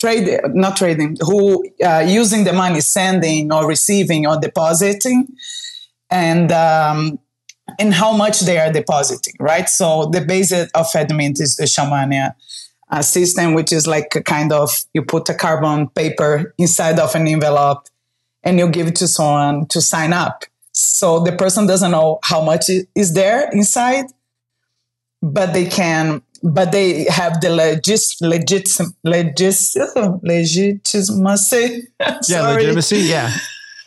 trade 0.00 0.40
not 0.48 0.76
trading 0.76 1.16
who 1.20 1.64
uh, 1.84 2.04
using 2.06 2.44
the 2.44 2.52
money, 2.52 2.80
sending 2.80 3.52
or 3.52 3.66
receiving 3.66 4.26
or 4.26 4.38
depositing, 4.38 5.28
and 6.10 6.52
um, 6.52 7.18
and 7.78 7.94
how 7.94 8.16
much 8.16 8.40
they 8.40 8.58
are 8.58 8.72
depositing, 8.72 9.34
right? 9.40 9.68
So 9.68 10.06
the 10.06 10.20
basis 10.20 10.70
of 10.74 10.86
Fedimint 10.86 11.40
is 11.40 11.56
the 11.56 11.64
Chaumian 11.64 12.34
uh, 12.90 13.02
system, 13.02 13.54
which 13.54 13.72
is 13.72 13.86
like 13.86 14.14
a 14.14 14.22
kind 14.22 14.52
of 14.52 14.70
you 14.94 15.02
put 15.02 15.28
a 15.28 15.34
carbon 15.34 15.88
paper 15.88 16.54
inside 16.58 16.98
of 16.98 17.14
an 17.14 17.26
envelope 17.26 17.86
and 18.42 18.58
you 18.58 18.68
give 18.68 18.86
it 18.86 18.96
to 18.96 19.08
someone 19.08 19.66
to 19.66 19.80
sign 19.80 20.12
up. 20.12 20.44
So 20.72 21.20
the 21.20 21.32
person 21.32 21.66
doesn't 21.66 21.90
know 21.90 22.20
how 22.22 22.42
much 22.42 22.70
is 22.94 23.14
there 23.14 23.50
inside, 23.50 24.04
but 25.22 25.52
they 25.52 25.64
can, 25.66 26.22
but 26.42 26.72
they 26.72 27.04
have 27.04 27.40
the 27.40 27.50
legis, 27.50 28.16
legit, 28.20 28.68
legis, 29.04 29.76
legitimacy. 30.22 31.88
Yeah, 32.28 32.42
legitimacy. 32.42 32.98
Yeah, 32.98 33.32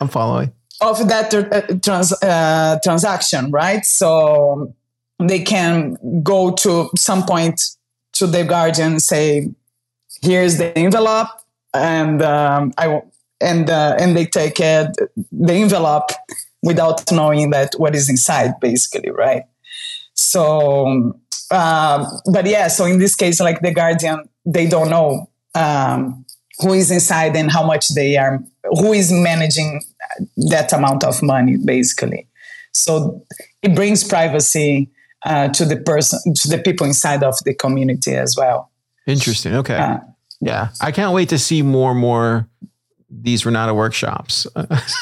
I'm 0.00 0.08
following. 0.08 0.52
of 0.80 1.08
that 1.08 1.34
uh, 1.34 1.60
trans, 1.82 2.12
uh, 2.22 2.78
transaction, 2.82 3.50
right? 3.50 3.84
So 3.84 4.74
they 5.18 5.40
can 5.40 5.96
go 6.22 6.52
to 6.52 6.90
some 6.96 7.24
point 7.24 7.60
to 8.14 8.26
the 8.26 8.44
guardian 8.44 8.92
and 8.92 9.02
say, 9.02 9.48
"Here's 10.22 10.58
the 10.58 10.76
envelope," 10.76 11.28
and 11.74 12.22
um, 12.22 12.72
I 12.78 13.02
and 13.40 13.70
uh, 13.70 13.96
and 13.98 14.16
they 14.16 14.26
take 14.26 14.60
it, 14.60 14.96
the 15.32 15.52
envelope 15.54 16.10
without 16.62 17.10
knowing 17.10 17.50
that 17.50 17.74
what 17.78 17.94
is 17.94 18.10
inside, 18.10 18.58
basically, 18.60 19.10
right? 19.10 19.44
So, 20.14 21.18
um, 21.50 22.06
but 22.32 22.46
yeah, 22.46 22.68
so 22.68 22.84
in 22.84 22.98
this 22.98 23.14
case, 23.14 23.40
like 23.40 23.60
the 23.60 23.72
guardian, 23.72 24.28
they 24.46 24.66
don't 24.66 24.90
know 24.90 25.28
um, 25.54 26.24
who 26.60 26.72
is 26.72 26.90
inside 26.90 27.34
and 27.36 27.50
how 27.50 27.64
much 27.64 27.88
they 27.88 28.16
are, 28.16 28.42
who 28.64 28.92
is 28.92 29.10
managing 29.12 29.82
that 30.36 30.72
amount 30.72 31.04
of 31.04 31.22
money, 31.22 31.56
basically. 31.56 32.26
So 32.72 33.24
it 33.62 33.74
brings 33.74 34.04
privacy 34.04 34.90
uh, 35.24 35.48
to 35.48 35.64
the 35.64 35.76
person, 35.76 36.34
to 36.34 36.48
the 36.48 36.58
people 36.58 36.86
inside 36.86 37.22
of 37.22 37.36
the 37.44 37.54
community 37.54 38.14
as 38.14 38.36
well. 38.36 38.70
Interesting. 39.06 39.54
Okay. 39.56 39.76
Uh, 39.76 39.98
yeah, 40.40 40.68
I 40.80 40.92
can't 40.92 41.12
wait 41.12 41.28
to 41.30 41.38
see 41.38 41.62
more 41.62 41.90
and 41.90 42.00
more 42.00 42.48
these 43.10 43.44
Renata 43.44 43.74
workshops. 43.74 44.46
not 44.56 44.68
What- 44.68 44.94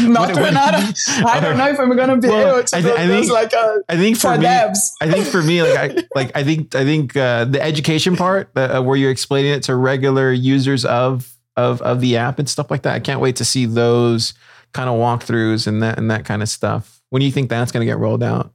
what- 0.00 0.36
Renata. 0.36 0.94
I 1.26 1.40
don't 1.40 1.56
know 1.56 1.68
if 1.68 1.78
I'm 1.78 1.94
gonna 1.96 2.16
be 2.18 2.28
Well, 2.28 2.56
able 2.56 2.64
to 2.64 2.76
I 2.76 2.82
thi- 2.82 2.90
I 2.92 3.06
think- 3.06 3.30
like 3.30 3.52
a 3.52 3.80
I 3.88 3.96
think 3.96 4.16
for 4.18 4.36
me, 4.36 4.44
devs. 4.44 4.78
I 5.00 5.10
think 5.10 5.26
for 5.26 5.42
me, 5.42 5.62
like 5.62 5.98
I 5.98 6.02
like 6.14 6.32
I 6.36 6.42
think 6.44 6.74
I 6.74 6.84
think 6.84 7.16
uh, 7.16 7.44
the 7.44 7.62
education 7.62 8.16
part 8.16 8.50
uh, 8.56 8.82
where 8.82 8.96
you're 8.96 9.10
explaining 9.12 9.52
it 9.52 9.62
to 9.64 9.74
regular 9.76 10.32
users 10.32 10.84
of 10.84 11.30
of 11.56 11.80
of 11.82 12.00
the 12.00 12.16
app 12.16 12.38
and 12.40 12.48
stuff 12.48 12.70
like 12.70 12.82
that. 12.82 12.94
I 12.94 13.00
can't 13.00 13.20
wait 13.20 13.36
to 13.36 13.44
see 13.44 13.66
those 13.66 14.34
kind 14.72 14.88
of 14.90 14.96
walkthroughs 14.96 15.66
and 15.68 15.82
that 15.82 15.96
and 15.98 16.10
that 16.10 16.24
kind 16.24 16.42
of 16.42 16.48
stuff. 16.48 17.00
When 17.10 17.20
do 17.20 17.26
you 17.26 17.32
think 17.32 17.48
that's 17.50 17.70
going 17.70 17.86
to 17.86 17.90
get 17.90 17.98
rolled 17.98 18.24
out? 18.24 18.52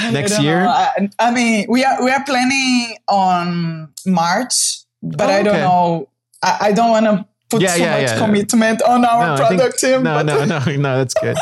Next 0.00 0.40
year? 0.42 0.64
I, 0.66 1.08
I, 1.18 1.30
mean, 1.32 1.66
we 1.68 1.84
are 1.84 2.02
we 2.04 2.10
are 2.10 2.24
planning 2.24 2.96
on 3.08 3.92
March, 4.06 4.80
but 5.02 5.28
oh, 5.28 5.32
I 5.32 5.42
don't 5.42 5.54
know. 5.54 6.08
I, 6.42 6.58
I 6.60 6.72
don't 6.72 6.90
want 6.90 7.06
to 7.06 7.26
put 7.50 7.62
yeah, 7.62 7.74
so 7.74 7.82
yeah, 7.82 7.90
much 7.90 8.02
yeah. 8.02 8.18
commitment 8.18 8.82
on 8.82 9.04
our 9.04 9.26
no, 9.26 9.36
product 9.36 9.80
think, 9.80 9.94
team. 9.94 10.02
No, 10.02 10.22
no, 10.22 10.44
no, 10.44 10.58
no, 10.66 10.98
that's 10.98 11.14
good. 11.14 11.36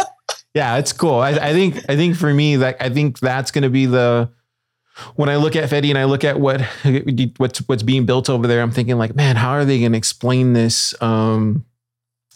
yeah, 0.55 0.77
it's 0.77 0.93
cool. 0.93 1.17
I, 1.17 1.31
I 1.31 1.53
think 1.53 1.77
I 1.89 1.97
think 1.97 2.17
for 2.17 2.33
me, 2.33 2.57
like 2.57 2.81
I 2.81 2.89
think 2.89 3.19
that's 3.21 3.51
going 3.51 3.63
to 3.63 3.71
be 3.71 3.87
the 3.87 4.31
when 5.15 5.29
I 5.29 5.37
look 5.37 5.57
at 5.57 5.69
Fedi 5.69 5.91
and 5.91 5.99
I 5.99 6.05
look 6.05 6.25
at 6.25 6.41
what 6.41 6.61
what's 7.37 7.59
what's 7.69 7.83
being 7.83 8.07
built 8.07 8.31
over 8.31 8.47
there, 8.47 8.63
I'm 8.63 8.71
thinking 8.71 8.99
like, 8.99 9.15
man, 9.15 9.37
how 9.37 9.51
are 9.51 9.65
they 9.65 9.79
going 9.81 9.93
to 9.93 9.99
explain 9.99 10.53
this? 10.53 11.01
Um, 11.03 11.65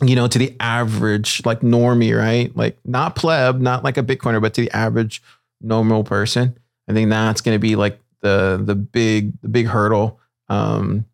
you 0.03 0.17
know, 0.17 0.27
to 0.29 0.39
the 0.39 0.57
average 0.61 1.45
like 1.45 1.61
normie, 1.61 2.17
right? 2.17 2.55
Like 2.57 2.79
not 2.85 3.17
pleb, 3.17 3.61
not 3.61 3.85
like 3.85 3.97
a 3.97 4.03
Bitcoiner, 4.03 4.41
but 4.41 4.55
to 4.55 4.63
the 4.63 4.71
average 4.71 5.23
normal 5.61 6.05
person. 6.05 6.59
I 6.89 6.93
think 6.93 7.11
that's 7.11 7.41
going 7.41 7.55
to 7.55 7.61
be 7.61 7.77
like 7.77 8.01
the 8.21 8.61
the 8.63 8.75
big 8.75 9.41
the 9.43 9.49
big 9.49 9.67
hurdle 9.67 10.21
um, 10.49 11.05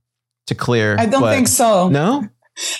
to 0.46 0.54
clear. 0.54 0.96
I 0.98 1.06
don't 1.06 1.22
think 1.22 1.48
so. 1.48 1.88
No, 1.88 2.28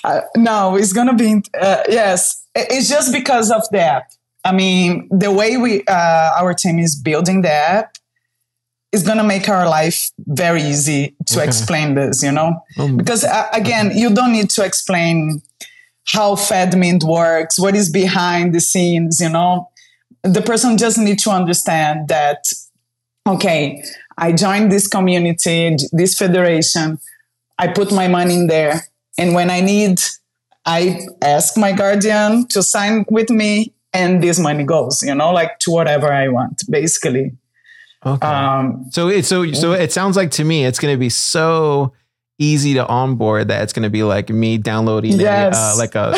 uh, 0.03 0.21
no, 0.35 0.75
it's 0.75 0.93
going 0.93 1.07
to 1.07 1.13
be 1.13 1.43
uh, 1.59 1.83
yes. 1.89 2.43
It's 2.55 2.89
just 2.89 3.13
because 3.13 3.51
of 3.51 3.63
the 3.71 3.79
app. 3.79 4.11
I 4.43 4.51
mean, 4.51 5.07
the 5.11 5.31
way 5.31 5.57
we 5.57 5.83
uh, 5.85 6.31
our 6.39 6.53
team 6.53 6.79
is 6.79 6.95
building 6.95 7.41
the 7.41 7.51
app 7.51 7.97
is 8.91 9.03
going 9.03 9.17
to 9.17 9.23
make 9.23 9.49
our 9.49 9.67
life 9.67 10.11
very 10.25 10.61
easy 10.61 11.15
to 11.27 11.39
okay. 11.39 11.47
explain 11.47 11.95
this. 11.95 12.23
You 12.23 12.31
know, 12.31 12.59
um, 12.79 12.97
because 12.97 13.23
uh, 13.23 13.47
again, 13.53 13.91
you 13.95 14.13
don't 14.13 14.31
need 14.31 14.49
to 14.51 14.65
explain 14.65 15.41
how 16.05 16.35
Fedimint 16.35 17.03
works, 17.03 17.59
what 17.59 17.75
is 17.75 17.91
behind 17.91 18.55
the 18.55 18.61
scenes. 18.61 19.19
You 19.19 19.29
know, 19.29 19.69
the 20.23 20.41
person 20.41 20.77
just 20.77 20.97
needs 20.97 21.23
to 21.25 21.31
understand 21.31 22.07
that 22.07 22.45
okay, 23.27 23.83
I 24.17 24.31
joined 24.31 24.71
this 24.71 24.87
community, 24.87 25.75
this 25.91 26.17
federation. 26.17 26.99
I 27.57 27.67
put 27.67 27.91
my 27.91 28.07
money 28.07 28.35
in 28.35 28.47
there. 28.47 28.81
And 29.17 29.33
when 29.33 29.49
I 29.49 29.61
need, 29.61 29.99
I 30.65 31.01
ask 31.21 31.57
my 31.57 31.71
guardian 31.71 32.47
to 32.49 32.61
sign 32.61 33.05
with 33.09 33.29
me 33.29 33.73
and 33.93 34.21
this 34.21 34.39
money 34.39 34.63
goes, 34.63 35.01
you 35.01 35.15
know, 35.15 35.31
like 35.31 35.59
to 35.59 35.71
whatever 35.71 36.11
I 36.11 36.27
want, 36.27 36.63
basically. 36.69 37.31
Okay. 38.05 38.27
Um, 38.27 38.85
so 38.91 39.09
it 39.09 39.25
so 39.25 39.51
so 39.53 39.73
it 39.73 39.91
sounds 39.91 40.15
like 40.15 40.31
to 40.31 40.43
me 40.43 40.65
it's 40.65 40.77
going 40.77 40.93
to 40.93 40.99
be 40.99 41.09
so 41.09 41.93
easy 42.37 42.75
to 42.75 42.85
onboard 42.85 43.47
that 43.47 43.63
it's 43.63 43.73
going 43.73 43.83
to 43.83 43.89
be 43.89 44.03
like 44.03 44.29
me 44.29 44.59
downloading 44.59 45.19
yes. 45.19 45.55
a, 45.55 45.59
uh, 45.59 45.77
like 45.77 45.95
a 45.95 46.13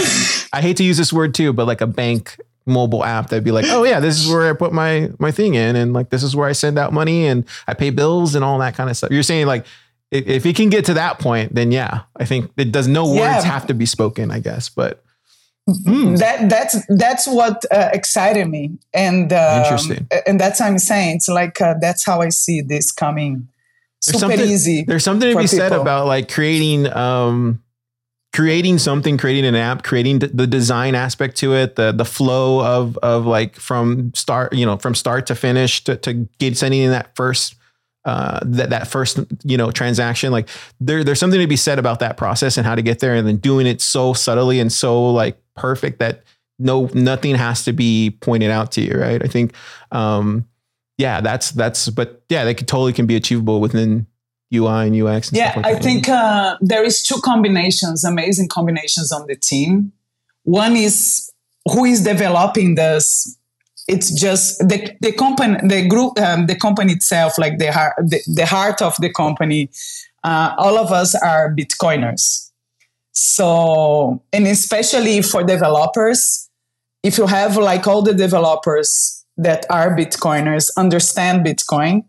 I 0.53 0.61
hate 0.61 0.77
to 0.77 0.83
use 0.83 0.97
this 0.97 1.13
word 1.13 1.33
too, 1.33 1.53
but 1.53 1.67
like 1.67 1.79
a 1.79 1.87
bank 1.87 2.37
mobile 2.65 3.03
app 3.03 3.29
that'd 3.29 3.43
be 3.43 3.51
like, 3.51 3.65
oh 3.69 3.83
yeah, 3.83 3.99
this 3.99 4.19
is 4.19 4.29
where 4.29 4.49
I 4.49 4.53
put 4.53 4.73
my 4.73 5.09
my 5.19 5.31
thing 5.31 5.55
in, 5.55 5.75
and 5.75 5.93
like 5.93 6.09
this 6.09 6.21
is 6.21 6.35
where 6.35 6.47
I 6.47 6.51
send 6.51 6.77
out 6.77 6.91
money 6.91 7.27
and 7.27 7.45
I 7.67 7.73
pay 7.73 7.89
bills 7.91 8.35
and 8.35 8.43
all 8.43 8.59
that 8.59 8.75
kind 8.75 8.89
of 8.89 8.97
stuff. 8.97 9.11
You're 9.11 9.23
saying 9.23 9.47
like 9.47 9.65
if 10.11 10.43
he 10.43 10.53
can 10.53 10.69
get 10.69 10.85
to 10.85 10.93
that 10.95 11.19
point, 11.19 11.53
then 11.53 11.71
yeah, 11.71 12.01
I 12.15 12.25
think 12.25 12.51
it 12.57 12.71
does. 12.71 12.87
No 12.87 13.05
words 13.05 13.17
yeah. 13.17 13.41
have 13.41 13.67
to 13.67 13.73
be 13.73 13.85
spoken, 13.85 14.31
I 14.31 14.39
guess, 14.39 14.69
but. 14.69 15.03
Mm. 15.67 16.17
That 16.17 16.49
that's 16.49 16.83
that's 16.97 17.27
what 17.27 17.63
uh, 17.71 17.89
excited 17.93 18.47
me, 18.47 18.71
and 18.91 19.31
um, 19.31 19.61
interesting, 19.61 20.07
and 20.25 20.39
that's 20.39 20.59
I'm 20.59 20.79
saying 20.79 21.17
it's 21.17 21.29
like 21.29 21.61
uh, 21.61 21.75
that's 21.79 22.03
how 22.03 22.21
I 22.21 22.29
see 22.29 22.61
this 22.61 22.91
coming. 22.91 23.47
There's 24.03 24.19
Super 24.19 24.33
easy. 24.41 24.83
There's 24.83 25.03
something 25.03 25.29
to 25.29 25.35
be 25.35 25.43
people. 25.43 25.59
said 25.59 25.71
about 25.73 26.07
like 26.07 26.31
creating 26.31 26.91
um, 26.91 27.61
creating 28.33 28.77
something, 28.77 29.17
creating 29.17 29.45
an 29.45 29.55
app, 29.55 29.83
creating 29.83 30.19
the 30.19 30.47
design 30.47 30.95
aspect 30.95 31.37
to 31.37 31.53
it, 31.53 31.75
the 31.75 31.91
the 31.91 32.05
flow 32.05 32.65
of 32.65 32.97
of 32.97 33.25
like 33.25 33.55
from 33.55 34.13
start, 34.13 34.53
you 34.53 34.65
know, 34.65 34.77
from 34.77 34.95
start 34.95 35.27
to 35.27 35.35
finish 35.35 35.83
to, 35.83 35.95
to 35.97 36.13
get 36.39 36.57
sending 36.57 36.81
in 36.81 36.91
that 36.91 37.15
first 37.15 37.55
uh, 38.09 38.39
that 38.43 38.69
that 38.71 38.87
first 38.87 39.19
you 39.43 39.57
know 39.57 39.71
transaction. 39.71 40.31
Like 40.31 40.49
there 40.79 41.03
there's 41.03 41.19
something 41.19 41.39
to 41.39 41.47
be 41.47 41.55
said 41.55 41.79
about 41.79 41.99
that 41.99 42.17
process 42.17 42.57
and 42.57 42.65
how 42.65 42.75
to 42.75 42.81
get 42.81 42.99
there, 42.99 43.15
and 43.15 43.27
then 43.27 43.37
doing 43.37 43.67
it 43.67 43.81
so 43.81 44.13
subtly 44.13 44.59
and 44.59 44.71
so 44.71 45.11
like 45.11 45.37
perfect 45.55 45.99
that 45.99 46.23
no 46.57 46.89
nothing 46.93 47.35
has 47.35 47.63
to 47.65 47.73
be 47.73 48.17
pointed 48.21 48.51
out 48.51 48.71
to 48.73 48.81
you, 48.81 48.93
right? 48.93 49.23
I 49.23 49.27
think. 49.27 49.53
um 49.91 50.45
yeah, 50.99 51.21
that's 51.21 51.51
that's 51.51 51.89
but 51.89 52.21
yeah, 52.27 52.43
that 52.43 52.55
could 52.55 52.67
totally 52.67 52.91
can 52.91 53.07
be 53.07 53.15
achievable 53.15 53.61
within 53.61 54.05
UI 54.53 54.87
and 54.87 55.01
UX. 55.01 55.29
And 55.29 55.37
yeah, 55.37 55.53
like 55.55 55.65
I 55.65 55.79
think 55.79 56.09
uh, 56.09 56.57
there 56.59 56.83
is 56.83 57.01
two 57.01 57.21
combinations, 57.23 58.03
amazing 58.03 58.49
combinations 58.49 59.11
on 59.11 59.25
the 59.27 59.37
team. 59.37 59.93
One 60.43 60.75
is 60.75 61.31
who 61.71 61.85
is 61.85 62.03
developing 62.03 62.75
this. 62.75 63.38
It's 63.89 64.11
just 64.11 64.59
the, 64.59 64.95
the 65.01 65.11
company, 65.11 65.57
the 65.67 65.87
group, 65.87 66.19
um, 66.19 66.45
the 66.45 66.55
company 66.55 66.93
itself, 66.93 67.37
like 67.37 67.57
the 67.57 67.71
heart, 67.71 67.95
the, 67.97 68.21
the 68.27 68.45
heart 68.45 68.81
of 68.81 68.95
the 68.97 69.11
company. 69.11 69.69
Uh, 70.23 70.53
all 70.57 70.77
of 70.77 70.91
us 70.91 71.15
are 71.15 71.53
Bitcoiners. 71.53 72.51
So, 73.11 74.21
and 74.31 74.45
especially 74.47 75.21
for 75.23 75.43
developers, 75.43 76.49
if 77.03 77.17
you 77.17 77.25
have 77.25 77.57
like 77.57 77.87
all 77.87 78.01
the 78.01 78.13
developers 78.13 79.25
that 79.37 79.65
are 79.69 79.95
Bitcoiners 79.95 80.69
understand 80.77 81.45
Bitcoin, 81.45 82.03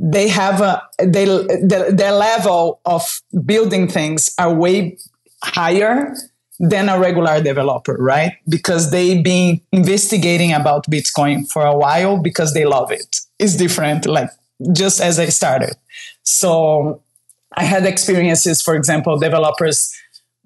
they 0.00 0.28
have 0.28 0.60
a 0.60 0.82
they 0.98 1.26
the, 1.26 1.92
their 1.94 2.12
level 2.12 2.80
of 2.86 3.20
building 3.44 3.86
things 3.86 4.30
are 4.38 4.52
way 4.52 4.96
higher 5.44 6.14
than 6.60 6.90
a 6.90 6.98
regular 7.00 7.42
developer 7.42 7.96
right? 7.98 8.34
Because 8.48 8.90
they've 8.90 9.24
been 9.24 9.60
investigating 9.72 10.52
about 10.52 10.84
bitcoin 10.86 11.50
for 11.50 11.64
a 11.64 11.76
while 11.76 12.18
because 12.18 12.52
they 12.52 12.66
love 12.66 12.92
it. 12.92 13.16
It's 13.38 13.56
different 13.56 14.06
like 14.06 14.30
just 14.72 15.00
as 15.00 15.18
i 15.18 15.26
started. 15.26 15.74
So 16.22 17.02
i 17.56 17.64
had 17.64 17.84
experiences 17.84 18.62
for 18.62 18.76
example 18.76 19.18
developers 19.18 19.92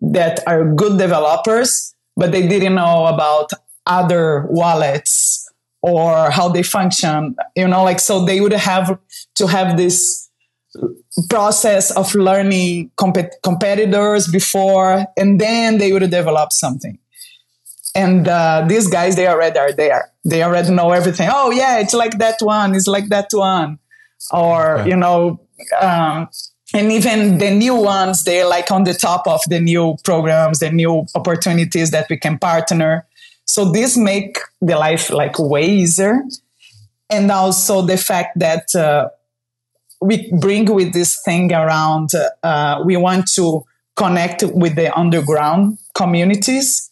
that 0.00 0.40
are 0.46 0.64
good 0.64 0.98
developers 0.98 1.94
but 2.16 2.32
they 2.32 2.46
didn't 2.46 2.74
know 2.74 3.06
about 3.06 3.50
other 3.86 4.46
wallets 4.48 5.50
or 5.82 6.30
how 6.30 6.48
they 6.48 6.62
function 6.62 7.36
you 7.56 7.68
know 7.68 7.84
like 7.84 8.00
so 8.00 8.24
they 8.24 8.40
would 8.40 8.52
have 8.52 8.98
to 9.34 9.46
have 9.46 9.76
this 9.76 10.23
process 11.28 11.90
of 11.92 12.14
learning 12.14 12.90
comp- 12.96 13.40
competitors 13.42 14.28
before 14.28 15.06
and 15.16 15.40
then 15.40 15.78
they 15.78 15.92
would 15.92 16.08
develop 16.10 16.52
something. 16.52 16.98
And 17.94 18.26
uh, 18.26 18.64
these 18.66 18.88
guys 18.88 19.14
they 19.14 19.28
already 19.28 19.58
are 19.58 19.72
there. 19.72 20.10
They 20.24 20.42
already 20.42 20.70
know 20.72 20.90
everything. 20.90 21.28
Oh 21.32 21.50
yeah 21.50 21.78
it's 21.78 21.94
like 21.94 22.18
that 22.18 22.36
one 22.40 22.74
it's 22.74 22.86
like 22.86 23.08
that 23.08 23.28
one. 23.32 23.78
Or 24.32 24.78
okay. 24.78 24.90
you 24.90 24.96
know 24.96 25.40
um, 25.80 26.28
and 26.72 26.90
even 26.90 27.38
the 27.38 27.50
new 27.50 27.76
ones 27.76 28.24
they're 28.24 28.48
like 28.48 28.70
on 28.70 28.84
the 28.84 28.94
top 28.94 29.26
of 29.28 29.40
the 29.46 29.60
new 29.60 29.96
programs 30.02 30.58
the 30.58 30.70
new 30.70 31.06
opportunities 31.14 31.90
that 31.92 32.06
we 32.10 32.16
can 32.16 32.38
partner. 32.38 33.06
So 33.46 33.70
this 33.70 33.96
make 33.96 34.38
the 34.60 34.76
life 34.76 35.10
like 35.10 35.38
way 35.38 35.66
easier. 35.66 36.20
And 37.10 37.30
also 37.30 37.82
the 37.82 37.98
fact 37.98 38.38
that 38.38 38.74
uh, 38.74 39.08
we 40.00 40.30
bring 40.38 40.72
with 40.72 40.92
this 40.92 41.20
thing 41.22 41.52
around, 41.52 42.10
uh, 42.42 42.82
we 42.84 42.96
want 42.96 43.26
to 43.34 43.64
connect 43.96 44.42
with 44.42 44.76
the 44.76 44.96
underground 44.96 45.78
communities. 45.94 46.90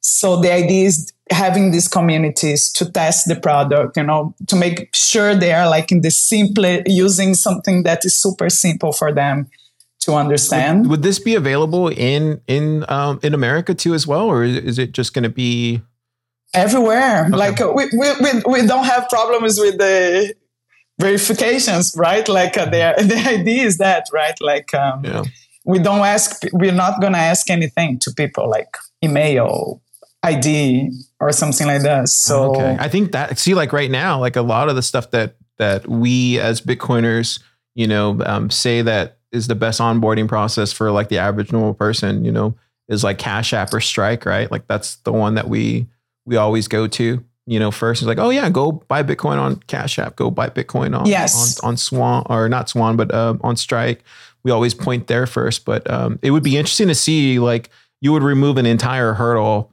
So 0.00 0.40
the 0.40 0.52
idea 0.52 0.86
is 0.86 1.12
having 1.30 1.70
these 1.70 1.88
communities 1.88 2.70
to 2.72 2.90
test 2.90 3.28
the 3.28 3.36
product, 3.36 3.96
you 3.96 4.02
know, 4.02 4.34
to 4.48 4.56
make 4.56 4.88
sure 4.94 5.34
they 5.34 5.52
are 5.52 5.68
like 5.68 5.92
in 5.92 6.00
the 6.02 6.10
simple, 6.10 6.82
using 6.86 7.34
something 7.34 7.84
that 7.84 8.04
is 8.04 8.16
super 8.16 8.50
simple 8.50 8.92
for 8.92 9.12
them 9.12 9.48
to 10.00 10.14
understand. 10.14 10.82
Would, 10.82 10.90
would 10.90 11.02
this 11.02 11.20
be 11.20 11.36
available 11.36 11.88
in 11.88 12.40
in 12.48 12.84
um, 12.88 13.20
in 13.22 13.34
America 13.34 13.72
too 13.74 13.94
as 13.94 14.06
well, 14.06 14.26
or 14.26 14.42
is 14.42 14.78
it 14.78 14.92
just 14.92 15.14
going 15.14 15.22
to 15.22 15.30
be 15.30 15.80
everywhere. 16.54 17.26
Okay. 17.26 17.36
Like 17.36 17.58
we, 17.58 17.86
we, 17.96 18.08
we, 18.20 18.42
we 18.46 18.66
don't 18.66 18.84
have 18.84 19.08
problems 19.08 19.58
with 19.58 19.78
the 19.78 20.34
verifications, 21.02 21.94
right? 21.96 22.26
Like 22.28 22.56
uh, 22.56 22.66
the, 22.66 22.94
the 23.06 23.38
idea 23.40 23.64
is 23.64 23.78
that, 23.78 24.06
right? 24.12 24.34
Like 24.40 24.72
um, 24.74 25.04
yeah. 25.04 25.24
we 25.64 25.78
don't 25.78 26.00
ask, 26.00 26.42
we're 26.52 26.72
not 26.72 27.00
going 27.00 27.12
to 27.12 27.18
ask 27.18 27.50
anything 27.50 27.98
to 28.00 28.12
people 28.12 28.48
like 28.48 28.76
email, 29.04 29.82
ID 30.24 30.88
or 31.18 31.32
something 31.32 31.66
like 31.66 31.82
that. 31.82 32.08
So 32.08 32.52
okay. 32.54 32.76
I 32.78 32.88
think 32.88 33.10
that, 33.10 33.38
see, 33.38 33.54
like 33.54 33.72
right 33.72 33.90
now, 33.90 34.20
like 34.20 34.36
a 34.36 34.42
lot 34.42 34.68
of 34.68 34.76
the 34.76 34.82
stuff 34.82 35.10
that, 35.10 35.34
that 35.58 35.88
we 35.88 36.38
as 36.38 36.60
Bitcoiners, 36.60 37.40
you 37.74 37.88
know, 37.88 38.20
um, 38.24 38.48
say 38.48 38.82
that 38.82 39.18
is 39.32 39.48
the 39.48 39.54
best 39.54 39.80
onboarding 39.80 40.28
process 40.28 40.72
for 40.72 40.92
like 40.92 41.08
the 41.08 41.18
average 41.18 41.50
normal 41.50 41.74
person, 41.74 42.24
you 42.24 42.30
know, 42.30 42.54
is 42.88 43.02
like 43.02 43.18
Cash 43.18 43.52
App 43.52 43.74
or 43.74 43.80
Strike, 43.80 44.24
right? 44.24 44.50
Like 44.50 44.66
that's 44.68 44.96
the 44.96 45.12
one 45.12 45.34
that 45.34 45.48
we 45.48 45.88
we 46.24 46.36
always 46.36 46.68
go 46.68 46.86
to. 46.86 47.24
You 47.46 47.58
know, 47.58 47.70
first 47.72 48.02
it's 48.02 48.06
like, 48.06 48.18
oh 48.18 48.30
yeah, 48.30 48.48
go 48.50 48.72
buy 48.72 49.02
Bitcoin 49.02 49.38
on 49.38 49.56
Cash 49.66 49.98
App, 49.98 50.14
go 50.14 50.30
buy 50.30 50.48
Bitcoin 50.48 50.96
on 50.96 51.06
yes. 51.06 51.58
on, 51.60 51.70
on 51.70 51.76
Swan 51.76 52.24
or 52.30 52.48
not 52.48 52.68
Swan, 52.68 52.96
but 52.96 53.12
uh, 53.12 53.34
on 53.40 53.56
Strike. 53.56 54.04
we 54.44 54.52
always 54.52 54.74
point 54.74 55.08
there 55.08 55.26
first. 55.26 55.64
But 55.64 55.88
um, 55.90 56.20
it 56.22 56.30
would 56.30 56.44
be 56.44 56.56
interesting 56.56 56.88
to 56.88 56.94
see 56.94 57.40
like 57.40 57.70
you 58.00 58.12
would 58.12 58.22
remove 58.22 58.58
an 58.58 58.66
entire 58.66 59.14
hurdle, 59.14 59.72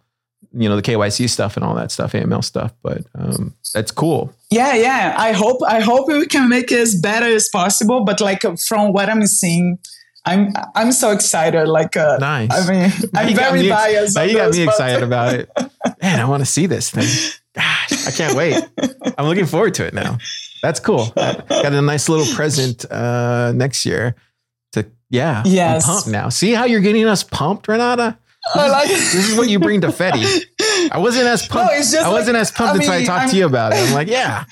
you 0.52 0.68
know, 0.68 0.76
the 0.76 0.82
KYC 0.82 1.30
stuff 1.30 1.58
and 1.58 1.64
all 1.64 1.76
that 1.76 1.92
stuff, 1.92 2.14
AML 2.14 2.44
stuff. 2.44 2.74
But 2.82 3.04
um, 3.14 3.54
that's 3.74 3.92
cool. 3.92 4.34
Yeah, 4.50 4.74
yeah. 4.74 5.16
I 5.18 5.34
hope 5.34 5.62
I 5.68 5.80
hope 5.80 6.08
we 6.08 6.26
can 6.26 6.50
make 6.50 6.72
it 6.72 6.80
as 6.80 6.96
better 6.96 7.28
as 7.28 7.50
possible. 7.50 8.04
But 8.04 8.20
like 8.20 8.42
from 8.58 8.94
what 8.94 9.10
I'm 9.10 9.26
seeing, 9.28 9.78
I'm 10.26 10.54
I'm 10.76 10.92
so 10.92 11.12
excited. 11.12 11.68
Like, 11.68 11.96
uh, 11.98 12.18
nice. 12.20 12.50
I 12.52 12.72
mean, 12.72 12.92
I'm 13.16 13.36
very 13.36 13.64
me, 13.64 13.70
biased. 13.70 14.16
Now 14.16 14.24
you 14.24 14.38
got 14.38 14.52
me 14.52 14.64
excited 14.68 15.04
about 15.04 15.36
it. 15.36 15.50
Man, 16.02 16.20
I 16.20 16.26
want 16.26 16.42
to 16.42 16.46
see 16.46 16.66
this 16.66 16.90
thing. 16.90 17.08
Gosh, 17.56 18.08
I 18.08 18.12
can't 18.12 18.36
wait. 18.36 18.56
I'm 19.18 19.26
looking 19.26 19.46
forward 19.46 19.74
to 19.76 19.86
it 19.86 19.94
now. 19.94 20.18
That's 20.62 20.80
cool. 20.80 21.08
got 21.16 21.50
a 21.50 21.82
nice 21.82 22.10
little 22.10 22.34
present 22.36 22.90
uh, 22.92 23.52
next 23.54 23.86
year. 23.86 24.16
To 24.74 24.86
yeah, 25.10 25.44
yes. 25.46 25.88
I'm 25.88 25.94
pumped 25.96 26.08
now. 26.10 26.30
See 26.30 26.54
how 26.54 26.66
you're 26.66 26.82
getting 26.82 27.06
us 27.06 27.24
pumped, 27.24 27.68
Renata. 27.68 28.18
I 28.56 28.70
like 28.70 28.90
it. 28.90 28.94
this 28.94 29.30
is 29.30 29.38
what 29.38 29.50
you 29.50 29.60
bring 29.60 29.82
to 29.82 29.88
Fedi. 29.88 30.46
I 30.92 30.98
wasn't 30.98 31.28
as 31.28 31.46
pumped. 31.48 31.74
No, 31.94 32.02
I 32.02 32.10
wasn't 32.10 32.36
like, 32.36 32.42
as 32.42 32.52
pumped 32.52 32.76
I 32.76 32.78
mean, 32.78 32.90
until 32.90 32.94
I 32.94 33.06
talked 33.06 33.24
I'm, 33.24 33.30
to 33.32 33.36
you 33.36 33.46
about 33.46 33.74
it. 33.74 33.78
I'm 33.78 33.94
like, 33.94 34.08
yeah, 34.10 34.46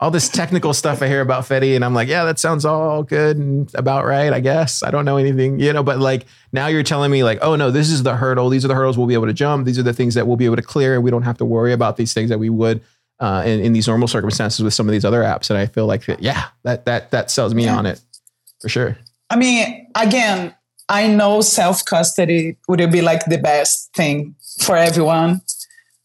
all 0.00 0.10
this 0.10 0.28
technical 0.28 0.72
stuff 0.72 1.02
I 1.02 1.08
hear 1.08 1.20
about 1.20 1.44
Fedi, 1.44 1.74
and 1.74 1.84
I'm 1.84 1.92
like, 1.92 2.08
yeah, 2.08 2.24
that 2.24 2.38
sounds 2.38 2.64
all 2.64 3.02
good 3.02 3.36
and 3.36 3.72
about 3.74 4.04
right, 4.04 4.32
I 4.32 4.40
guess. 4.40 4.82
I 4.82 4.90
don't 4.90 5.04
know 5.04 5.16
anything, 5.16 5.58
you 5.58 5.72
know, 5.72 5.82
but 5.82 5.98
like 5.98 6.26
now 6.52 6.68
you're 6.68 6.84
telling 6.84 7.10
me 7.10 7.24
like, 7.24 7.38
oh 7.42 7.56
no, 7.56 7.70
this 7.70 7.90
is 7.90 8.04
the 8.04 8.14
hurdle. 8.16 8.48
These 8.48 8.64
are 8.64 8.68
the 8.68 8.76
hurdles 8.76 8.96
we'll 8.96 9.08
be 9.08 9.14
able 9.14 9.26
to 9.26 9.32
jump. 9.32 9.66
These 9.66 9.78
are 9.78 9.82
the 9.82 9.92
things 9.92 10.14
that 10.14 10.26
we'll 10.26 10.36
be 10.36 10.44
able 10.44 10.56
to 10.56 10.62
clear, 10.62 10.94
and 10.94 11.02
we 11.02 11.10
don't 11.10 11.22
have 11.22 11.38
to 11.38 11.44
worry 11.44 11.72
about 11.72 11.96
these 11.96 12.12
things 12.12 12.30
that 12.30 12.38
we 12.38 12.48
would 12.48 12.80
uh, 13.20 13.42
in, 13.44 13.60
in 13.60 13.72
these 13.72 13.88
normal 13.88 14.06
circumstances 14.06 14.62
with 14.62 14.72
some 14.72 14.88
of 14.88 14.92
these 14.92 15.04
other 15.04 15.22
apps. 15.22 15.50
And 15.50 15.58
I 15.58 15.66
feel 15.66 15.86
like, 15.86 16.06
yeah, 16.20 16.46
that 16.62 16.84
that 16.86 17.10
that 17.10 17.30
sells 17.30 17.54
me 17.54 17.64
yeah. 17.64 17.76
on 17.76 17.86
it 17.86 18.00
for 18.60 18.68
sure. 18.68 18.96
I 19.30 19.36
mean, 19.36 19.90
again, 19.94 20.54
I 20.88 21.08
know 21.08 21.40
self 21.40 21.84
custody 21.84 22.56
would 22.68 22.78
be 22.90 23.02
like 23.02 23.24
the 23.26 23.38
best 23.38 23.92
thing 23.94 24.36
for 24.62 24.76
everyone. 24.76 25.42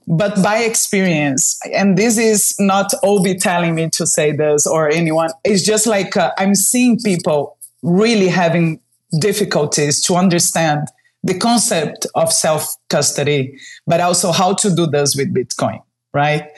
But 0.08 0.41
by 0.43 0.60
experience, 0.60 1.60
and 1.74 1.97
this 1.97 2.18
is 2.18 2.56
not 2.60 2.91
Obi 3.04 3.36
telling 3.36 3.76
me 3.76 3.89
to 3.91 4.06
say 4.06 4.32
this 4.32 4.68
or 4.68 4.89
anyone, 4.89 5.30
it's 5.43 5.64
just 5.64 5.88
like 5.88 6.18
uh, 6.18 6.32
I'm 6.38 6.56
seeing 6.56 6.99
people 6.99 7.58
really 7.82 8.28
having 8.28 8.80
difficulties 9.20 10.04
to 10.04 10.16
understand 10.16 10.88
the 11.24 11.38
concept 11.38 12.06
of 12.16 12.34
self 12.34 12.76
custody, 12.89 13.58
but 13.88 14.01
also 14.01 14.32
how 14.32 14.54
to 14.56 14.76
do 14.76 14.88
this 14.88 15.16
with 15.16 15.34
Bitcoin, 15.34 15.82
right? 16.14 16.49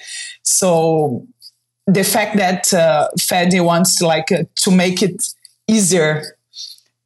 So 0.43 1.27
the 1.85 2.03
fact 2.03 2.37
that 2.37 2.73
uh, 2.73 3.09
wants 3.63 3.95
to 3.97 4.07
like 4.07 4.31
uh, 4.31 4.45
to 4.55 4.71
make 4.71 5.03
it 5.03 5.23
easier 5.67 6.23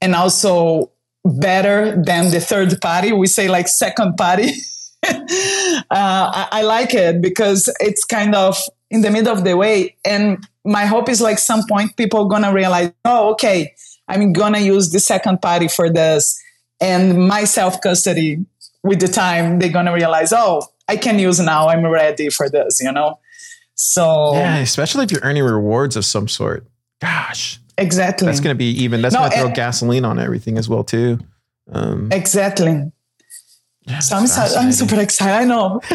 and 0.02 0.16
also 0.16 0.92
better 1.26 2.02
than 2.02 2.32
the 2.32 2.40
third 2.40 2.80
party. 2.82 3.12
We 3.12 3.28
say 3.28 3.48
like 3.48 3.68
second 3.68 4.16
party. 4.18 4.54
uh, 5.08 5.84
I, 5.92 6.48
I, 6.52 6.62
like 6.64 6.94
it 6.94 7.22
because 7.22 7.74
it's 7.80 8.04
kind 8.04 8.36
of 8.36 8.58
in 8.90 9.02
the 9.02 9.10
middle 9.10 9.32
of 9.32 9.44
the 9.44 9.56
way. 9.56 9.96
And 10.04 10.46
my 10.66 10.86
hope 10.86 11.08
is 11.08 11.22
like 11.22 11.40
some 11.40 11.64
point 11.68 11.96
people 11.96 12.26
gonna 12.26 12.54
realize, 12.54 12.92
oh, 13.06 13.32
okay, 13.32 13.74
I'm 14.08 14.34
gonna 14.34 14.60
use 14.60 14.92
the 14.92 15.00
second 15.00 15.42
party 15.42 15.68
for 15.68 15.90
this, 15.90 16.38
and 16.82 17.28
my 17.28 17.46
self 17.46 17.80
custody 17.82 18.46
with 18.84 19.00
the 19.00 19.08
time 19.08 19.60
they're 19.60 19.72
gonna 19.72 19.94
realize, 19.94 20.34
oh, 20.34 20.64
I 20.88 20.98
can 20.98 21.18
use 21.18 21.40
now. 21.40 21.70
I'm 21.70 21.86
ready 21.86 22.30
for 22.30 22.50
this. 22.50 22.82
You 22.82 22.92
know. 22.92 23.20
So 23.76 24.34
yeah, 24.34 24.58
especially 24.58 25.06
if 25.06 25.12
you're 25.12 25.24
earning 25.24 25.44
rewards 25.44 25.96
of 25.96 26.04
some 26.04 26.28
sort. 26.28 26.66
Gosh, 27.00 27.60
Exactly. 27.80 28.26
That's 28.26 28.40
going 28.40 28.54
to 28.54 28.58
be 28.58 28.72
even. 28.84 29.02
That's 29.02 29.14
no, 29.14 29.22
going 29.22 29.32
to 29.32 29.38
throw 29.38 29.48
and, 29.48 29.56
gasoline 29.56 30.06
on 30.06 30.20
everything 30.20 30.58
as 30.58 30.68
well 30.68 30.84
too. 30.84 31.20
Um, 31.72 32.10
exactly. 32.12 32.92
So 34.00 34.16
I'm, 34.16 34.28
I'm 34.58 34.72
super 34.72 35.00
excited. 35.00 35.34
I 35.34 35.46
know. 35.46 35.82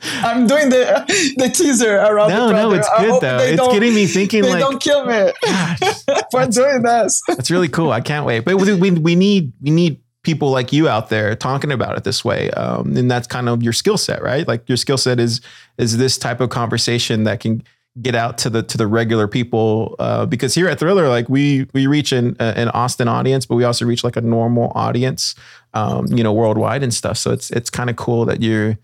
I'm 0.00 0.46
doing 0.46 0.68
the 0.68 1.34
the 1.36 1.48
teaser 1.48 1.96
around. 1.96 2.30
No, 2.30 2.52
no, 2.52 2.72
it's 2.72 2.88
good 2.98 3.20
though. 3.20 3.38
It's 3.38 3.68
getting 3.68 3.94
me 3.94 4.06
thinking. 4.06 4.42
They 4.42 4.50
like, 4.50 4.60
don't 4.60 4.80
kill 4.80 5.04
me 5.04 5.32
for 6.30 6.46
doing 6.46 6.82
this. 6.82 7.22
That's 7.26 7.50
really 7.50 7.68
cool. 7.68 7.90
I 7.90 8.00
can't 8.00 8.24
wait. 8.24 8.40
But 8.40 8.56
we 8.56 8.90
we 8.92 9.16
need 9.16 9.52
we 9.60 9.70
need 9.70 10.00
people 10.22 10.50
like 10.50 10.72
you 10.72 10.88
out 10.88 11.08
there 11.08 11.34
talking 11.34 11.72
about 11.72 11.96
it 11.96 12.04
this 12.04 12.24
way, 12.24 12.50
um, 12.52 12.96
and 12.96 13.10
that's 13.10 13.26
kind 13.26 13.48
of 13.48 13.62
your 13.62 13.72
skill 13.72 13.98
set, 13.98 14.22
right? 14.22 14.46
Like 14.46 14.68
your 14.68 14.76
skill 14.76 14.98
set 14.98 15.18
is 15.18 15.40
is 15.78 15.96
this 15.96 16.18
type 16.18 16.40
of 16.40 16.50
conversation 16.50 17.24
that 17.24 17.40
can 17.40 17.62
get 18.00 18.14
out 18.14 18.38
to 18.38 18.50
the 18.50 18.62
to 18.62 18.78
the 18.78 18.86
regular 18.86 19.26
people 19.26 19.96
uh, 19.98 20.26
because 20.26 20.54
here 20.54 20.68
at 20.68 20.78
Thriller, 20.78 21.08
like 21.08 21.28
we 21.28 21.66
we 21.72 21.86
reach 21.86 22.12
an 22.12 22.36
an 22.38 22.68
Austin 22.70 23.08
audience, 23.08 23.46
but 23.46 23.56
we 23.56 23.64
also 23.64 23.84
reach 23.84 24.04
like 24.04 24.16
a 24.16 24.20
normal 24.20 24.72
audience, 24.74 25.34
um, 25.74 26.06
you 26.06 26.22
know, 26.22 26.32
worldwide 26.32 26.82
and 26.82 26.92
stuff. 26.92 27.18
So 27.18 27.32
it's 27.32 27.50
it's 27.50 27.70
kind 27.70 27.90
of 27.90 27.96
cool 27.96 28.24
that 28.26 28.42
you're 28.42 28.78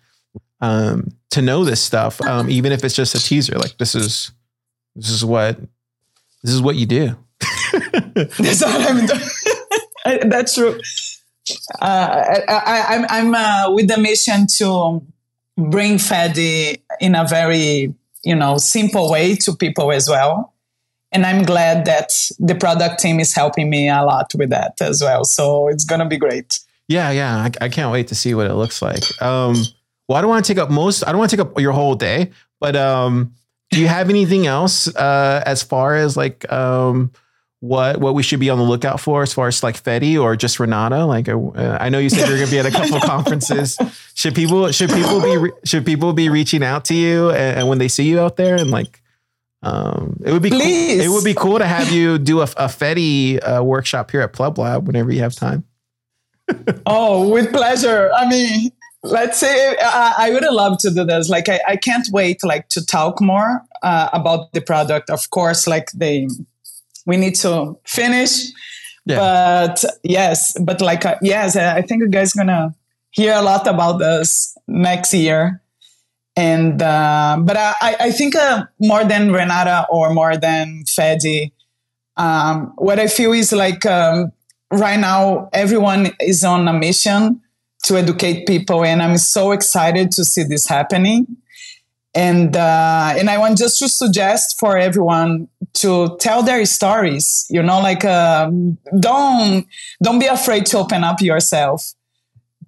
um, 0.61 1.09
to 1.31 1.43
know 1.43 1.65
this 1.65 1.83
stuff, 1.83 2.21
um, 2.23 2.49
even 2.49 2.73
if 2.73 2.85
it's 2.85 2.95
just 2.95 3.15
a 3.15 3.23
teaser. 3.23 3.59
Like 3.59 3.79
this 3.79 3.95
is 3.95 4.33
this 4.95 5.11
is 5.11 5.25
what 5.25 5.59
this 6.43 6.53
is 6.53 6.63
what 6.63 6.77
you 6.77 6.87
do. 6.87 7.17
That's 8.15 8.63
what 8.63 8.91
I'm 8.91 9.07
doing. 9.07 10.29
That's 10.29 10.55
true. 10.55 10.81
Uh, 11.81 12.41
I, 12.49 12.95
am 12.95 13.05
I'm, 13.05 13.35
I'm 13.35 13.35
uh, 13.35 13.75
with 13.75 13.89
the 13.89 13.99
mission 13.99 14.47
to 14.59 15.03
bring 15.57 15.97
Fedi 15.97 16.81
in 17.01 17.15
a 17.15 17.27
very 17.27 17.95
you 18.25 18.35
know, 18.35 18.59
simple 18.59 19.11
way 19.11 19.37
to 19.37 19.55
people 19.55 19.93
as 19.93 20.09
well. 20.09 20.53
And 21.13 21.25
I'm 21.25 21.45
glad 21.45 21.85
that 21.85 22.11
the 22.41 22.55
product 22.57 22.99
team 22.99 23.21
is 23.21 23.35
helping 23.35 23.71
me 23.71 23.89
a 23.89 24.03
lot 24.03 24.33
with 24.35 24.51
that 24.51 24.81
as 24.81 25.01
well. 25.01 25.25
So 25.25 25.69
it's 25.69 25.85
to 25.85 26.05
be 26.07 26.17
great. 26.17 26.59
Yeah, 26.89 27.11
yeah. 27.13 27.37
I, 27.37 27.65
I, 27.65 27.69
can't 27.69 27.93
wait 27.93 28.09
to 28.09 28.15
see 28.15 28.35
what 28.35 28.47
it 28.47 28.55
looks 28.55 28.83
like. 28.83 29.23
Um, 29.23 29.55
well, 30.09 30.19
I 30.19 30.21
don't 30.21 30.29
want 30.29 30.45
to 30.45 30.53
take 30.53 30.61
up 30.61 30.71
most, 30.71 31.07
I 31.07 31.13
don't 31.13 31.19
want 31.19 31.31
to 31.31 31.37
take 31.37 31.47
up 31.47 31.59
your 31.61 31.73
whole 31.73 31.95
day, 31.95 32.33
but 32.61 32.77
um, 32.77 33.33
do 33.71 33.81
you 33.81 33.87
have 33.87 34.11
anything 34.11 34.47
else 34.47 34.95
uh, 34.97 35.43
as 35.47 35.63
far 35.63 35.95
as 35.95 36.17
like, 36.17 36.51
um, 36.53 37.13
what 37.65 37.99
what 37.99 38.15
we 38.15 38.23
should 38.23 38.41
be 38.41 38.51
on 38.51 38.59
the 38.59 38.65
lookout 38.65 39.01
for 39.01 39.23
as 39.23 39.33
far 39.33 39.49
as 39.49 39.63
like 39.63 39.83
Fedi 39.83 40.21
or 40.21 40.37
just 40.37 40.61
Renata? 40.61 41.07
Like 41.07 41.29
uh, 41.31 41.79
I 41.81 41.89
know 41.89 41.99
you 41.99 42.11
said 42.11 42.29
you're 42.29 42.37
going 42.37 42.49
to 42.49 42.51
be 42.51 42.59
at 42.59 42.67
a 42.67 42.71
couple 42.71 43.01
conferences. 43.09 43.79
Should 44.15 44.35
people 44.35 44.71
should 44.71 44.91
people 44.91 45.21
be 45.23 45.51
should 45.65 45.87
people 45.87 46.13
be 46.13 46.29
reaching 46.29 46.63
out 46.63 46.85
to 46.87 46.95
you 46.95 47.31
and, 47.31 47.61
and 47.61 47.69
when 47.69 47.79
they 47.79 47.89
see 47.89 48.05
you 48.05 48.21
out 48.21 48.37
there 48.37 48.57
and 48.57 48.71
like 48.71 49.01
um, 49.63 50.21
it 50.23 50.31
would 50.31 50.43
be 50.43 50.51
Please. 50.51 50.99
cool, 50.99 51.07
it 51.07 51.09
would 51.09 51.25
be 51.25 51.33
cool 51.33 51.59
to 51.59 51.67
have 51.67 51.91
you 51.91 52.19
do 52.33 52.41
a, 52.41 52.45
a 52.45 52.69
Fedi 52.69 53.39
uh, 53.43 53.65
workshop 53.65 54.11
here 54.11 54.21
at 54.21 54.35
Pleb 54.35 54.59
Lab 54.59 54.87
whenever 54.87 55.11
you 55.11 55.21
have 55.21 55.35
time. 55.35 55.65
oh, 56.87 57.31
with 57.31 57.51
pleasure. 57.51 58.11
I 58.15 58.29
mean, 58.29 58.73
let's 59.03 59.41
say 59.41 59.75
I, 59.81 60.15
I 60.19 60.31
would 60.33 60.45
love 60.45 60.77
to 60.81 60.91
do 60.91 61.05
this. 61.05 61.31
Like 61.31 61.49
I, 61.49 61.61
I 61.67 61.77
can't 61.77 62.07
wait 62.13 62.45
like 62.45 62.69
to 62.71 62.85
talk 62.85 63.23
more 63.23 63.63
uh, 63.83 64.11
about 64.13 64.53
the 64.53 64.61
product. 64.61 65.09
Of 65.09 65.31
course, 65.31 65.67
like 65.67 65.91
they 65.93 66.29
we 67.07 67.17
need 67.17 67.35
to 67.37 67.77
finish. 67.87 68.51
Yeah. 69.07 69.19
But 69.19 69.85
yes, 70.03 70.57
but 70.61 70.81
like 70.81 71.05
uh, 71.05 71.17
yes, 71.21 71.57
I 71.57 71.83
think 71.83 72.03
you 72.03 72.09
guys 72.09 72.33
gonna 72.33 72.75
hear 73.11 73.35
a 73.35 73.43
lot 73.43 73.67
about 73.67 73.99
this 73.99 74.57
next 74.67 75.13
year. 75.13 75.61
And 76.37 76.83
uh, 76.83 77.37
but 77.41 77.57
I, 77.57 77.97
I 78.01 78.11
think 78.11 78.35
uh, 78.35 78.65
more 78.81 79.05
than 79.05 79.31
Renata 79.31 79.87
or 79.89 80.13
more 80.13 80.37
than 80.37 80.83
Fedi, 80.85 81.53
um, 82.17 82.73
what 82.77 82.99
I 82.99 83.07
feel 83.07 83.33
is 83.33 83.53
like 83.53 83.87
um, 83.87 84.33
right 84.73 84.99
now 84.99 85.49
everyone 85.53 86.11
is 86.21 86.43
on 86.43 86.67
a 86.67 86.73
mission 86.73 87.41
to 87.85 87.97
educate 87.99 88.47
people, 88.47 88.85
and 88.85 89.01
I'm 89.01 89.19
so 89.19 89.53
excited 89.53 90.11
to 90.13 90.25
see 90.25 90.43
this 90.43 90.67
happening 90.67 91.27
and 92.15 92.57
uh, 92.57 93.15
and 93.17 93.29
I 93.29 93.39
want 93.39 93.59
just 93.59 93.79
to 93.81 93.89
suggest 93.89 94.59
for 94.61 94.77
everyone 94.77 95.49
to 95.75 96.17
tell 96.19 96.43
their 96.43 96.65
stories. 96.65 97.47
You 97.51 97.63
know, 97.63 97.81
like 97.81 98.05
uh, 98.05 98.51
don't 98.99 99.67
don't 100.03 100.19
be 100.19 100.27
afraid 100.27 100.67
to 100.67 100.79
open 100.79 101.03
up 101.05 101.21
yourself 101.21 101.93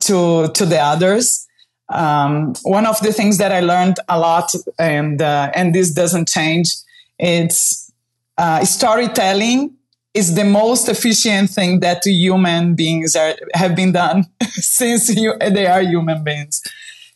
to 0.01 0.49
to 0.49 0.67
the 0.67 0.81
others. 0.81 1.47
Um, 1.89 2.55
one 2.65 2.87
of 2.87 3.01
the 3.01 3.13
things 3.13 3.39
that 3.39 3.53
I 3.53 3.61
learned 3.61 3.99
a 4.09 4.19
lot, 4.19 4.53
and 4.79 5.23
uh, 5.23 5.53
and 5.55 5.75
this 5.75 5.93
doesn't 5.93 6.29
change, 6.29 6.75
it's 7.19 7.93
uh, 8.37 8.65
storytelling 8.65 9.77
is 10.13 10.35
the 10.35 10.45
most 10.45 10.89
efficient 10.89 11.51
thing 11.51 11.81
that 11.81 12.05
human 12.07 12.75
beings 12.75 13.15
are, 13.15 13.35
have 13.53 13.77
been 13.77 13.93
done 13.93 14.25
since 14.49 15.15
you, 15.15 15.35
they 15.39 15.67
are 15.67 15.83
human 15.83 16.25
beings. 16.25 16.63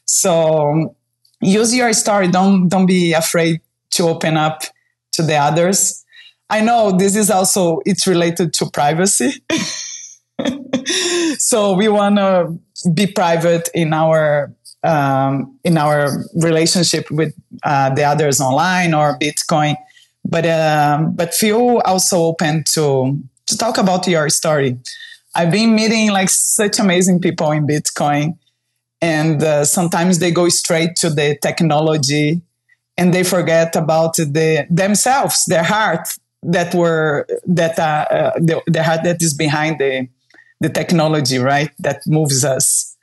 So 0.04 0.94
use 1.40 1.74
your 1.74 1.92
story. 1.92 2.28
Don't 2.28 2.68
don't 2.68 2.86
be 2.86 3.12
afraid 3.12 3.60
to 3.92 4.08
open 4.08 4.36
up 4.36 4.62
to 5.12 5.22
the 5.22 5.36
others. 5.36 6.04
I 6.48 6.60
know 6.60 6.92
this 6.96 7.16
is 7.16 7.30
also 7.30 7.80
it's 7.84 8.06
related 8.06 8.52
to 8.54 8.70
privacy. 8.70 9.32
so 11.38 11.74
we 11.74 11.88
want 11.88 12.16
to 12.16 12.58
be 12.92 13.06
private 13.06 13.68
in 13.74 13.92
our 13.92 14.52
um, 14.82 15.58
in 15.64 15.76
our 15.76 16.24
relationship 16.34 17.10
with 17.10 17.34
uh, 17.64 17.94
the 17.94 18.04
others 18.04 18.40
online 18.40 18.94
or 18.94 19.18
Bitcoin, 19.18 19.76
but 20.24 20.46
um, 20.46 21.14
but 21.14 21.34
feel 21.34 21.80
also 21.84 22.18
open 22.24 22.64
to 22.70 23.18
to 23.46 23.56
talk 23.58 23.78
about 23.78 24.06
your 24.06 24.28
story. 24.28 24.78
I've 25.34 25.52
been 25.52 25.74
meeting 25.74 26.10
like 26.10 26.28
such 26.28 26.78
amazing 26.78 27.20
people 27.20 27.52
in 27.52 27.66
Bitcoin, 27.66 28.36
and 29.02 29.42
uh, 29.42 29.64
sometimes 29.64 30.18
they 30.18 30.30
go 30.30 30.48
straight 30.48 30.96
to 30.96 31.10
the 31.10 31.36
technology, 31.42 32.40
and 32.96 33.14
they 33.14 33.24
forget 33.24 33.74
about 33.76 34.16
the 34.16 34.66
themselves, 34.70 35.44
their 35.46 35.62
heart 35.62 36.08
that 36.42 36.74
were 36.74 37.26
that 37.46 37.78
uh, 37.78 38.06
uh, 38.10 38.32
the, 38.38 38.62
the 38.66 38.82
heart 38.82 39.02
that 39.04 39.22
is 39.22 39.34
behind 39.34 39.78
the 39.78 40.08
the 40.60 40.68
technology, 40.68 41.38
right? 41.38 41.70
That 41.78 42.06
moves 42.06 42.44
us. 42.44 42.96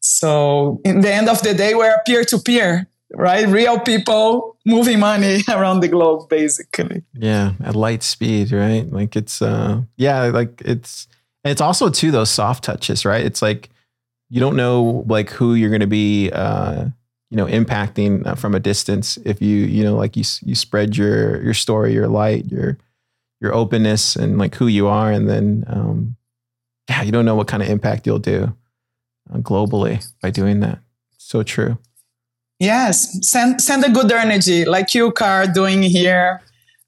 So 0.00 0.80
in 0.84 1.00
the 1.00 1.12
end 1.12 1.28
of 1.28 1.42
the 1.42 1.54
day, 1.54 1.74
we're 1.74 1.96
peer 2.06 2.24
to 2.24 2.38
peer, 2.38 2.88
right? 3.14 3.46
Real 3.46 3.78
people 3.80 4.56
moving 4.64 5.00
money 5.00 5.42
around 5.48 5.80
the 5.80 5.88
globe, 5.88 6.28
basically. 6.28 7.02
Yeah, 7.14 7.52
at 7.64 7.76
light 7.76 8.02
speed, 8.02 8.52
right? 8.52 8.90
Like 8.90 9.16
it's 9.16 9.42
uh 9.42 9.82
yeah, 9.96 10.24
like 10.24 10.60
it's 10.64 11.08
it's 11.44 11.60
also 11.60 11.90
too 11.90 12.10
those 12.10 12.30
soft 12.30 12.64
touches, 12.64 13.04
right? 13.04 13.24
It's 13.24 13.42
like 13.42 13.70
you 14.32 14.40
don't 14.40 14.56
know 14.56 15.04
like 15.06 15.28
who 15.28 15.52
you're 15.52 15.68
going 15.68 15.80
to 15.80 15.86
be 15.86 16.30
uh 16.32 16.86
you 17.28 17.36
know 17.36 17.44
impacting 17.46 18.26
uh, 18.26 18.34
from 18.34 18.54
a 18.54 18.60
distance 18.60 19.18
if 19.26 19.42
you 19.42 19.58
you 19.58 19.84
know 19.84 19.94
like 19.94 20.16
you 20.16 20.24
you 20.40 20.54
spread 20.54 20.96
your 20.96 21.42
your 21.42 21.52
story, 21.54 21.92
your 21.92 22.08
light, 22.08 22.46
your 22.46 22.78
your 23.42 23.54
openness 23.54 24.16
and 24.16 24.38
like 24.38 24.54
who 24.54 24.68
you 24.68 24.88
are 24.88 25.12
and 25.12 25.28
then 25.28 25.64
um 25.66 26.16
yeah, 26.88 27.02
you 27.02 27.12
don't 27.12 27.26
know 27.26 27.34
what 27.34 27.46
kind 27.46 27.62
of 27.62 27.68
impact 27.68 28.06
you'll 28.06 28.18
do 28.18 28.56
uh, 29.32 29.38
globally 29.38 30.04
by 30.22 30.30
doing 30.30 30.60
that. 30.60 30.78
So 31.18 31.42
true. 31.42 31.78
Yes, 32.58 33.18
send 33.28 33.60
send 33.60 33.84
a 33.84 33.90
good 33.90 34.10
energy 34.12 34.64
like 34.64 34.94
you, 34.94 35.12
Car, 35.12 35.46
doing 35.46 35.82
here 35.82 36.40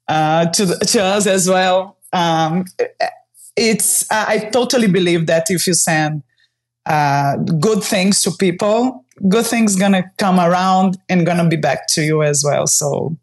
uh, 0.07 0.47
to 0.47 0.65
to 0.65 1.03
us 1.03 1.27
as 1.27 1.47
well. 1.47 1.97
Um, 2.11 2.65
it's 3.55 4.09
I 4.09 4.49
totally 4.51 4.87
believe 4.87 5.27
that 5.27 5.51
if 5.51 5.67
you 5.67 5.75
send 5.75 6.23
uh, 6.85 7.37
good 7.37 7.83
things 7.83 8.21
to 8.23 8.31
people, 8.31 9.03
good 9.27 9.45
things 9.45 9.75
gonna 9.75 10.11
come 10.17 10.39
around 10.39 10.97
and 11.09 11.25
gonna 11.25 11.47
be 11.47 11.55
back 11.55 11.87
to 11.89 12.01
you 12.01 12.23
as 12.23 12.43
well. 12.45 12.67
So 12.67 13.17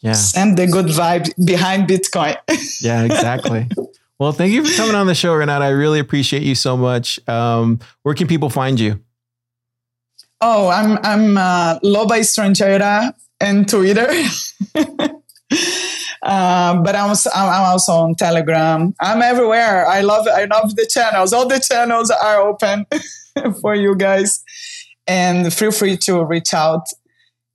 yeah, 0.00 0.12
send 0.12 0.58
the 0.58 0.66
good 0.66 0.86
vibe 0.86 1.30
behind 1.46 1.88
Bitcoin. 1.88 2.36
yeah, 2.80 3.04
exactly. 3.04 3.68
Well, 4.18 4.32
thank 4.32 4.52
you 4.52 4.64
for 4.64 4.76
coming 4.76 4.94
on 4.94 5.06
the 5.06 5.14
show, 5.14 5.34
Renata. 5.34 5.64
I 5.64 5.70
really 5.70 5.98
appreciate 5.98 6.42
you 6.42 6.54
so 6.54 6.76
much. 6.76 7.18
Um, 7.28 7.80
where 8.02 8.14
can 8.14 8.26
people 8.26 8.48
find 8.50 8.78
you? 8.78 9.00
Oh, 10.40 10.68
I'm 10.68 10.98
I'm 11.02 11.38
uh, 11.38 11.78
Loba 11.80 12.18
Estrangeira 12.18 13.14
and 13.40 13.68
Twitter. 13.68 14.08
uh, 16.24 16.82
but 16.82 16.96
I'm 16.96 17.14
I'm 17.34 17.64
also 17.72 17.92
on 17.92 18.14
Telegram. 18.14 18.94
I'm 18.98 19.20
everywhere. 19.20 19.86
I 19.86 20.00
love 20.00 20.26
I 20.26 20.44
love 20.46 20.74
the 20.74 20.86
channels. 20.86 21.32
All 21.34 21.46
the 21.46 21.60
channels 21.60 22.10
are 22.10 22.40
open 22.40 22.86
for 23.60 23.74
you 23.74 23.94
guys, 23.94 24.42
and 25.06 25.52
feel 25.52 25.70
free 25.70 25.98
to 25.98 26.24
reach 26.24 26.54
out. 26.54 26.86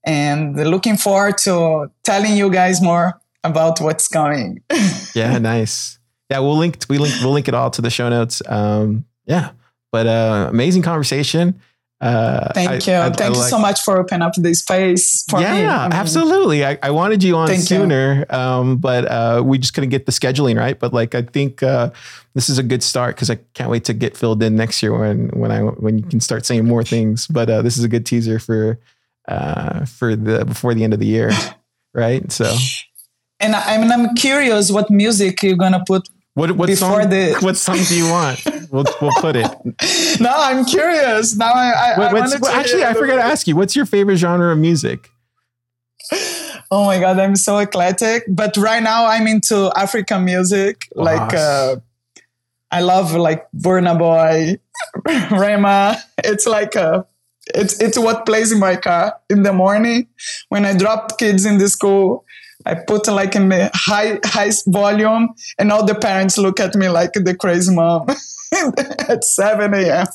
And 0.06 0.56
looking 0.56 0.98
forward 0.98 1.40
to 1.40 1.92
telling 2.04 2.38
you 2.38 2.52
guys 2.52 2.80
more 2.82 3.20
about 3.44 3.82
what's 3.82 4.08
coming. 4.08 4.62
yeah, 5.16 5.40
nice. 5.40 5.98
Yeah, 6.30 6.40
we'll 6.40 6.58
link 6.58 6.78
we 6.90 7.00
link 7.00 7.16
we'll 7.22 7.34
link 7.34 7.48
it 7.48 7.56
all 7.56 7.72
to 7.72 7.82
the 7.82 7.90
show 7.90 8.08
notes. 8.08 8.44
Um, 8.48 9.06
yeah, 9.26 9.52
but 9.92 10.06
uh, 10.06 10.48
amazing 10.50 10.84
conversation. 10.84 11.60
Uh, 12.02 12.54
Thank 12.54 12.88
you. 12.88 12.94
I, 12.94 13.10
Thank 13.10 13.22
I 13.22 13.28
you 13.28 13.36
so 13.36 13.60
much 13.60 13.82
for 13.82 14.00
opening 14.00 14.22
up 14.22 14.34
this 14.36 14.60
space 14.60 15.26
for 15.30 15.42
yeah, 15.42 15.54
me. 15.54 15.62
Yeah, 15.62 15.80
I 15.80 15.84
mean, 15.84 15.94
absolutely. 15.94 16.64
I, 16.64 16.90
wanted 16.92 17.24
you 17.24 17.36
on 17.36 17.48
Thank 17.48 17.62
sooner, 17.62 18.26
you. 18.30 18.36
um, 18.36 18.78
but 18.78 19.06
uh, 19.06 19.44
we 19.46 19.58
just 19.58 19.74
couldn't 19.74 19.90
get 19.90 20.06
the 20.06 20.14
scheduling 20.14 20.58
right. 20.58 20.80
But 20.80 20.94
like, 20.94 21.14
I 21.14 21.24
think 21.24 21.62
uh, 21.62 21.92
this 22.36 22.48
is 22.48 22.58
a 22.58 22.64
good 22.64 22.84
start 22.84 23.16
because 23.16 23.30
I 23.30 23.36
can't 23.54 23.70
wait 23.70 23.84
to 23.86 23.94
get 23.94 24.16
filled 24.16 24.42
in 24.42 24.56
next 24.56 24.82
year 24.82 24.98
when 24.98 25.28
when 25.30 25.52
I 25.52 25.60
when 25.62 25.98
you 25.98 26.06
can 26.06 26.22
start 26.22 26.46
saying 26.46 26.66
more 26.66 26.84
things. 26.84 27.28
But 27.28 27.50
uh, 27.50 27.62
this 27.62 27.78
is 27.78 27.84
a 27.84 27.90
good 27.90 28.06
teaser 28.06 28.40
for 28.40 28.80
uh, 29.28 29.86
for 29.86 30.16
the 30.16 30.46
before 30.46 30.74
the 30.74 30.86
end 30.86 30.94
of 30.94 31.00
the 31.00 31.08
year, 31.08 31.32
right? 31.94 32.32
So. 32.32 32.56
And 33.42 33.56
I 33.56 33.78
mean, 33.78 33.90
I'm 33.90 34.16
curious 34.16 34.70
what 34.70 34.90
music 34.90 35.42
you're 35.44 35.56
gonna 35.56 35.84
put 35.86 36.10
what 36.34 36.52
what 36.52 36.68
Before 36.68 37.02
song? 37.02 37.10
The... 37.10 37.38
What 37.40 37.58
song 37.58 37.78
do 37.88 37.96
you 37.96 38.10
want? 38.10 38.44
We'll 38.72 38.86
we'll 39.02 39.12
put 39.14 39.36
it. 39.36 39.50
no, 40.22 40.32
I'm 40.32 40.64
curious. 40.64 41.36
Now 41.36 41.52
I, 41.52 41.96
I, 41.96 41.98
what, 41.98 42.46
I 42.46 42.60
actually 42.60 42.84
I 42.84 42.94
forgot 42.94 43.16
to 43.16 43.24
ask 43.24 43.48
you. 43.48 43.56
What's 43.56 43.76
your 43.76 43.88
favorite 43.88 44.18
genre 44.18 44.52
of 44.52 44.60
music? 44.60 45.10
Oh 46.70 46.86
my 46.86 47.00
god, 47.00 47.18
I'm 47.18 47.36
so 47.36 47.58
eclectic. 47.58 48.26
But 48.28 48.56
right 48.58 48.84
now 48.84 49.08
I'm 49.08 49.26
into 49.26 49.72
African 49.76 50.24
music. 50.24 50.88
Like 50.94 51.34
uh, 51.34 51.78
I 52.70 52.82
love 52.82 53.16
like 53.16 53.48
Burna 53.58 53.98
Boy, 53.98 54.60
Rema. 55.36 55.98
It's 56.24 56.46
like 56.46 56.76
a 56.76 56.82
uh, 56.82 57.04
it's 57.56 57.82
it's 57.82 57.98
what 57.98 58.28
plays 58.28 58.52
in 58.52 58.60
my 58.60 58.76
car 58.76 59.16
in 59.30 59.42
the 59.42 59.54
morning 59.54 60.08
when 60.50 60.66
I 60.66 60.78
drop 60.78 61.18
kids 61.18 61.46
in 61.46 61.58
the 61.58 61.70
school 61.70 62.24
I 62.70 62.76
put 62.76 63.08
like 63.08 63.36
in 63.36 63.50
the 63.50 63.72
high 63.74 64.20
high 64.24 64.52
volume, 64.68 65.30
and 65.58 65.72
all 65.72 65.86
the 65.86 65.96
parents 65.96 66.38
look 66.38 66.60
at 66.60 66.76
me 66.76 66.90
like 66.90 67.14
the 67.14 67.36
crazy 67.36 67.74
mom. 67.74 68.08
at 69.08 69.24
7 69.24 69.74
a.m. 69.74 70.08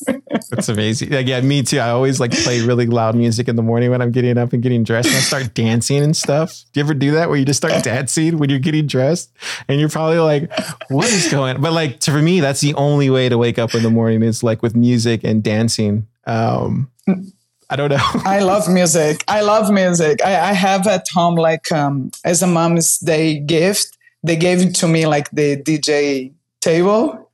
That's 0.50 0.68
amazing. 0.68 1.11
Like, 1.11 1.28
yeah, 1.28 1.40
me 1.40 1.62
too. 1.62 1.78
I 1.78 1.90
always 1.90 2.18
like 2.18 2.32
play 2.32 2.61
really 2.62 2.86
loud 2.86 3.14
music 3.14 3.48
in 3.48 3.57
the 3.57 3.62
morning 3.62 3.90
when 3.90 4.02
I'm 4.02 4.11
getting 4.11 4.38
up 4.38 4.52
and 4.52 4.62
getting 4.62 4.82
dressed 4.82 5.09
and 5.09 5.16
I 5.16 5.20
start 5.20 5.55
dancing 5.55 6.02
and 6.02 6.16
stuff. 6.16 6.64
Do 6.72 6.80
you 6.80 6.84
ever 6.84 6.94
do 6.94 7.12
that 7.12 7.28
where 7.28 7.38
you 7.38 7.44
just 7.44 7.59
start 7.59 7.84
dancing 7.84 8.38
when 8.38 8.50
you're 8.50 8.59
getting 8.59 8.86
dressed 8.86 9.32
and 9.68 9.78
you're 9.78 9.88
probably 9.88 10.18
like, 10.18 10.50
what 10.88 11.07
is 11.07 11.30
going 11.30 11.57
on? 11.57 11.62
But 11.62 11.72
like 11.72 12.00
to, 12.00 12.11
for 12.11 12.20
me, 12.20 12.40
that's 12.40 12.61
the 12.61 12.74
only 12.74 13.09
way 13.09 13.28
to 13.28 13.38
wake 13.38 13.59
up 13.59 13.74
in 13.74 13.82
the 13.82 13.90
morning 13.90 14.22
is 14.22 14.42
like 14.42 14.62
with 14.62 14.74
music 14.74 15.22
and 15.22 15.42
dancing. 15.42 16.09
Um, 16.26 16.90
I 17.70 17.76
don't 17.76 17.90
know. 17.90 18.06
I 18.24 18.40
love 18.40 18.68
music. 18.68 19.24
I 19.28 19.40
love 19.40 19.70
music. 19.70 20.20
I, 20.24 20.50
I 20.50 20.52
have 20.52 20.86
at 20.86 21.06
home 21.12 21.34
like 21.34 21.70
um, 21.72 22.10
as 22.24 22.42
a 22.42 22.46
mom's 22.46 22.98
day 22.98 23.38
gift. 23.38 23.96
They 24.22 24.36
gave 24.36 24.60
it 24.60 24.74
to 24.76 24.88
me 24.88 25.06
like 25.06 25.30
the 25.30 25.56
DJ 25.56 26.32
table. 26.60 27.30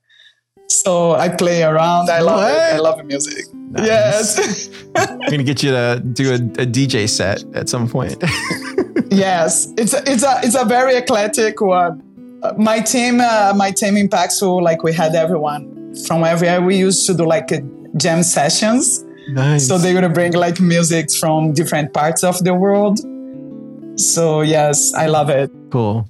So 0.69 1.13
I 1.13 1.29
play 1.29 1.63
around. 1.63 2.11
I 2.11 2.21
love 2.21 2.41
what? 2.41 2.53
it. 2.53 2.75
I 2.75 2.79
love 2.79 3.05
music. 3.05 3.47
Nice. 3.53 3.87
Yes. 3.87 4.71
I'm 4.97 5.19
gonna 5.31 5.43
get 5.43 5.63
you 5.63 5.71
to 5.71 6.01
do 6.13 6.31
a, 6.31 6.35
a 6.35 6.67
DJ 6.67 7.09
set 7.09 7.45
at 7.55 7.69
some 7.69 7.89
point. 7.89 8.17
yes, 9.11 9.73
it's 9.77 9.95
a, 9.95 10.03
it's 10.11 10.23
a 10.23 10.41
it's 10.43 10.57
a 10.57 10.65
very 10.65 10.97
eclectic 10.97 11.61
one. 11.61 12.03
My 12.57 12.81
team, 12.81 13.21
uh, 13.21 13.53
my 13.57 13.71
team 13.71 13.97
in 13.97 14.09
Paxful, 14.09 14.63
like 14.63 14.83
we 14.83 14.93
had 14.93 15.15
everyone 15.15 15.95
from 16.07 16.25
everywhere. 16.25 16.63
We 16.63 16.77
used 16.77 17.07
to 17.07 17.15
do 17.15 17.25
like 17.25 17.51
jam 17.97 18.23
sessions 18.23 19.05
Nice. 19.31 19.69
So 19.69 19.79
they're 19.79 19.95
gonna 19.95 20.09
bring 20.09 20.33
like 20.33 20.61
music 20.61 21.13
from 21.13 21.53
different 21.53 21.95
parts 21.95 22.25
of 22.25 22.43
the 22.43 22.55
world. 22.55 22.99
So 23.99 24.41
yes, 24.41 24.93
I 24.95 25.07
love 25.07 25.31
it. 25.31 25.51
Cool. 25.71 26.10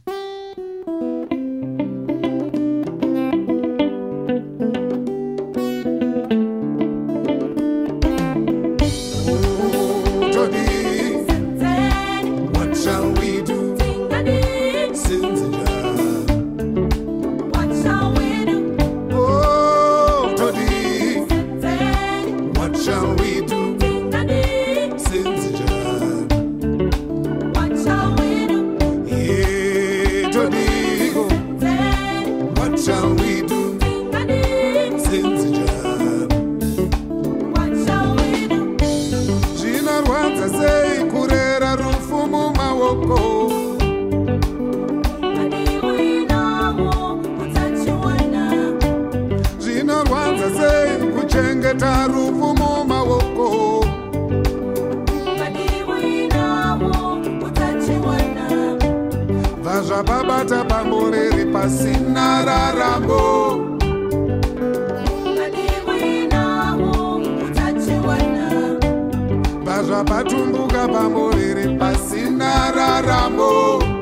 raramo 71.01 71.31
riri 71.31 71.77
pasina 71.79 72.71
raramo. 72.77 74.00